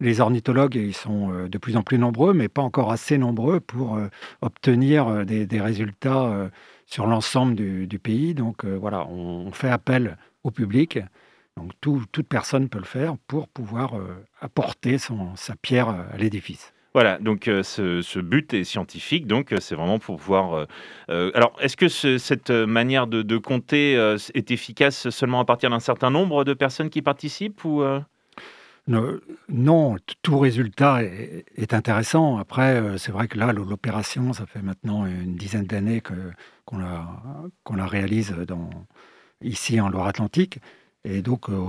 Les 0.00 0.20
ornithologues, 0.20 0.74
ils 0.74 0.94
sont 0.94 1.32
euh, 1.32 1.48
de 1.48 1.56
plus 1.56 1.76
en 1.76 1.82
plus 1.82 1.98
nombreux, 1.98 2.34
mais 2.34 2.48
pas 2.48 2.62
encore 2.62 2.92
assez 2.92 3.16
nombreux 3.16 3.60
pour 3.60 3.98
obtenir 4.42 5.24
des, 5.24 5.60
résultats 5.60 6.50
sur 6.84 7.06
l'ensemble 7.06 7.54
du, 7.54 7.98
pays. 7.98 8.34
Donc 8.34 8.66
voilà, 8.66 9.06
on 9.08 9.52
fait 9.52 9.70
appel 9.70 10.18
au 10.42 10.50
public 10.50 10.98
donc 11.56 11.72
toute 11.80 12.28
personne 12.28 12.68
peut 12.68 12.78
le 12.78 12.84
faire 12.84 13.16
pour 13.28 13.48
pouvoir 13.48 13.96
euh, 13.96 14.24
apporter 14.40 14.98
son, 14.98 15.36
sa 15.36 15.54
pierre 15.54 15.88
euh, 15.88 16.02
à 16.12 16.16
l'édifice. 16.16 16.72
Voilà, 16.94 17.18
donc 17.18 17.48
euh, 17.48 17.62
ce, 17.62 18.20
but 18.20 18.54
est 18.54 18.64
scientifique, 18.64 19.26
donc 19.26 19.52
c'est 19.58 19.74
vraiment 19.74 19.98
pour 19.98 20.16
pouvoir... 20.16 20.68
alors, 21.08 21.56
est-ce 21.60 21.76
que 21.76 21.88
cette 21.88 22.50
manière 22.50 23.08
de, 23.08 23.36
compter 23.36 23.94
est 24.34 24.50
efficace 24.52 25.10
seulement 25.10 25.40
à 25.40 25.44
partir 25.44 25.70
d'un 25.70 25.80
certain 25.80 26.10
nombre 26.10 26.44
de 26.44 26.54
personnes 26.54 26.90
qui 26.90 27.02
participent 27.02 27.64
ou 27.64 27.82
non, 28.86 29.96
tout 30.22 30.38
résultat 30.38 31.02
est, 31.02 31.74
intéressant. 31.74 32.38
Après, 32.38 32.96
c'est 32.96 33.10
vrai 33.10 33.26
que 33.26 33.38
là, 33.38 33.52
l'opération, 33.52 34.32
ça 34.32 34.46
fait 34.46 34.62
maintenant 34.62 35.04
une 35.04 35.34
dizaine 35.34 35.66
d'années 35.66 36.00
qu'on 36.00 36.78
la, 36.78 37.08
qu'on 37.64 37.74
la 37.74 37.86
réalise 37.86 38.30
dans, 38.46 38.70
ici 39.42 39.80
en 39.80 39.88
Loire-Atlantique. 39.88 40.60
Et 41.04 41.22
donc, 41.22 41.48
euh, 41.48 41.64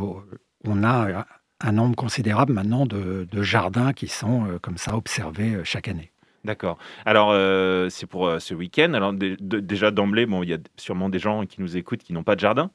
on 0.66 0.84
a 0.84 1.26
un 1.62 1.72
nombre 1.72 1.96
considérable 1.96 2.54
maintenant 2.54 2.86
de, 2.86 3.28
jardins 3.42 3.94
qui 3.94 4.08
sont 4.08 4.46
euh, 4.46 4.60
comme 4.60 4.78
ça 4.78 4.96
observés 4.96 5.56
euh, 5.56 5.64
chaque 5.64 5.88
année. 5.88 6.12
D'accord. 6.44 6.78
Alors, 7.06 7.34
c'est 7.90 8.06
pour 8.06 8.40
ce 8.40 8.54
week-end. 8.54 8.94
Alors, 8.94 9.14
déjà 9.14 9.90
d'emblée, 9.90 10.28
bon, 10.28 10.44
il 10.44 10.50
y 10.50 10.54
a 10.54 10.60
sûrement 10.78 11.10
des 11.10 11.18
gens 11.18 11.44
qui 11.48 11.60
nous 11.60 11.76
écoutent 11.76 12.04
qui 12.04 12.14
n'ont 12.14 12.22
pas 12.22 12.36
de 12.36 12.40
jardin. 12.40 12.70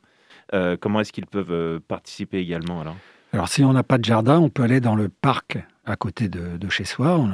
comment 0.81 0.99
est-ce 0.99 1.13
qu'ils 1.13 1.27
peuvent 1.27 1.79
participer 1.79 2.39
également 2.39 2.81
alors? 2.81 2.97
Alors, 3.33 3.47
si 3.47 3.63
on 3.63 3.73
n'a 3.73 3.85
pas 3.85 3.99
de 3.99 4.05
jardin, 4.05 4.41
on 4.41 4.49
peut 4.49 4.65
aller 4.65 4.81
dans 4.81 4.97
le 4.97 5.09
parc 5.09 5.57
à 5.87 5.95
côté 5.95 6.29
de, 6.29 6.69
chez 6.69 6.85
soi. 6.85 7.17
On 7.17 7.31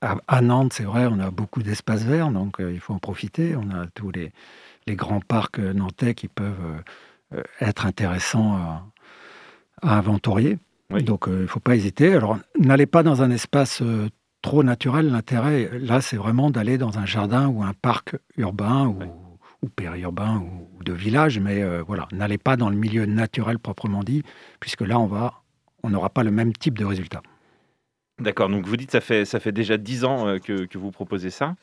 à, 0.00 0.40
Nantes, 0.40 0.72
c'est 0.72 0.82
vrai, 0.82 1.06
on 1.06 1.20
a 1.20 1.30
beaucoup 1.30 1.62
d'espaces 1.62 2.02
verts, 2.02 2.32
donc 2.32 2.56
il 2.58 2.80
faut 2.80 2.94
en 2.94 2.98
profiter. 2.98 3.54
On 3.54 3.70
a 3.70 3.86
tous 3.94 4.10
les, 4.10 4.32
les 4.86 4.96
grands 4.96 5.20
parcs 5.20 5.58
nantais 5.58 6.14
qui 6.14 6.28
peuvent 6.28 6.54
euh, 6.64 6.80
être 7.60 7.86
intéressant 7.86 8.56
à, 8.56 8.86
inventorier. 9.82 10.58
Donc 10.90 11.28
euh, 11.28 11.38
il 11.38 11.42
ne 11.42 11.46
faut 11.46 11.60
pas 11.60 11.74
hésiter. 11.74 12.14
Alors 12.14 12.38
n'allez 12.58 12.86
pas 12.86 13.02
dans 13.02 13.22
un 13.22 13.30
espace 13.30 13.82
euh, 13.82 14.08
trop 14.42 14.62
naturel. 14.62 15.10
L'intérêt, 15.10 15.70
là, 15.78 16.00
c'est 16.00 16.16
vraiment 16.16 16.50
d'aller 16.50 16.78
dans 16.78 16.98
un 16.98 17.06
jardin 17.06 17.48
ou 17.48 17.62
un 17.62 17.74
parc 17.74 18.16
urbain 18.36 18.86
ou, 19.62 19.68
périurbain 19.68 20.44
ou, 20.78 20.84
de 20.84 20.92
village. 20.92 21.40
Mais 21.40 21.64
voilà, 21.80 22.06
n'allez 22.12 22.38
pas 22.38 22.56
dans 22.56 22.70
le 22.70 22.76
milieu 22.76 23.04
naturel 23.04 23.58
proprement 23.58 24.04
dit, 24.04 24.22
puisque 24.60 24.82
là, 24.82 25.00
on 25.00 25.06
va, 25.06 25.42
on 25.82 25.90
n'aura 25.90 26.10
pas 26.10 26.22
le 26.22 26.30
même 26.30 26.52
type 26.52 26.78
de 26.78 26.84
résultat. 26.84 27.22
D'accord, 28.18 28.48
donc 28.48 28.66
vous 28.66 28.78
dites 28.78 28.92
ça 28.92 29.02
fait 29.02 29.26
ça 29.26 29.40
fait 29.40 29.52
déjà 29.52 29.76
dix 29.76 30.06
ans 30.06 30.26
euh, 30.26 30.38
que, 30.38 30.64
que, 30.64 30.78
vous 30.78 30.90
proposez 30.90 31.28
ça, 31.28 31.54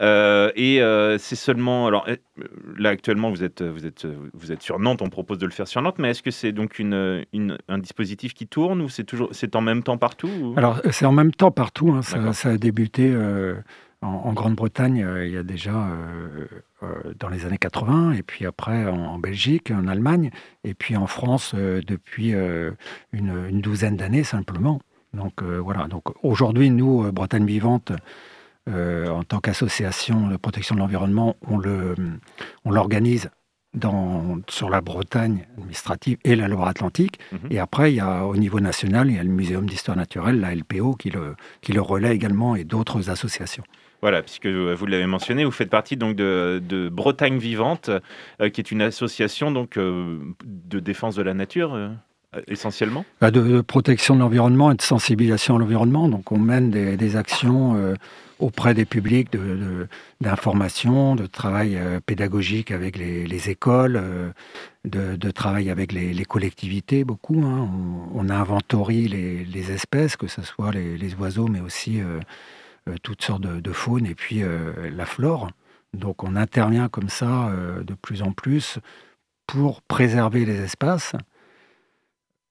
euh, 0.00 0.52
et 0.54 0.80
euh, 0.80 1.18
c'est 1.18 1.34
seulement 1.34 1.88
alors 1.88 2.06
là 2.76 2.90
actuellement 2.90 3.30
vous 3.30 3.42
êtes 3.42 3.62
vous 3.62 3.84
êtes 3.84 4.06
vous 4.32 4.52
êtes 4.52 4.62
sur 4.62 4.78
Nantes, 4.78 5.02
on 5.02 5.10
propose 5.10 5.38
de 5.38 5.46
le 5.46 5.50
faire 5.50 5.66
sur 5.66 5.82
Nantes, 5.82 5.96
mais 5.98 6.10
est-ce 6.10 6.22
que 6.22 6.30
c'est 6.30 6.52
donc 6.52 6.78
une, 6.78 7.24
une, 7.32 7.58
un 7.66 7.78
dispositif 7.78 8.32
qui 8.32 8.46
tourne 8.46 8.80
ou 8.80 8.88
c'est 8.88 9.02
toujours 9.02 9.30
c'est 9.32 9.56
en 9.56 9.60
même 9.60 9.82
temps 9.82 9.98
partout 9.98 10.54
Alors 10.56 10.80
c'est 10.92 11.04
en 11.04 11.10
même 11.10 11.32
temps 11.32 11.50
partout, 11.50 11.90
hein, 11.90 12.02
ça, 12.02 12.32
ça, 12.32 12.50
a 12.50 12.58
débuté 12.58 13.12
en, 14.00 14.32
Grande-Bretagne 14.32 15.04
il 15.24 15.32
y 15.32 15.36
a 15.36 15.42
déjà 15.42 15.88
dans 17.18 17.28
les 17.28 17.44
années 17.44 17.58
80, 17.58 18.12
et 18.12 18.22
puis 18.22 18.46
après 18.46 18.86
en, 18.86 19.18
Belgique, 19.18 19.72
en 19.72 19.88
Allemagne, 19.88 20.30
et 20.62 20.74
puis 20.74 20.96
en 20.96 21.08
France 21.08 21.56
depuis 21.56 22.30
une, 22.30 22.76
une 23.12 23.60
douzaine 23.60 23.96
d'années 23.96 24.22
simplement. 24.22 24.80
Donc 25.14 25.42
euh, 25.42 25.58
voilà. 25.58 25.86
Donc 25.88 26.04
aujourd'hui, 26.22 26.70
nous, 26.70 27.04
euh, 27.04 27.12
Bretagne 27.12 27.46
Vivante, 27.46 27.92
euh, 28.68 29.08
en 29.08 29.24
tant 29.24 29.40
qu'association 29.40 30.28
de 30.28 30.36
protection 30.36 30.74
de 30.74 30.80
l'environnement, 30.80 31.36
on 31.48 31.58
le, 31.58 31.94
on 32.64 32.70
l'organise 32.70 33.30
dans, 33.74 34.38
sur 34.48 34.70
la 34.70 34.80
Bretagne 34.80 35.46
administrative 35.56 36.18
et 36.24 36.36
la 36.36 36.48
Loire-Atlantique. 36.48 37.18
Mhm. 37.32 37.38
Et 37.50 37.58
après, 37.58 37.92
il 37.92 37.96
y 37.96 38.00
a, 38.00 38.26
au 38.26 38.36
niveau 38.36 38.60
national, 38.60 39.08
il 39.08 39.16
y 39.16 39.18
a 39.18 39.22
le 39.22 39.30
Muséum 39.30 39.66
d'histoire 39.66 39.96
naturelle, 39.96 40.40
la 40.40 40.54
LPO, 40.54 40.94
qui 40.94 41.10
le, 41.10 41.34
qui 41.60 41.72
le 41.72 41.80
relaie 41.80 42.14
également 42.14 42.56
et 42.56 42.64
d'autres 42.64 43.10
associations. 43.10 43.64
Voilà, 44.00 44.22
puisque 44.22 44.46
vous 44.46 44.86
l'avez 44.86 45.06
mentionné, 45.06 45.44
vous 45.44 45.50
faites 45.50 45.70
partie 45.70 45.96
donc 45.96 46.14
de, 46.14 46.62
de 46.64 46.88
Bretagne 46.88 47.38
Vivante, 47.38 47.90
qui 48.52 48.60
est 48.60 48.70
une 48.70 48.80
association 48.80 49.50
donc 49.50 49.76
de 49.76 50.80
défense 50.80 51.16
de 51.16 51.22
la 51.22 51.34
nature. 51.34 51.76
Euh, 52.36 52.42
essentiellement? 52.46 53.06
Bah, 53.22 53.30
de, 53.30 53.62
protection 53.62 54.14
de 54.14 54.20
l'environnement 54.20 54.70
et 54.70 54.74
de 54.74 54.82
sensibilisation 54.82 55.56
à 55.56 55.58
l'environnement. 55.58 56.08
Donc 56.08 56.30
on 56.30 56.38
mène 56.38 56.70
des, 56.70 57.16
actions 57.16 57.74
euh, 57.76 57.94
auprès 58.38 58.74
des 58.74 58.84
publics 58.84 59.30
d'information, 60.20 61.14
de, 61.14 61.26
travail 61.26 61.76
euh, 61.76 62.00
pédagogique 62.04 62.70
avec 62.70 62.98
les, 62.98 63.50
écoles, 63.50 64.34
de, 64.84 65.30
travail 65.30 65.70
avec 65.70 65.92
les, 65.92 66.24
collectivités, 66.26 67.02
beaucoup. 67.04 67.42
Hein. 67.46 67.66
On, 68.14 68.28
inventorie 68.28 69.08
les, 69.08 69.72
espèces, 69.72 70.16
que 70.16 70.26
ce 70.26 70.42
soit 70.42 70.72
les, 70.72 71.14
oiseaux, 71.14 71.46
mais 71.46 71.60
aussi 71.60 72.02
toutes 73.02 73.22
sortes 73.22 73.40
de, 73.40 73.72
faune 73.72 74.04
et 74.04 74.14
puis 74.14 74.42
la 74.94 75.06
flore. 75.06 75.48
Donc 75.94 76.24
on 76.24 76.36
intervient 76.36 76.90
comme 76.90 77.08
ça 77.08 77.50
de 77.82 77.94
plus 77.94 78.22
en 78.22 78.32
plus 78.32 78.78
pour 79.46 79.80
préserver 79.80 80.44
les 80.44 80.60
espaces 80.60 81.14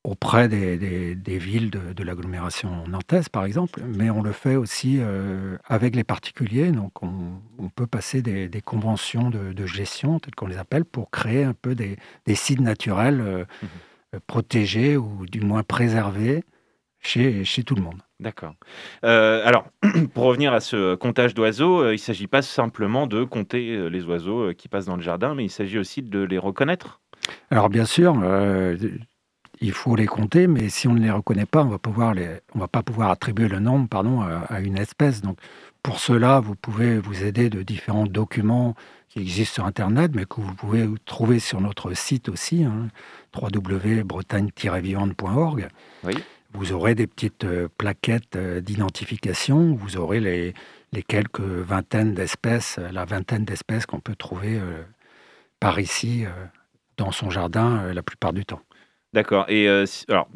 auprès 0.08 0.47
des, 0.47 1.38
villes 1.38 1.70
de, 1.70 2.03
l'agglomération 2.03 2.88
nantaise, 2.88 3.28
par 3.28 3.43
exemple, 3.43 3.82
mais 3.86 4.10
on 4.10 4.22
le 4.22 4.32
fait 4.32 4.55
aussi 4.55 4.99
euh, 4.99 5.58
avec 5.66 5.97
les 5.97 6.05
particuliers. 6.05 6.72
Donc, 6.72 7.03
on, 7.03 7.70
peut 7.76 7.88
passer 7.88 8.22
des, 8.22 8.62
conventions 8.62 9.30
de, 9.30 9.66
gestion, 9.66 10.20
telles 10.20 10.34
qu'on 10.34 10.47
les 10.47 10.58
appelle, 10.58 10.86
pour 10.86 11.12
créer 11.12 11.43
un 11.43 11.53
peu 11.53 11.76
des, 11.76 11.97
sites 12.36 12.62
naturels 12.62 13.20
euh, 13.22 13.43
mmh 13.62 13.68
euh, 14.16 14.20
protégés 14.26 14.95
ou 14.95 15.26
du 15.26 15.41
moins 15.41 15.64
préservés 15.64 16.45
chez, 17.01 17.43
chez 17.43 17.64
tout 17.64 17.76
le 17.76 17.82
monde. 17.82 18.01
D'accord. 18.22 18.53
alors, 19.03 19.66
pour 20.14 20.24
revenir 20.24 20.53
à 20.53 20.62
ce 20.62 20.95
comptage 20.95 21.34
d'oiseaux, 21.34 21.89
il 21.89 21.91
ne 21.91 21.97
s'agit 21.97 22.28
pas 22.28 22.41
simplement 22.41 23.05
de 23.05 23.26
compter 23.26 23.89
les 23.89 24.05
oiseaux 24.05 24.53
qui 24.53 24.70
passent 24.70 24.86
dans 24.86 24.95
le 24.95 25.01
jardin, 25.01 25.36
mais 25.36 25.43
il 25.43 25.49
s'agit 25.49 25.78
aussi 25.78 26.01
de 26.01 26.22
les 26.22 26.38
reconnaître. 26.38 27.01
Alors, 27.51 27.68
bien 27.68 27.84
sûr, 27.84 28.16
il 29.62 29.72
faut 29.72 29.95
les 29.95 30.05
compter, 30.05 30.47
mais 30.47 30.70
si 30.70 30.88
on 30.88 30.93
ne 30.93 30.99
les 30.99 31.12
reconnaît 31.12 31.45
pas, 31.45 31.64
on 31.64 31.70
va 31.70 31.80
pouvoir 31.80 32.14
les, 32.14 32.28
on 32.53 32.60
va 32.60 32.68
pas 32.68 32.84
pouvoir 32.84 33.10
attribuer 33.12 33.47
le 33.47 33.60
nombre, 33.60 33.88
pardon, 33.88 34.22
à, 34.22 34.60
une 34.60 34.78
espèce. 34.78 35.22
Donc, 35.22 35.38
pour 35.84 35.99
cela, 35.99 36.39
vous 36.39 36.55
pouvez 36.55 36.99
vous 36.99 37.24
aider 37.24 37.49
de 37.49 37.64
différents 37.64 38.08
documents 38.08 38.76
qui 39.10 39.20
existent 39.20 39.55
sur 39.55 39.66
Internet, 39.66 40.12
mais 40.14 40.26
que 40.26 40.41
vous 40.41 40.53
pouvez 40.53 40.88
trouver 41.05 41.39
sur 41.39 41.62
notre 41.62 41.93
site 41.93 42.30
aussi, 42.30 42.64
hein, 42.64 42.89
www.bretagne-vivante.org. 43.36 45.70
Vous 46.53 46.72
aurez 46.72 46.95
des 46.95 47.08
petites 47.08 47.43
euh, 47.43 47.68
plaquettes 47.78 48.36
euh, 48.36 48.62
d'identification. 48.62 49.76
Vous 49.76 49.97
aurez 49.97 50.20
les, 50.20 50.53
les 50.93 51.03
quelques 51.03 51.41
vingtaines 51.41 52.14
d'espèces, 52.14 52.80
la 52.91 53.05
vingtaine 53.05 53.45
d'espèces 53.45 53.86
qu'on 53.86 53.99
peut 53.99 54.16
trouver 54.16 54.58
euh, 54.58 54.84
par 55.60 55.80
ici 55.80 56.24
dans 56.97 57.12
son 57.12 57.32
jardin 57.32 57.91
la 57.91 58.03
plupart 58.03 58.32
du 58.32 58.45
temps. 58.45 58.62
D'accord. 59.14 59.45
Et 59.47 59.68
euh, 59.70 59.86
alors, 60.10 60.28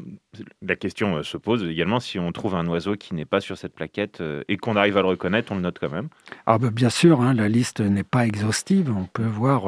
la 0.62 0.76
question 0.76 1.18
euh, 1.18 1.24
se 1.24 1.38
pose 1.38 1.64
également 1.66 2.00
si 2.00 2.20
on 2.20 2.32
trouve 2.32 2.56
un 2.56 2.66
oiseau 2.68 2.96
qui 2.96 3.14
n'est 3.14 3.26
pas 3.26 3.42
sur 3.42 3.58
cette 3.58 3.74
plaquette 3.74 4.22
euh, 4.22 4.44
et 4.48 4.58
qu'on 4.58 4.76
arrive 4.76 4.98
à 4.98 5.02
le 5.02 5.10
reconnaître, 5.10 5.52
on 5.52 5.56
le 5.56 5.62
note 5.62 5.78
quand 5.80 5.90
même. 5.90 6.08
Ah 6.46 6.58
bah, 6.58 6.70
bien 6.72 6.90
sûr, 6.90 7.22
hein, 7.22 7.34
la 7.34 7.50
liste 7.50 7.82
n'est 7.82 8.04
pas 8.04 8.26
exhaustive. 8.26 8.94
On 8.96 9.06
peut 9.06 9.26
voir 9.26 9.64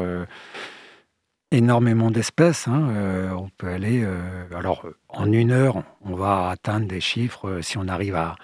énormément 1.52 2.12
d'espèces. 2.12 2.68
Hein, 2.68 3.34
on 3.38 3.50
peut 3.50 3.68
aller. 3.68 4.08
alors, 4.56 4.88
en 5.10 5.32
une 5.32 5.52
heure, 5.52 5.84
on 6.02 6.16
va 6.16 6.50
atteindre 6.50 6.88
des 6.88 7.02
chiffres. 7.02 7.60
si 7.62 7.78
on 7.78 7.88
arrive 7.88 8.16
à, 8.16 8.36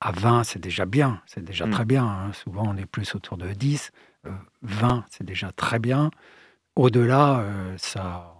à 0.00 0.12
20, 0.12 0.44
c'est 0.44 0.60
déjà 0.60 0.84
bien. 0.84 1.22
C'est 1.26 1.42
déjà 1.42 1.66
mmh. 1.66 1.70
très 1.70 1.84
bien. 1.86 2.04
Hein. 2.04 2.32
Souvent, 2.34 2.64
on 2.66 2.76
est 2.76 2.86
plus 2.86 3.14
autour 3.14 3.38
de 3.38 3.48
10. 3.48 3.90
20, 4.62 5.04
c'est 5.10 5.24
déjà 5.24 5.50
très 5.52 5.78
bien. 5.78 6.10
Au-delà, 6.76 7.44
ça, 7.76 8.33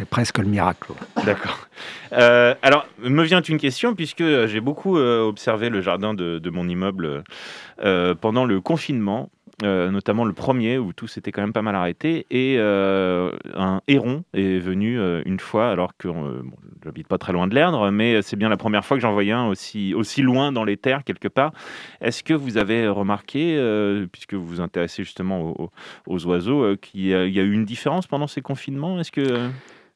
c'est 0.00 0.08
presque 0.08 0.38
le 0.38 0.46
miracle. 0.46 0.92
D'accord. 1.26 1.68
Euh, 2.14 2.54
alors, 2.62 2.86
me 3.02 3.22
vient 3.22 3.42
une 3.42 3.58
question, 3.58 3.94
puisque 3.94 4.24
j'ai 4.46 4.60
beaucoup 4.60 4.96
euh, 4.96 5.20
observé 5.22 5.68
le 5.68 5.82
jardin 5.82 6.14
de, 6.14 6.50
mon 6.50 6.66
immeuble 6.68 7.22
euh, 7.84 8.14
pendant 8.14 8.46
le 8.46 8.62
confinement. 8.62 9.30
notamment 9.62 10.24
le 10.24 10.32
premier 10.32 10.78
où 10.78 10.94
tout 10.94 11.06
s'était 11.06 11.32
quand 11.32 11.42
même 11.42 11.52
pas 11.52 11.60
mal 11.60 11.74
arrêté 11.74 12.24
et 12.30 12.58
un 12.58 13.80
héron 13.88 14.24
est 14.32 14.58
venu 14.58 14.98
une 15.26 15.38
fois 15.38 15.70
alors 15.70 15.92
que 15.98 16.08
j'habite 16.82 17.06
pas 17.06 17.18
très 17.18 17.34
loin 17.34 17.46
de 17.46 17.54
l'Erdre 17.54 17.90
mais 17.90 18.22
c'est 18.22 18.36
bien 18.36 18.48
la 18.48 18.56
première 18.56 18.86
fois 18.86 18.96
que 18.96 19.02
j'en 19.02 19.12
voyais 19.12 19.32
un 19.32 19.48
aussi, 19.48 19.92
aussi 19.92 20.22
loin 20.22 20.50
dans 20.50 20.64
les 20.64 20.78
terres 20.78 21.04
quelque 21.04 21.28
part 21.28 21.52
est-ce 22.00 22.22
que 22.24 22.32
vous 22.32 22.56
avez 22.56 22.88
remarqué 22.88 23.42
puisque 24.10 24.32
vous 24.32 24.46
vous 24.46 24.60
intéressez 24.62 25.04
justement 25.04 25.70
aux, 26.06 26.26
oiseaux 26.26 26.76
qu'il 26.78 27.06
y, 27.06 27.14
a 27.14 27.26
eu 27.26 27.52
une 27.52 27.66
différence 27.66 28.06
pendant 28.06 28.28
ces 28.28 28.40
confinements? 28.40 28.98
Est-ce 28.98 29.12
que 29.12 29.50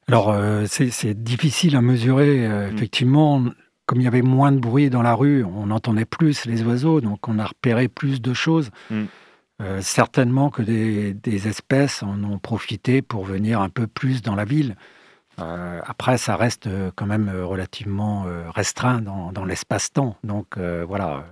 alors, 0.07 0.29
euh, 0.29 0.65
c'est 0.67 1.23
difficile 1.23 1.75
à 1.75 1.81
mesurer. 1.81 2.45
Euh, 2.45 2.69
mm. 2.69 2.75
Effectivement, 2.75 3.43
comme 3.85 4.01
il 4.01 4.03
y 4.03 4.07
avait 4.07 4.21
moins 4.21 4.51
de 4.51 4.59
bruit 4.59 4.89
dans 4.89 5.01
la 5.01 5.13
rue, 5.13 5.43
on 5.43 5.71
entendait 5.71 6.05
plus 6.05 6.45
les 6.45 6.63
oiseaux, 6.63 7.01
donc 7.01 7.27
on 7.27 7.39
a 7.39 7.45
repéré 7.45 7.87
plus 7.87 8.21
de 8.21 8.33
choses. 8.33 8.69
Mm. 8.89 9.03
Euh, 9.61 9.81
certainement 9.81 10.49
que 10.49 10.61
des, 10.61 11.47
espèces 11.47 12.03
en 12.03 12.23
ont 12.23 12.39
profité 12.39 13.01
pour 13.01 13.23
venir 13.23 13.61
un 13.61 13.69
peu 13.69 13.87
plus 13.87 14.21
dans 14.21 14.35
la 14.35 14.45
ville. 14.45 14.75
après, 15.37 16.17
ça 16.17 16.35
reste 16.35 16.69
quand 16.95 17.05
même 17.05 17.29
relativement 17.29 18.25
restreint 18.53 19.01
dans, 19.01 19.33
dans 19.33 19.43
l'espace-temps. 19.43 20.15
Donc 20.23 20.57
voilà, 20.57 21.25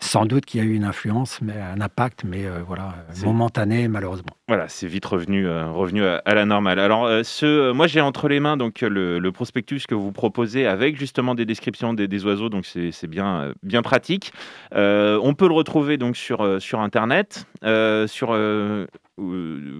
sans 0.00 0.26
doute 0.26 0.44
qu'il 0.44 0.60
y 0.60 0.62
a 0.62 0.66
eu 0.66 0.74
une 0.74 0.84
influence, 0.84 1.40
mais 1.40 1.58
un 1.58 1.80
impact, 1.80 2.24
mais 2.24 2.44
euh, 2.44 2.58
voilà, 2.66 2.94
momentané 3.24 3.88
malheureusement. 3.88 4.36
Voilà, 4.48 4.68
c'est 4.68 4.86
vite 4.86 5.06
revenu, 5.06 5.46
euh, 5.46 5.70
revenu 5.70 6.04
à, 6.04 6.20
la 6.26 6.44
normale. 6.44 6.78
Alors, 6.78 7.06
euh, 7.06 7.22
ce, 7.22 7.72
moi 7.72 7.86
j'ai 7.86 8.02
entre 8.02 8.28
les 8.28 8.40
mains 8.40 8.56
donc 8.56 8.80
le, 8.82 9.30
prospectus 9.30 9.86
que 9.86 9.94
vous 9.94 10.10
proposez 10.12 10.66
avec 10.66 10.98
justement 10.98 11.34
des 11.34 11.46
descriptions 11.46 11.94
des, 11.94 12.26
oiseaux, 12.26 12.48
donc 12.48 12.66
c'est 12.66 13.06
bien, 13.06 13.52
bien 13.62 13.82
pratique. 13.82 14.32
on 14.72 15.34
peut 15.36 15.48
le 15.48 15.54
retrouver 15.54 15.96
donc 15.96 16.16
sur, 16.16 16.60
sur 16.60 16.80
internet, 16.80 17.46
sur 17.62 18.36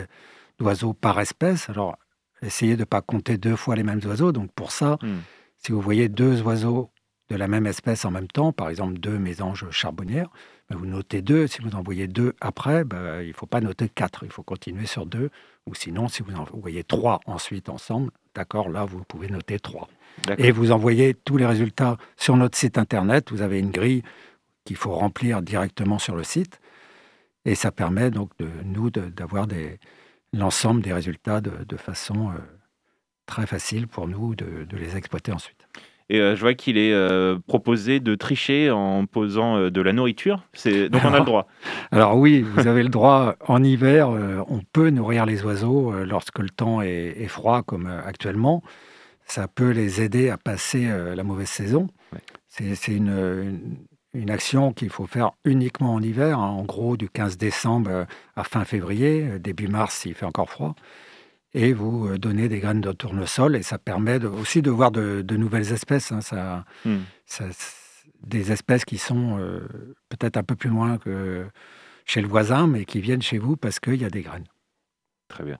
d'oiseaux 0.59 0.93
par 0.93 1.19
espèce. 1.21 1.71
Alors, 1.71 1.97
essayez 2.43 2.75
de 2.75 2.81
ne 2.81 2.85
pas 2.85 3.01
compter 3.01 3.39
deux 3.39 3.57
fois 3.57 3.75
les 3.75 3.83
mêmes 3.83 4.01
oiseaux. 4.05 4.33
Donc, 4.33 4.53
pour 4.53 4.73
ça, 4.73 4.99
hmm. 5.01 5.21
si 5.57 5.73
vous 5.73 5.81
voyez 5.81 6.11
deux 6.11 6.43
oiseaux 6.43 6.91
de 7.31 7.37
la 7.37 7.49
même 7.49 7.67
espèce 7.67 8.05
en 8.05 8.11
même 8.11 8.29
temps, 8.29 8.53
par 8.53 8.69
exemple 8.69 8.99
deux 8.99 9.19
mésanges 9.19 9.71
charbonnières, 9.71 10.29
vous 10.71 10.87
notez 10.87 11.23
deux. 11.23 11.47
Si 11.47 11.61
vous 11.61 11.75
en 11.75 11.83
voyez 11.83 12.09
deux 12.09 12.35
après, 12.41 12.85
ben, 12.85 13.21
il 13.23 13.29
ne 13.29 13.33
faut 13.33 13.47
pas 13.47 13.61
noter 13.61 13.89
quatre. 13.89 14.25
Il 14.25 14.31
faut 14.31 14.43
continuer 14.43 14.87
sur 14.87 15.07
deux. 15.07 15.31
Ou 15.67 15.75
sinon, 15.75 16.09
si 16.09 16.23
vous 16.23 16.35
en 16.35 16.45
voyez 16.55 16.85
trois 16.85 17.21
ensuite 17.27 17.69
ensemble, 17.69 18.11
d'accord, 18.35 18.69
là, 18.69 18.85
vous 18.85 19.05
pouvez 19.05 19.29
noter 19.29 19.59
trois. 19.59 19.89
Et 20.39 20.53
vous 20.53 20.71
envoyez 20.73 21.15
tous 21.15 21.37
les 21.37 21.47
résultats 21.47 21.97
sur 22.17 22.37
notre 22.37 22.57
site 22.57 22.79
internet. 22.79 23.31
Vous 23.31 23.43
avez 23.43 23.59
une 23.59 23.71
grille 23.71 24.03
qu'il 24.65 24.77
faut 24.77 24.95
remplir 24.95 25.43
directement 25.43 25.99
sur 25.99 26.17
le 26.17 26.25
site. 26.25 26.61
Et 27.45 27.55
ça 27.55 27.71
permet 27.71 28.11
donc 28.11 28.31
de 28.39 28.49
nous 28.65 28.91
d'avoir 28.91 29.47
l'ensemble 30.33 30.81
des 30.81 30.93
résultats 30.93 31.41
de, 31.43 31.77
façon 31.77 32.31
euh, 32.31 32.39
très 33.27 33.47
facile 33.47 33.87
pour 33.87 34.09
nous 34.09 34.35
de 34.35 34.77
les 34.77 34.97
exploiter 34.97 35.33
ensuite. 35.33 35.64
Et 36.11 36.21
euh, 36.21 36.37
je 36.37 36.41
vois 36.41 36.55
qu'il 36.55 36.77
est 36.77 36.93
euh, 36.93 37.39
proposé 37.47 37.99
de 37.99 38.15
tricher 38.15 38.71
en 38.71 39.07
posant 39.07 39.57
euh, 39.57 39.71
de 39.71 39.81
la 39.81 39.93
nourriture. 39.93 40.47
C'est... 40.53 40.89
Donc 40.91 41.03
on 41.05 41.15
a 41.15 41.19
le 41.19 41.25
droit. 41.25 41.47
Alors 41.93 42.19
oui, 42.19 42.43
vous 42.43 42.67
avez 42.67 42.83
le 42.83 42.91
droit. 42.91 43.37
En 43.47 43.63
hiver, 43.63 44.11
on 44.11 44.61
peut 44.73 44.91
nourrir 44.91 45.25
les 45.25 45.43
oiseaux 45.45 45.93
lorsque 46.05 46.39
le 46.39 46.51
temps 46.51 46.83
est, 46.83 47.27
froid, 47.29 47.63
comme 47.63 47.87
actuellement. 47.87 48.63
Ça 49.27 49.49
peut 49.49 49.71
les 49.71 50.03
aider 50.03 50.29
à 50.29 50.37
passer 50.37 50.87
la 51.15 51.23
mauvaise 51.23 51.49
saison. 51.49 51.89
C'est, 52.49 52.89
une, 52.89 53.79
une, 54.13 54.31
action 54.31 54.73
qu'il 54.73 54.91
faut 54.91 55.07
faire 55.07 55.33
uniquement 55.45 55.95
en 55.95 56.03
hiver, 56.03 56.39
hein. 56.39 56.49
en 56.49 56.63
gros 56.63 56.97
du 56.97 57.09
15 57.09 57.39
décembre 57.39 58.07
à 58.37 58.45
fin 58.45 58.65
février, 58.65 59.39
début 59.41 59.69
mars 59.69 59.95
s'il 59.97 60.15
fait 60.15 60.27
encore 60.27 60.51
froid 60.51 60.75
et 61.55 61.73
vous 61.73 62.09
euh, 62.09 62.19
donnez 62.19 62.49
des 62.49 62.59
graines 62.59 62.81
de 62.81 62.93
tournesol 62.93 63.57
et 63.57 63.63
ça 63.63 63.79
permet 63.79 64.23
aussi 64.25 64.61
de 64.61 64.71
voir 64.71 64.91
de, 64.91 65.25
nouvelles 65.37 65.73
espèces. 65.73 66.13
Hein. 66.13 66.65
Hmm. 66.85 66.99
ça, 67.25 67.45
des 68.23 68.53
espèces 68.53 68.85
qui 68.85 68.99
sont 68.99 69.39
euh, 69.39 69.61
peut-être 70.09 70.37
un 70.37 70.43
peu 70.43 70.57
plus 70.57 70.71
loin 70.71 70.99
que 70.99 71.45
chez 72.05 72.21
le 72.21 72.29
voisin, 72.29 72.67
mais 72.67 72.85
qui 72.85 73.01
viennent 73.01 73.23
chez 73.23 73.39
vous 73.39 73.57
parce 73.57 73.81
qu'il 73.81 74.01
y 74.01 74.05
a 74.05 74.11
des 74.11 74.23
graines. 74.23 74.47
Très 75.29 75.45
bien. 75.45 75.59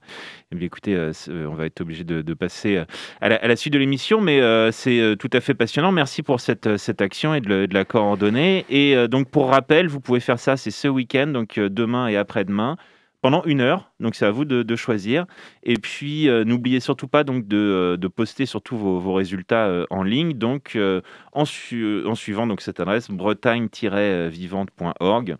Eh 0.51 0.55
bien 0.55 0.67
écoutez, 0.67 0.95
euh, 0.95 1.11
on 1.27 1.55
va 1.55 1.65
être 1.65 1.81
obligé 1.81 2.03
de, 2.03 2.33
passer 2.33 2.83
à 3.19 3.29
la, 3.29 3.55
suite 3.55 3.73
de 3.73 3.79
l'émission, 3.79 4.21
mais 4.21 4.39
c'est 4.71 5.15
tout 5.19 5.29
à 5.33 5.41
fait 5.41 5.53
passionnant. 5.53 5.91
Merci 5.91 6.23
pour 6.23 6.39
cette, 6.39 6.77
cette 6.77 7.01
action 7.01 7.33
et 7.33 7.41
de, 7.41 7.65
de 7.65 7.73
la 7.73 7.83
coordonner. 7.83 8.65
Et 8.69 9.07
donc, 9.07 9.29
pour 9.29 9.49
rappel, 9.49 9.87
vous 9.87 9.99
pouvez 9.99 10.19
faire 10.19 10.39
ça, 10.39 10.55
c'est 10.55 10.71
ce 10.71 10.87
week-end, 10.87 11.27
donc 11.27 11.59
demain 11.59 12.07
et 12.07 12.15
après-demain 12.15 12.77
pendant 13.25 13.43
une 13.45 13.59
heure. 13.59 13.91
Donc 13.99 14.13
c'est 14.13 14.27
à 14.27 14.29
vous 14.29 14.45
de, 14.45 14.75
choisir. 14.75 15.25
Et 15.63 15.77
puis 15.77 16.29
euh, 16.29 16.43
n'oubliez 16.43 16.79
surtout 16.79 17.07
pas 17.07 17.23
donc 17.23 17.47
de, 17.47 17.57
euh, 17.57 17.97
de 17.97 18.07
poster 18.07 18.45
surtout 18.45 18.77
vos, 18.77 18.99
vos 18.99 19.13
résultats 19.13 19.65
euh, 19.65 19.87
en 19.89 20.03
ligne. 20.03 20.33
Donc 20.33 20.77
en, 20.77 21.01
en, 21.41 21.45
suivant 21.45 22.45
donc 22.45 22.61
cette 22.61 22.79
adresse 22.79 23.09
bretagne-vivante.org. 23.09 25.37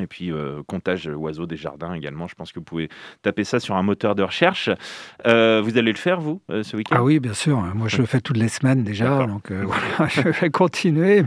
Et 0.00 0.06
puis, 0.06 0.30
comptage 0.68 1.08
oiseaux 1.08 1.46
des 1.46 1.56
jardins 1.56 1.92
également. 1.92 2.28
Je 2.28 2.36
pense 2.36 2.52
que 2.52 2.60
vous 2.60 2.64
pouvez 2.64 2.88
taper 3.22 3.42
ça 3.42 3.58
sur 3.58 3.74
un 3.74 3.82
moteur 3.82 4.14
de 4.14 4.22
recherche. 4.22 4.70
vous 5.24 5.28
allez 5.28 5.90
le 5.90 5.94
faire, 5.94 6.20
vous, 6.20 6.40
ce 6.48 6.76
week-end? 6.76 6.94
Ah 6.96 7.02
oui, 7.02 7.18
bien 7.18 7.34
sûr. 7.34 7.58
Moi, 7.74 7.88
je 7.88 7.96
le 7.96 8.06
fais 8.06 8.20
toutes 8.20 8.36
les 8.36 8.46
semaines 8.46 8.84
déjà. 8.84 9.26
Donc, 9.26 9.50
voilà, 9.64 10.06
je 10.08 10.20
vais 10.20 10.50
continuer 10.50 11.24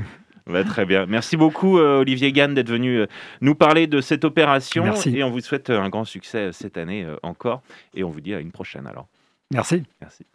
très 0.64 0.86
bien. 0.86 1.06
Merci 1.06 1.38
beaucoup, 1.38 1.78
euh, 1.78 2.00
Olivier 2.00 2.32
Gann, 2.32 2.54
d'être 2.54 2.70
venu 2.70 3.00
euh, 3.00 3.08
nous 3.42 3.56
parler 3.56 3.88
de 3.88 4.02
cette 4.02 4.24
opération. 4.24 4.84
Merci. 4.84 5.18
Et 5.18 5.24
on 5.24 5.32
vous 5.32 5.42
souhaite 5.42 5.70
euh, 5.70 5.82
un 5.82 5.90
grand 5.90 6.06
succès 6.06 6.52
cette 6.52 6.78
année 6.78 7.06
encore. 7.24 7.62
Et 7.94 8.04
on 8.04 8.10
vous 8.10 8.22
dit 8.22 8.34
à 8.34 8.40
une 8.40 8.52
prochaine 8.52 8.88
alors. 8.88 9.08
Merci. 9.52 9.84
Merci. 10.02 10.26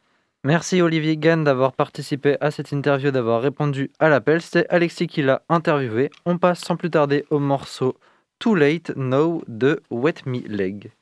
Merci 0.44 0.80
Olivier 0.80 1.16
Gann 1.16 1.42
d'avoir 1.42 1.72
participé 1.72 2.36
à 2.40 2.50
cette 2.50 2.70
interview, 2.70 3.10
d'avoir 3.10 3.42
répondu 3.42 3.90
à 3.98 4.08
l'appel. 4.08 4.40
C'est 4.40 4.68
Alexis 4.68 5.08
qui 5.08 5.22
l'a 5.22 5.42
interviewé. 5.48 6.10
On 6.24 6.38
passe 6.38 6.60
sans 6.60 6.76
plus 6.76 6.90
tarder 6.90 7.24
au 7.30 7.38
morceau 7.38 7.96
Too 8.38 8.54
Late 8.54 8.92
Now 8.96 9.42
de 9.48 9.82
Wet 9.90 10.22
Me 10.26 10.46
Leg. 10.46 10.92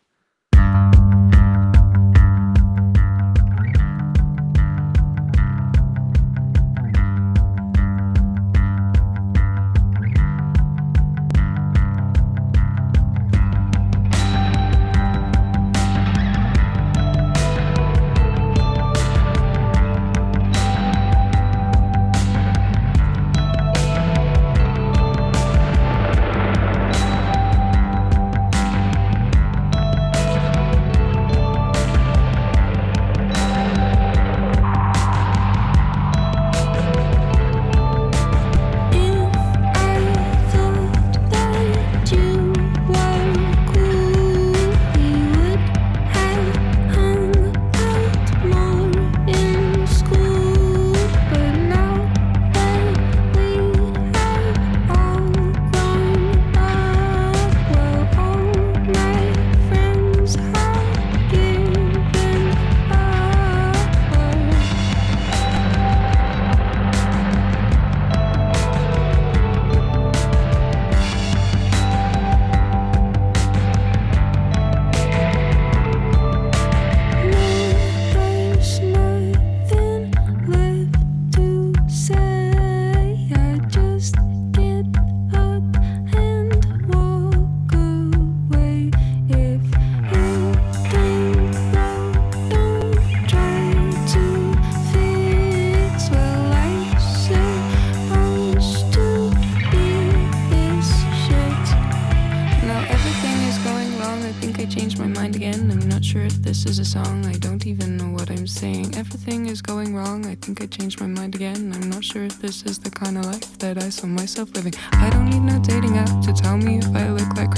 I 110.64 110.66
changed 110.66 110.98
my 110.98 111.06
mind 111.06 111.34
again. 111.34 111.74
I'm 111.74 111.90
not 111.90 112.02
sure 112.02 112.24
if 112.24 112.40
this 112.40 112.62
is 112.62 112.78
the 112.78 112.88
kind 112.88 113.18
of 113.18 113.26
life 113.26 113.58
that 113.58 113.76
I 113.76 113.90
saw 113.90 114.06
myself 114.06 114.48
living. 114.54 114.72
I 114.92 115.10
don't 115.10 115.28
need 115.28 115.40
no 115.40 115.58
dating 115.58 115.98
app 115.98 116.24
to 116.24 116.32
tell 116.32 116.56
me 116.56 116.78
if 116.78 116.88
I 116.96 117.10
look 117.10 117.36
like 117.36 117.53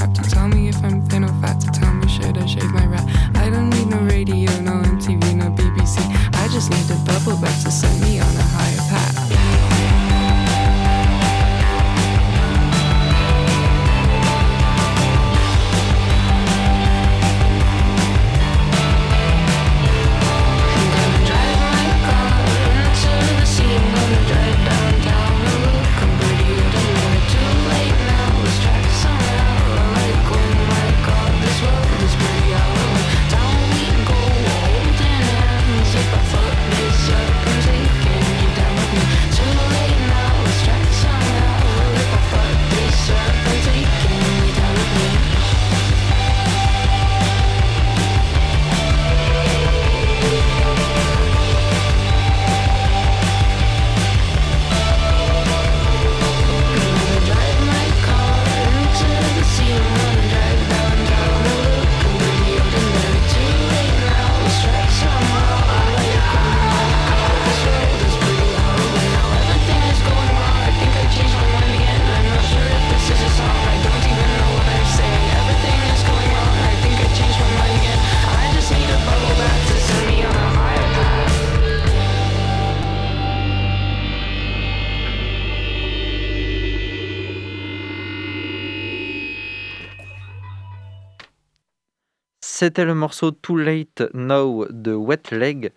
C'était 92.67 92.85
le 92.85 92.97
morceau 92.97 93.31
Too 93.31 93.59
Late 93.59 94.03
Now 94.13 94.67
de 94.71 94.93
Wet 94.93 95.31
Leg. 95.31 95.71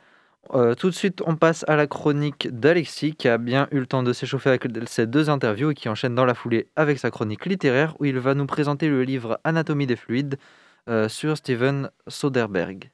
Euh, 0.56 0.74
tout 0.74 0.90
de 0.90 0.96
suite, 0.96 1.22
on 1.24 1.36
passe 1.36 1.64
à 1.68 1.76
la 1.76 1.86
chronique 1.86 2.48
d'Alexis 2.50 3.14
qui 3.14 3.28
a 3.28 3.38
bien 3.38 3.68
eu 3.70 3.78
le 3.78 3.86
temps 3.86 4.02
de 4.02 4.12
s'échauffer 4.12 4.50
avec 4.50 4.66
ces 4.88 5.06
deux 5.06 5.30
interviews 5.30 5.70
et 5.70 5.76
qui 5.76 5.88
enchaîne 5.88 6.16
dans 6.16 6.26
la 6.26 6.34
foulée 6.34 6.66
avec 6.76 6.98
sa 6.98 7.12
chronique 7.12 7.46
littéraire 7.46 7.96
où 8.00 8.06
il 8.06 8.18
va 8.18 8.34
nous 8.34 8.48
présenter 8.48 8.90
le 8.90 9.04
livre 9.04 9.40
Anatomie 9.44 9.86
des 9.86 9.96
fluides 9.96 10.40
euh, 10.90 11.08
sur 11.10 11.38
Steven 11.38 11.92
Soderbergh. 12.08 12.90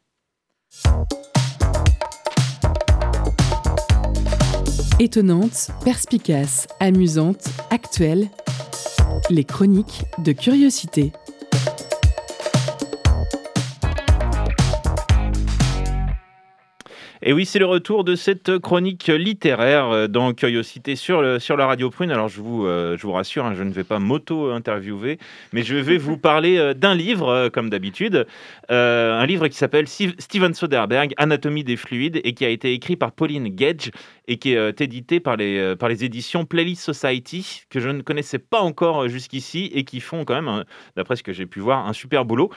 Étonnante, 4.99 5.69
perspicace, 5.85 6.67
amusante, 6.81 7.47
actuelle, 7.71 8.27
les 9.29 9.45
chroniques 9.45 10.03
de 10.17 10.33
curiosité. 10.33 11.13
Et 17.27 17.33
oui, 17.33 17.47
c'est 17.47 17.57
le 17.57 17.65
retour 17.65 18.03
de 18.03 18.13
cette 18.13 18.59
chronique 18.59 19.07
littéraire 19.07 19.89
euh, 19.89 20.07
dans 20.07 20.31
Curiosité 20.33 20.95
sur, 20.95 21.41
sur 21.41 21.57
la 21.57 21.65
radio 21.65 21.89
Prune. 21.89 22.11
Alors, 22.11 22.27
je 22.27 22.39
vous, 22.39 22.67
euh, 22.67 22.97
je 22.97 23.01
vous 23.01 23.13
rassure, 23.13 23.45
hein, 23.45 23.55
je 23.57 23.63
ne 23.63 23.71
vais 23.71 23.83
pas 23.83 23.97
m'auto-interviewer, 23.97 25.17
mais 25.51 25.63
je 25.63 25.75
vais 25.75 25.97
vous 25.97 26.17
parler 26.17 26.59
euh, 26.59 26.75
d'un 26.75 26.93
livre, 26.93 27.49
comme 27.49 27.71
d'habitude. 27.71 28.27
un 28.69 29.25
livre 29.25 29.47
qui 29.47 29.57
s'appelle 29.57 29.87
Steven 29.87 30.53
Soderbergh, 30.53 31.15
Anatomie 31.17 31.63
des 31.63 31.77
fluides, 31.77 32.21
et 32.23 32.35
qui 32.35 32.45
a 32.45 32.49
été 32.49 32.73
écrit 32.73 32.95
par 32.95 33.11
Pauline 33.11 33.49
Gage 33.49 33.89
et 34.27 34.37
qui 34.37 34.53
est 34.53 34.81
édité 34.81 35.19
par 35.19 35.35
les, 35.37 35.75
par 35.75 35.87
les 35.87 36.03
éditions 36.03 36.45
Playlist 36.45 36.81
Society, 36.81 37.63
que 37.69 37.79
je 37.79 37.89
ne 37.89 38.01
connaissais 38.01 38.39
pas 38.39 38.59
encore 38.59 39.07
jusqu'ici 39.07 39.71
et 39.73 39.83
qui 39.83 39.99
font 39.99 40.25
quand 40.25 40.41
même, 40.41 40.63
d'après 40.95 41.15
ce 41.15 41.21
que 41.21 41.31
j'ai 41.31 41.45
pu 41.45 41.59
voir, 41.59 41.87
un 41.87 41.93
super 41.93 42.25
boulot 42.25 42.49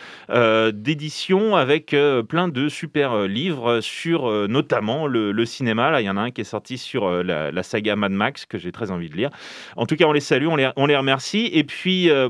d'édition 0.72 1.56
avec 1.56 1.94
plein 2.28 2.48
de 2.48 2.68
super 2.70 3.28
livres 3.28 3.80
sur 3.82 4.48
notamment 4.58 5.06
le, 5.06 5.44
cinéma. 5.44 6.00
Il 6.00 6.04
y 6.04 6.10
en 6.10 6.16
a 6.16 6.20
un 6.20 6.30
qui 6.32 6.40
est 6.40 6.44
sorti 6.44 6.78
sur 6.78 7.06
euh, 7.06 7.22
la, 7.22 7.62
saga 7.62 7.94
Mad 7.94 8.12
Max 8.12 8.44
que 8.44 8.58
j'ai 8.58 8.72
très 8.72 8.90
envie 8.90 9.08
de 9.08 9.16
lire. 9.16 9.30
En 9.76 9.86
tout 9.86 9.94
cas, 9.94 10.06
on 10.06 10.12
les 10.12 10.20
salue, 10.20 10.46
on 10.48 10.56
les, 10.56 10.70
on 10.76 10.86
les 10.86 10.96
remercie. 10.96 11.48
Et 11.52 11.64
puis. 11.64 12.10
Euh, 12.10 12.28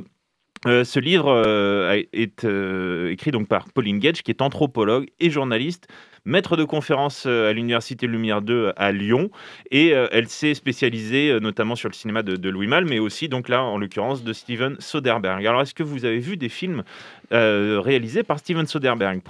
euh, 0.67 0.83
ce 0.83 0.99
livre 0.99 1.31
est 2.13 2.45
écrit 3.13 3.31
donc 3.31 3.47
par 3.47 3.67
Pauline 3.73 4.01
Gage, 4.01 4.25
qui 4.25 4.33
est 4.33 4.43
anthropologue 4.43 5.07
et 5.21 5.31
journaliste, 5.31 5.87
maître 6.25 6.57
de 6.57 6.65
conférence 6.65 7.27
à 7.27 7.53
l'Université 7.53 8.09
Lumière 8.09 8.43
2 8.43 8.73
à 8.77 8.91
Lyon, 8.91 9.31
et 9.71 9.91
elle 9.91 10.29
s'est 10.29 10.55
spécialisée 10.55 11.39
notamment 11.41 11.77
sur 11.77 11.89
le 11.89 11.95
cinéma 11.95 12.25
de, 12.25 12.49
Louis 12.51 12.67
Malle, 12.67 12.87
mais 12.87 12.99
aussi 12.99 13.29
donc 13.29 13.49
là 13.49 13.63
en 13.63 13.79
l'occurrence 13.79 14.25
de 14.25 14.33
Steven 14.33 14.75
Soderbergh. 14.81 15.47
Alors 15.47 15.63
est-ce 15.63 15.75
que 15.75 15.85
vous 15.85 16.05
avez 16.05 16.19
vu 16.19 16.37
des 16.37 16.49
films 16.49 16.83
réalisés 17.31 18.25
par 18.25 18.41
Steven 18.41 18.67
Soderbergh 18.67 19.23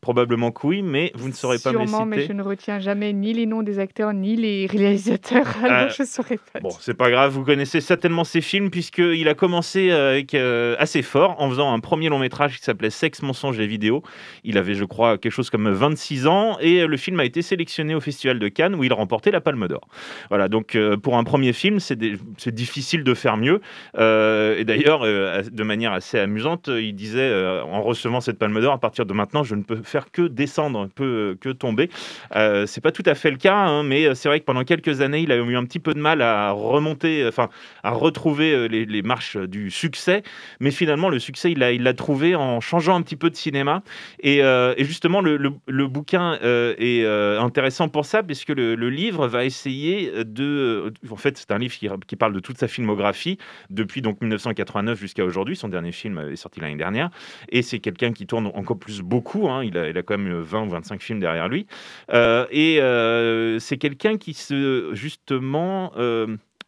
Probablement 0.00 0.50
que 0.50 0.66
oui, 0.66 0.80
mais 0.80 1.12
vous 1.14 1.28
ne 1.28 1.34
saurez 1.34 1.58
pas 1.58 1.72
me 1.72 1.80
les 1.80 1.86
citer. 1.86 2.04
mais 2.06 2.26
je 2.26 2.32
ne 2.32 2.42
retiens 2.42 2.78
jamais 2.78 3.12
ni 3.12 3.34
les 3.34 3.44
noms 3.44 3.62
des 3.62 3.78
acteurs 3.78 4.14
ni 4.14 4.34
les 4.34 4.66
réalisateurs, 4.70 5.46
alors 5.62 5.88
euh, 5.88 5.92
je 5.94 6.02
ne 6.02 6.06
saurais 6.06 6.38
pas. 6.38 6.60
Bon, 6.60 6.70
c'est 6.80 6.94
pas 6.94 7.10
grave, 7.10 7.32
vous 7.32 7.44
connaissez 7.44 7.82
certainement 7.82 8.24
ces 8.24 8.40
films, 8.40 8.70
puisqu'il 8.70 9.28
a 9.28 9.34
commencé 9.34 9.90
euh, 9.90 10.12
avec, 10.12 10.32
euh, 10.32 10.74
assez 10.78 11.02
fort 11.02 11.36
en 11.38 11.50
faisant 11.50 11.74
un 11.74 11.80
premier 11.80 12.08
long 12.08 12.18
métrage 12.18 12.56
qui 12.56 12.64
s'appelait 12.64 12.88
Sexe, 12.88 13.20
mensonge 13.20 13.60
et 13.60 13.66
vidéo. 13.66 14.02
Il 14.42 14.56
avait, 14.56 14.72
je 14.72 14.86
crois, 14.86 15.18
quelque 15.18 15.32
chose 15.32 15.50
comme 15.50 15.68
26 15.68 16.26
ans, 16.26 16.56
et 16.60 16.86
le 16.86 16.96
film 16.96 17.20
a 17.20 17.26
été 17.26 17.42
sélectionné 17.42 17.94
au 17.94 18.00
Festival 18.00 18.38
de 18.38 18.48
Cannes, 18.48 18.74
où 18.76 18.84
il 18.84 18.94
remportait 18.94 19.30
la 19.30 19.42
Palme 19.42 19.68
d'Or. 19.68 19.86
Voilà, 20.30 20.48
donc 20.48 20.78
pour 21.02 21.18
un 21.18 21.24
premier 21.24 21.52
film, 21.52 21.78
c'est 21.78 22.54
difficile 22.54 23.04
de 23.04 23.12
faire 23.12 23.36
mieux. 23.36 23.60
et 23.98 24.64
d'ailleurs, 24.64 25.02
de 25.02 25.62
manière 25.62 25.92
assez 25.92 26.18
amusante, 26.18 26.68
il 26.68 26.94
disait, 26.94 27.60
en 27.62 27.82
recevant 27.82 28.22
cette 28.22 28.38
Palme 28.38 28.62
d'Or, 28.62 28.72
à 28.72 28.80
partir 28.80 29.04
de 29.04 29.12
maintenant, 29.12 29.44
je 29.44 29.54
ne 29.54 29.62
peux 29.62 29.82
faire 29.90 30.10
que 30.10 30.22
descendre, 30.22 30.88
que 30.94 31.52
tomber. 31.52 31.90
Euh, 32.36 32.66
c'est 32.66 32.80
pas 32.80 32.92
tout 32.92 33.02
à 33.06 33.14
fait 33.14 33.30
le 33.30 33.36
cas, 33.36 33.56
hein, 33.56 33.82
mais 33.82 34.14
c'est 34.14 34.28
vrai 34.28 34.40
que 34.40 34.44
pendant 34.44 34.64
quelques 34.64 35.00
années, 35.00 35.20
il 35.20 35.32
a 35.32 35.36
eu 35.36 35.56
un 35.56 35.64
petit 35.64 35.80
peu 35.80 35.94
de 35.94 36.00
mal 36.00 36.22
à 36.22 36.52
remonter, 36.52 37.26
enfin 37.26 37.48
à 37.82 37.90
retrouver 37.90 38.52
euh, 38.52 38.66
les, 38.66 39.02
marches 39.02 39.36
du 39.36 39.70
succès. 39.70 40.22
Mais 40.60 40.70
finalement, 40.70 41.08
le 41.08 41.18
succès, 41.18 41.52
il 41.52 41.58
l'a 41.58 41.94
trouvé 41.94 42.34
en 42.34 42.60
changeant 42.60 42.96
un 42.96 43.02
petit 43.02 43.16
peu 43.16 43.30
de 43.30 43.36
cinéma. 43.36 43.82
Et, 44.20 44.42
euh, 44.42 44.74
justement, 44.78 45.20
le, 45.20 45.86
bouquin 45.86 46.38
euh, 46.42 46.74
est 46.78 47.04
intéressant 47.38 47.88
pour 47.88 48.04
ça, 48.04 48.22
puisque 48.22 48.50
le, 48.50 48.74
livre 48.90 49.26
va 49.28 49.44
essayer 49.44 50.24
de. 50.24 50.92
En 51.10 51.16
fait, 51.16 51.38
c'est 51.38 51.50
un 51.52 51.58
livre 51.58 51.74
qui, 51.74 51.88
qui, 52.06 52.16
parle 52.16 52.32
de 52.32 52.40
toute 52.40 52.58
sa 52.58 52.68
filmographie 52.68 53.38
depuis 53.70 54.02
donc 54.02 54.20
1989 54.20 54.98
jusqu'à 54.98 55.24
aujourd'hui. 55.24 55.56
Son 55.56 55.68
dernier 55.68 55.92
film 55.92 56.18
est 56.32 56.36
sorti 56.36 56.60
l'année 56.60 56.76
dernière, 56.76 57.10
et 57.50 57.62
c'est 57.62 57.78
quelqu'un 57.78 58.12
qui 58.12 58.26
tourne 58.26 58.50
encore 58.54 58.78
plus 58.78 59.00
beaucoup. 59.00 59.48
Hein. 59.48 59.64
Il 59.64 59.78
a 59.78 59.79
il 59.88 59.96
a 59.96 60.02
quand 60.02 60.18
même 60.18 60.40
20 60.40 60.66
ou 60.66 60.68
25 60.70 61.02
films 61.02 61.20
derrière 61.20 61.48
lui. 61.48 61.66
Euh, 62.12 62.46
et 62.50 62.80
euh, 62.80 63.58
c'est 63.58 63.78
quelqu'un 63.78 64.16
qui 64.16 64.34
se, 64.34 64.90
justement, 64.92 65.92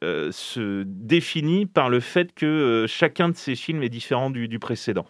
euh, 0.02 0.30
se 0.32 0.82
définit 0.84 1.66
par 1.66 1.88
le 1.88 2.00
fait 2.00 2.34
que 2.34 2.44
euh, 2.44 2.86
chacun 2.88 3.28
de 3.28 3.36
ces 3.36 3.54
films 3.54 3.84
est 3.84 3.88
différent 3.88 4.30
du, 4.30 4.58
précédent. 4.58 5.06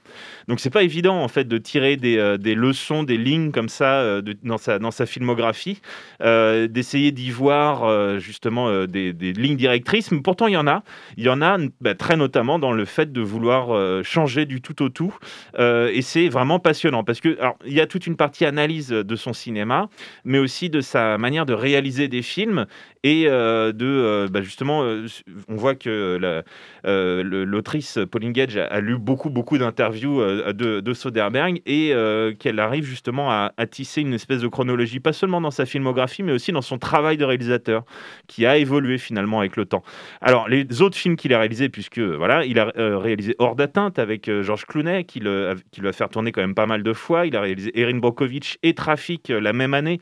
Donc 0.48 0.60
c'est 0.60 0.70
pas 0.70 0.82
évident 0.82 1.22
en 1.22 1.28
fait 1.28 1.48
de 1.48 1.56
tirer 1.56 1.96
des, 1.96 2.18
euh, 2.18 2.36
leçons, 2.36 3.02
des 3.02 3.16
lignes 3.16 3.52
comme 3.52 3.68
ça 3.70 4.20
dans, 4.42 4.58
sa, 4.58 4.78
dans 4.78 4.90
sa 4.90 5.06
filmographie, 5.06 5.80
d'essayer 6.20 7.12
d'y 7.12 7.30
voir 7.30 8.18
justement 8.18 8.86
des, 8.86 9.12
lignes 9.12 9.56
directrices. 9.56 10.10
Mais 10.10 10.20
pourtant 10.20 10.46
il 10.46 10.54
y 10.54 10.56
en 10.56 10.66
a. 10.66 10.82
Il 11.16 11.24
y 11.24 11.28
en 11.28 11.42
a 11.42 11.58
bah, 11.80 11.94
très 11.94 12.16
notamment 12.16 12.58
dans 12.58 12.72
le 12.72 12.84
fait 12.84 13.12
de 13.12 13.20
vouloir 13.20 14.04
changer 14.04 14.46
du 14.46 14.60
tout 14.60 14.82
au 14.82 14.88
tout. 14.88 15.16
et 15.58 16.02
c'est 16.02 16.28
vraiment 16.28 16.58
passionnant 16.58 17.04
parce 17.04 17.20
que 17.20 17.38
alors, 17.40 17.56
il 17.66 17.72
y 17.72 17.80
a 17.80 17.86
toute 17.86 18.06
une 18.06 18.16
partie 18.16 18.44
analyse 18.44 18.88
de 18.88 19.16
son 19.16 19.32
cinéma, 19.32 19.88
mais 20.24 20.38
aussi 20.38 20.70
de 20.70 20.80
sa 20.80 21.18
manière 21.18 21.46
de 21.46 21.54
réaliser 21.54 22.08
des 22.08 22.22
films 22.22 22.66
et 23.04 23.24
de 23.24 24.26
bah, 24.30 24.42
justement 24.42 24.72
vraiment, 24.72 25.06
on 25.48 25.56
voit 25.56 25.74
que 25.74 26.42
l'autrice 26.84 27.98
Pauline 28.10 28.32
Gage 28.32 28.56
a, 28.56 28.80
lu 28.80 28.98
beaucoup, 28.98 29.30
beaucoup 29.30 29.58
d'interviews 29.58 30.20
de, 30.20 30.80
de, 30.80 30.94
Soderbergh 30.94 31.60
et 31.66 31.94
qu'elle 32.38 32.60
arrive 32.60 32.84
justement 32.84 33.30
à, 33.30 33.52
tisser 33.70 34.00
une 34.02 34.14
espèce 34.14 34.40
de 34.40 34.48
chronologie, 34.48 35.00
pas 35.00 35.12
seulement 35.12 35.40
dans 35.40 35.50
sa 35.50 35.66
filmographie, 35.66 36.22
mais 36.22 36.32
aussi 36.32 36.52
dans 36.52 36.62
son 36.62 36.78
travail 36.78 37.16
de 37.16 37.24
réalisateur, 37.24 37.84
qui 38.26 38.46
a 38.46 38.56
évolué 38.56 38.98
finalement 38.98 39.40
avec 39.40 39.56
le 39.56 39.64
temps. 39.64 39.82
Alors, 40.20 40.48
les 40.48 40.82
autres 40.82 40.96
films 40.96 41.16
qu'il 41.16 41.32
a 41.34 41.38
réalisés, 41.38 41.68
puisque 41.68 42.00
voilà, 42.00 42.44
il 42.44 42.58
a 42.58 42.72
réalisé 42.76 43.34
Hors 43.38 43.56
d'atteinte 43.56 43.98
avec 43.98 44.30
Georges 44.42 44.66
Clooney, 44.66 45.04
qui, 45.04 45.20
le, 45.20 45.56
qui 45.70 45.80
lui 45.80 45.88
a 45.88 45.92
fait 45.92 46.06
tourner 46.08 46.32
quand 46.32 46.40
même 46.40 46.54
pas 46.54 46.66
mal 46.66 46.82
de 46.82 46.92
fois. 46.92 47.26
Il 47.26 47.36
a 47.36 47.40
réalisé 47.40 47.70
Erin 47.78 47.98
Brockovich 47.98 48.58
et 48.62 48.74
Trafic 48.74 49.28
la 49.28 49.52
même 49.52 49.74
année, 49.74 50.00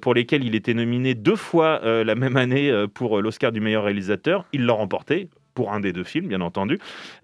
pour 0.00 0.14
lesquels 0.14 0.44
il 0.44 0.54
était 0.54 0.74
nominé 0.74 1.14
deux 1.14 1.36
fois 1.36 1.80
la 1.82 2.14
même 2.14 2.31
année 2.36 2.72
pour 2.94 3.20
l'Oscar 3.20 3.52
du 3.52 3.60
meilleur 3.60 3.84
réalisateur. 3.84 4.46
Il 4.52 4.66
l'a 4.66 4.72
remporté 4.72 5.28
pour 5.54 5.72
un 5.72 5.80
des 5.80 5.92
deux 5.92 6.04
films, 6.04 6.28
bien 6.28 6.40
entendu. 6.40 6.78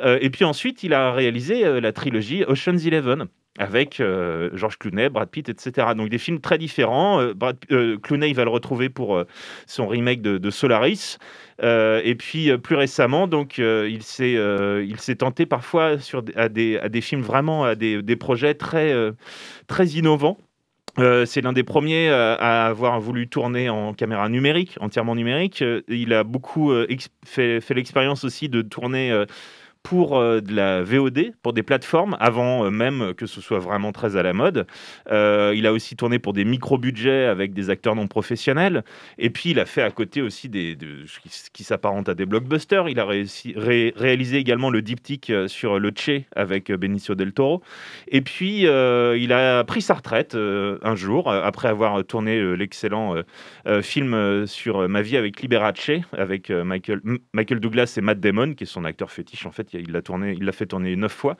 et 0.05 0.31
puis 0.31 0.45
ensuite, 0.45 0.83
il 0.83 0.93
a 0.93 1.13
réalisé 1.13 1.81
la 1.81 1.93
trilogie 1.93 2.45
Ocean's 2.45 2.85
Eleven 2.87 3.29
avec 3.59 4.01
euh, 4.01 4.51
George 4.55 4.79
Clooney, 4.79 5.09
Brad 5.11 5.29
Pitt, 5.29 5.49
etc. 5.49 5.89
Donc 5.97 6.09
des 6.09 6.19
films 6.19 6.41
très 6.41 6.57
différents. 6.57 7.21
Euh, 7.21 7.35
Brad, 7.35 7.57
euh, 7.73 7.99
Clooney, 7.99 8.31
il 8.31 8.35
va 8.35 8.45
le 8.45 8.51
retrouver 8.51 8.89
pour 8.89 9.23
son 9.67 9.87
remake 9.89 10.23
de, 10.23 10.51
Solaris. 10.51 11.19
et 11.63 12.15
puis 12.17 12.57
plus 12.59 12.77
récemment, 12.77 13.27
donc 13.27 13.59
il 13.59 14.03
s'est 14.03 15.17
tenté 15.19 15.47
parfois 15.47 15.99
sur 15.99 16.23
à 16.37 16.49
des, 16.49 16.79
à 16.79 16.89
des 16.89 17.01
films 17.01 17.23
vraiment 17.23 17.65
à 17.65 17.75
des, 17.75 18.03
des 18.03 18.17
projets 18.17 18.55
très 18.55 18.95
très 19.67 19.87
innovants. 19.89 20.39
C'est 21.27 21.41
l'un 21.41 21.53
des 21.53 21.63
premiers 21.63 22.09
à 22.09 22.67
avoir 22.67 23.01
voulu 23.01 23.29
tourner 23.29 23.69
en 23.69 23.95
caméra 23.95 24.29
numérique, 24.29 24.77
entièrement 24.81 25.15
numérique. 25.15 25.65
Il 25.89 26.13
a 26.13 26.25
beaucoup 26.25 26.73
fait, 27.25 27.61
fait 27.61 27.75
l'expérience 27.75 28.25
aussi 28.25 28.49
de 28.49 28.63
tourner 28.63 29.25
pour 29.89 30.19
euh, 30.19 30.43
de 30.43 30.55
la 30.55 30.83
VOD, 30.83 31.33
pour 31.43 31.55
des 31.55 31.63
plateformes, 31.63 32.15
avant 32.21 32.67
euh, 32.67 32.71
même 32.71 33.15
que 33.15 33.25
ce 33.25 33.41
soit 33.41 33.59
vraiment 33.59 33.91
très 33.91 34.17
à 34.17 34.23
la 34.23 34.35
mode. 34.35 34.67
Euh, 35.11 35.55
il 35.57 35.67
a 35.67 35.73
aussi 35.73 35.97
tourné 35.97 36.19
pour 36.19 36.35
des 36.35 36.45
micro-budgets 36.45 37.25
avec 37.25 37.55
des 37.55 37.71
acteurs 37.71 37.95
non 37.95 38.07
professionnels. 38.07 38.85
Et 39.17 39.31
puis, 39.31 39.53
il 39.53 39.59
a 39.59 39.65
fait 39.65 39.81
à 39.81 39.91
côté 39.91 40.21
aussi 40.21 40.51
des, 40.51 40.77
ce 41.07 41.49
qui, 41.51 41.65
s'apparente 41.65 42.11
à 42.11 42.15
des 42.15 42.27
blockbusters. 42.27 42.91
Il 42.91 43.01
a 43.01 43.07
réussi, 43.07 43.55
réalisé 43.57 44.37
également 44.37 44.69
le 44.69 44.83
diptyque 44.83 45.33
sur 45.47 45.79
le 45.79 45.91
Che 45.91 46.27
avec 46.37 46.71
Benicio 46.71 47.15
del 47.15 47.33
Toro. 47.33 47.63
Et 48.09 48.21
puis, 48.21 48.65
il 48.65 49.33
a 49.33 49.65
pris 49.65 49.81
sa 49.81 49.95
retraite 49.95 50.35
un 50.37 50.97
jour, 50.97 51.33
après 51.33 51.69
avoir 51.69 52.05
tourné 52.05 52.57
l'excellent 52.57 53.15
film 53.83 54.47
sur 54.47 54.89
ma 54.89 55.03
vie 55.03 55.17
avec 55.17 55.41
Liberace, 55.41 55.91
avec 56.13 56.51
Michael, 56.51 57.01
Michael 57.33 57.61
Douglas 57.61 57.95
et 57.97 58.01
Matt 58.01 58.21
Damon, 58.21 58.55
qui 58.55 58.65
est 58.65 58.67
son 58.67 58.85
acteur 58.85 59.11
fétiche 59.11 59.47
en 59.47 59.51
fait 59.51 59.78
il 59.79 59.93
l'a 59.93 60.03
tourné, 60.03 60.35
il 60.37 60.45
l'a 60.45 60.53
fait 60.53 60.67
tourner 60.67 60.95
neuf 60.97 61.13
fois. 61.13 61.37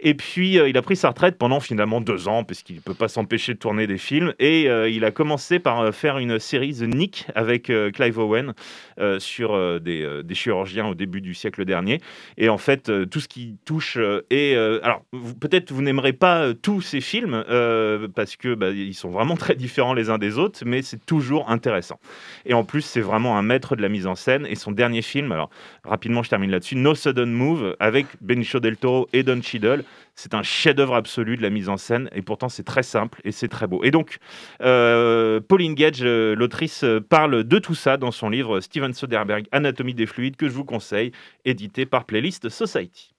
Et 0.00 0.14
puis 0.14 0.58
euh, 0.58 0.68
il 0.68 0.76
a 0.76 0.82
pris 0.82 0.96
sa 0.96 1.08
retraite 1.08 1.38
pendant 1.38 1.60
finalement 1.60 2.00
deux 2.00 2.28
ans 2.28 2.44
parce 2.44 2.62
qu'il 2.62 2.76
ne 2.76 2.80
peut 2.80 2.94
pas 2.94 3.08
s'empêcher 3.08 3.54
de 3.54 3.58
tourner 3.58 3.86
des 3.86 3.98
films. 3.98 4.34
Et 4.38 4.68
euh, 4.68 4.88
il 4.88 5.04
a 5.04 5.10
commencé 5.10 5.58
par 5.58 5.80
euh, 5.80 5.92
faire 5.92 6.18
une 6.18 6.38
série 6.38 6.74
The 6.74 6.82
Nick 6.82 7.26
avec 7.34 7.72
Clive 7.94 8.18
Owen 8.18 8.54
sur 9.18 9.80
des, 9.80 10.24
chirurgiens 10.32 10.86
au 10.86 10.94
début 10.94 11.20
du 11.20 11.34
siècle 11.34 11.64
dernier. 11.64 12.00
Et 12.36 12.48
en 12.48 12.58
fait, 12.58 12.90
tout 13.08 13.20
ce 13.20 13.28
qui 13.28 13.56
touche 13.64 13.98
et 14.30 14.56
alors 14.56 15.02
peut-être 15.40 15.72
vous 15.72 15.82
n'aimerez 15.82 16.12
pas 16.12 16.54
tous 16.54 16.80
ces 16.80 17.00
films 17.00 17.44
parce 18.14 18.36
que 18.36 18.54
bah, 18.54 18.70
ils 18.70 18.94
sont 18.94 19.10
vraiment 19.10 19.34
très 19.36 19.54
différents 19.54 19.94
les 19.94 20.10
uns 20.10 20.18
des 20.18 20.38
autres, 20.38 20.60
mais 20.64 20.82
c'est 20.82 21.04
toujours 21.04 21.50
intéressant. 21.50 21.98
Et 22.44 22.54
en 22.54 22.64
plus, 22.64 22.82
c'est 22.82 23.00
vraiment 23.00 23.38
un 23.38 23.42
maître 23.42 23.76
de 23.76 23.82
la 23.82 23.88
mise 23.88 24.06
en 24.06 24.14
scène. 24.14 24.46
Et 24.48 24.54
son 24.54 24.72
dernier 24.72 25.02
film, 25.02 25.32
alors 25.32 25.50
rapidement, 25.84 26.22
je 26.22 26.30
termine 26.30 26.50
là-dessus, 26.50 26.76
No 26.76 26.94
Sudden 26.94 27.30
Move 27.30 27.75
avec 27.80 28.06
Benicio 28.20 28.60
del 28.60 28.76
Toro 28.76 29.08
et 29.12 29.22
Don 29.22 29.40
Cheadle. 29.42 29.84
C'est 30.14 30.34
un 30.34 30.42
chef-d'œuvre 30.42 30.94
absolu 30.94 31.36
de 31.36 31.42
la 31.42 31.50
mise 31.50 31.68
en 31.68 31.76
scène 31.76 32.08
et 32.12 32.22
pourtant 32.22 32.48
c'est 32.48 32.62
très 32.62 32.82
simple 32.82 33.20
et 33.24 33.32
c'est 33.32 33.48
très 33.48 33.66
beau. 33.66 33.84
Et 33.84 33.90
donc, 33.90 34.18
euh, 34.62 35.40
Pauline 35.40 35.74
Gage, 35.74 36.02
euh, 36.02 36.34
l'autrice, 36.34 36.84
euh, 36.84 37.00
parle 37.00 37.44
de 37.44 37.58
tout 37.58 37.74
ça 37.74 37.96
dans 37.96 38.10
son 38.10 38.30
livre 38.30 38.60
Steven 38.60 38.94
Soderbergh, 38.94 39.46
Anatomie 39.52 39.94
des 39.94 40.06
fluides, 40.06 40.36
que 40.36 40.48
je 40.48 40.54
vous 40.54 40.64
conseille, 40.64 41.12
édité 41.44 41.86
par 41.86 42.04
Playlist 42.04 42.48
Society. 42.48 43.12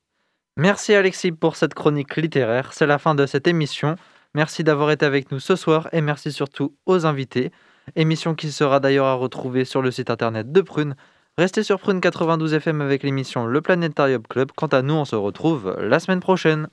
Merci 0.57 0.95
Alexis 0.95 1.31
pour 1.31 1.55
cette 1.55 1.75
chronique 1.75 2.15
littéraire. 2.15 2.73
C'est 2.73 2.87
la 2.87 2.97
fin 2.97 3.13
de 3.13 3.25
cette 3.27 3.47
émission. 3.47 3.95
Merci 4.33 4.63
d'avoir 4.63 4.91
été 4.91 5.05
avec 5.05 5.31
nous 5.31 5.39
ce 5.39 5.55
soir 5.55 5.87
et 5.91 6.01
merci 6.01 6.31
surtout 6.31 6.75
aux 6.85 7.05
invités. 7.05 7.51
Émission 7.95 8.35
qui 8.35 8.51
sera 8.51 8.79
d'ailleurs 8.79 9.05
à 9.05 9.13
retrouver 9.13 9.65
sur 9.65 9.81
le 9.81 9.91
site 9.91 10.09
internet 10.09 10.51
de 10.51 10.61
Prune 10.61 10.95
Restez 11.39 11.61
sur 11.61 11.79
Prune 11.79 12.01
92 12.01 12.55
FM 12.55 12.81
avec 12.81 13.03
l'émission 13.03 13.45
Le 13.45 13.61
Planétarium 13.61 14.23
Club. 14.23 14.49
Quant 14.55 14.65
à 14.65 14.81
nous, 14.81 14.95
on 14.95 15.05
se 15.05 15.15
retrouve 15.15 15.75
la 15.79 15.99
semaine 15.99 16.19
prochaine. 16.19 16.67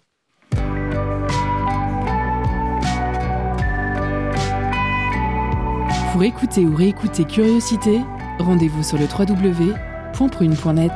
Pour 6.13 6.23
écouter 6.23 6.65
ou 6.65 6.75
réécouter 6.75 7.25
Curiosité, 7.25 8.01
rendez-vous 8.39 8.83
sur 8.83 8.97
le 8.97 9.05
www.prune.net. 9.05 10.93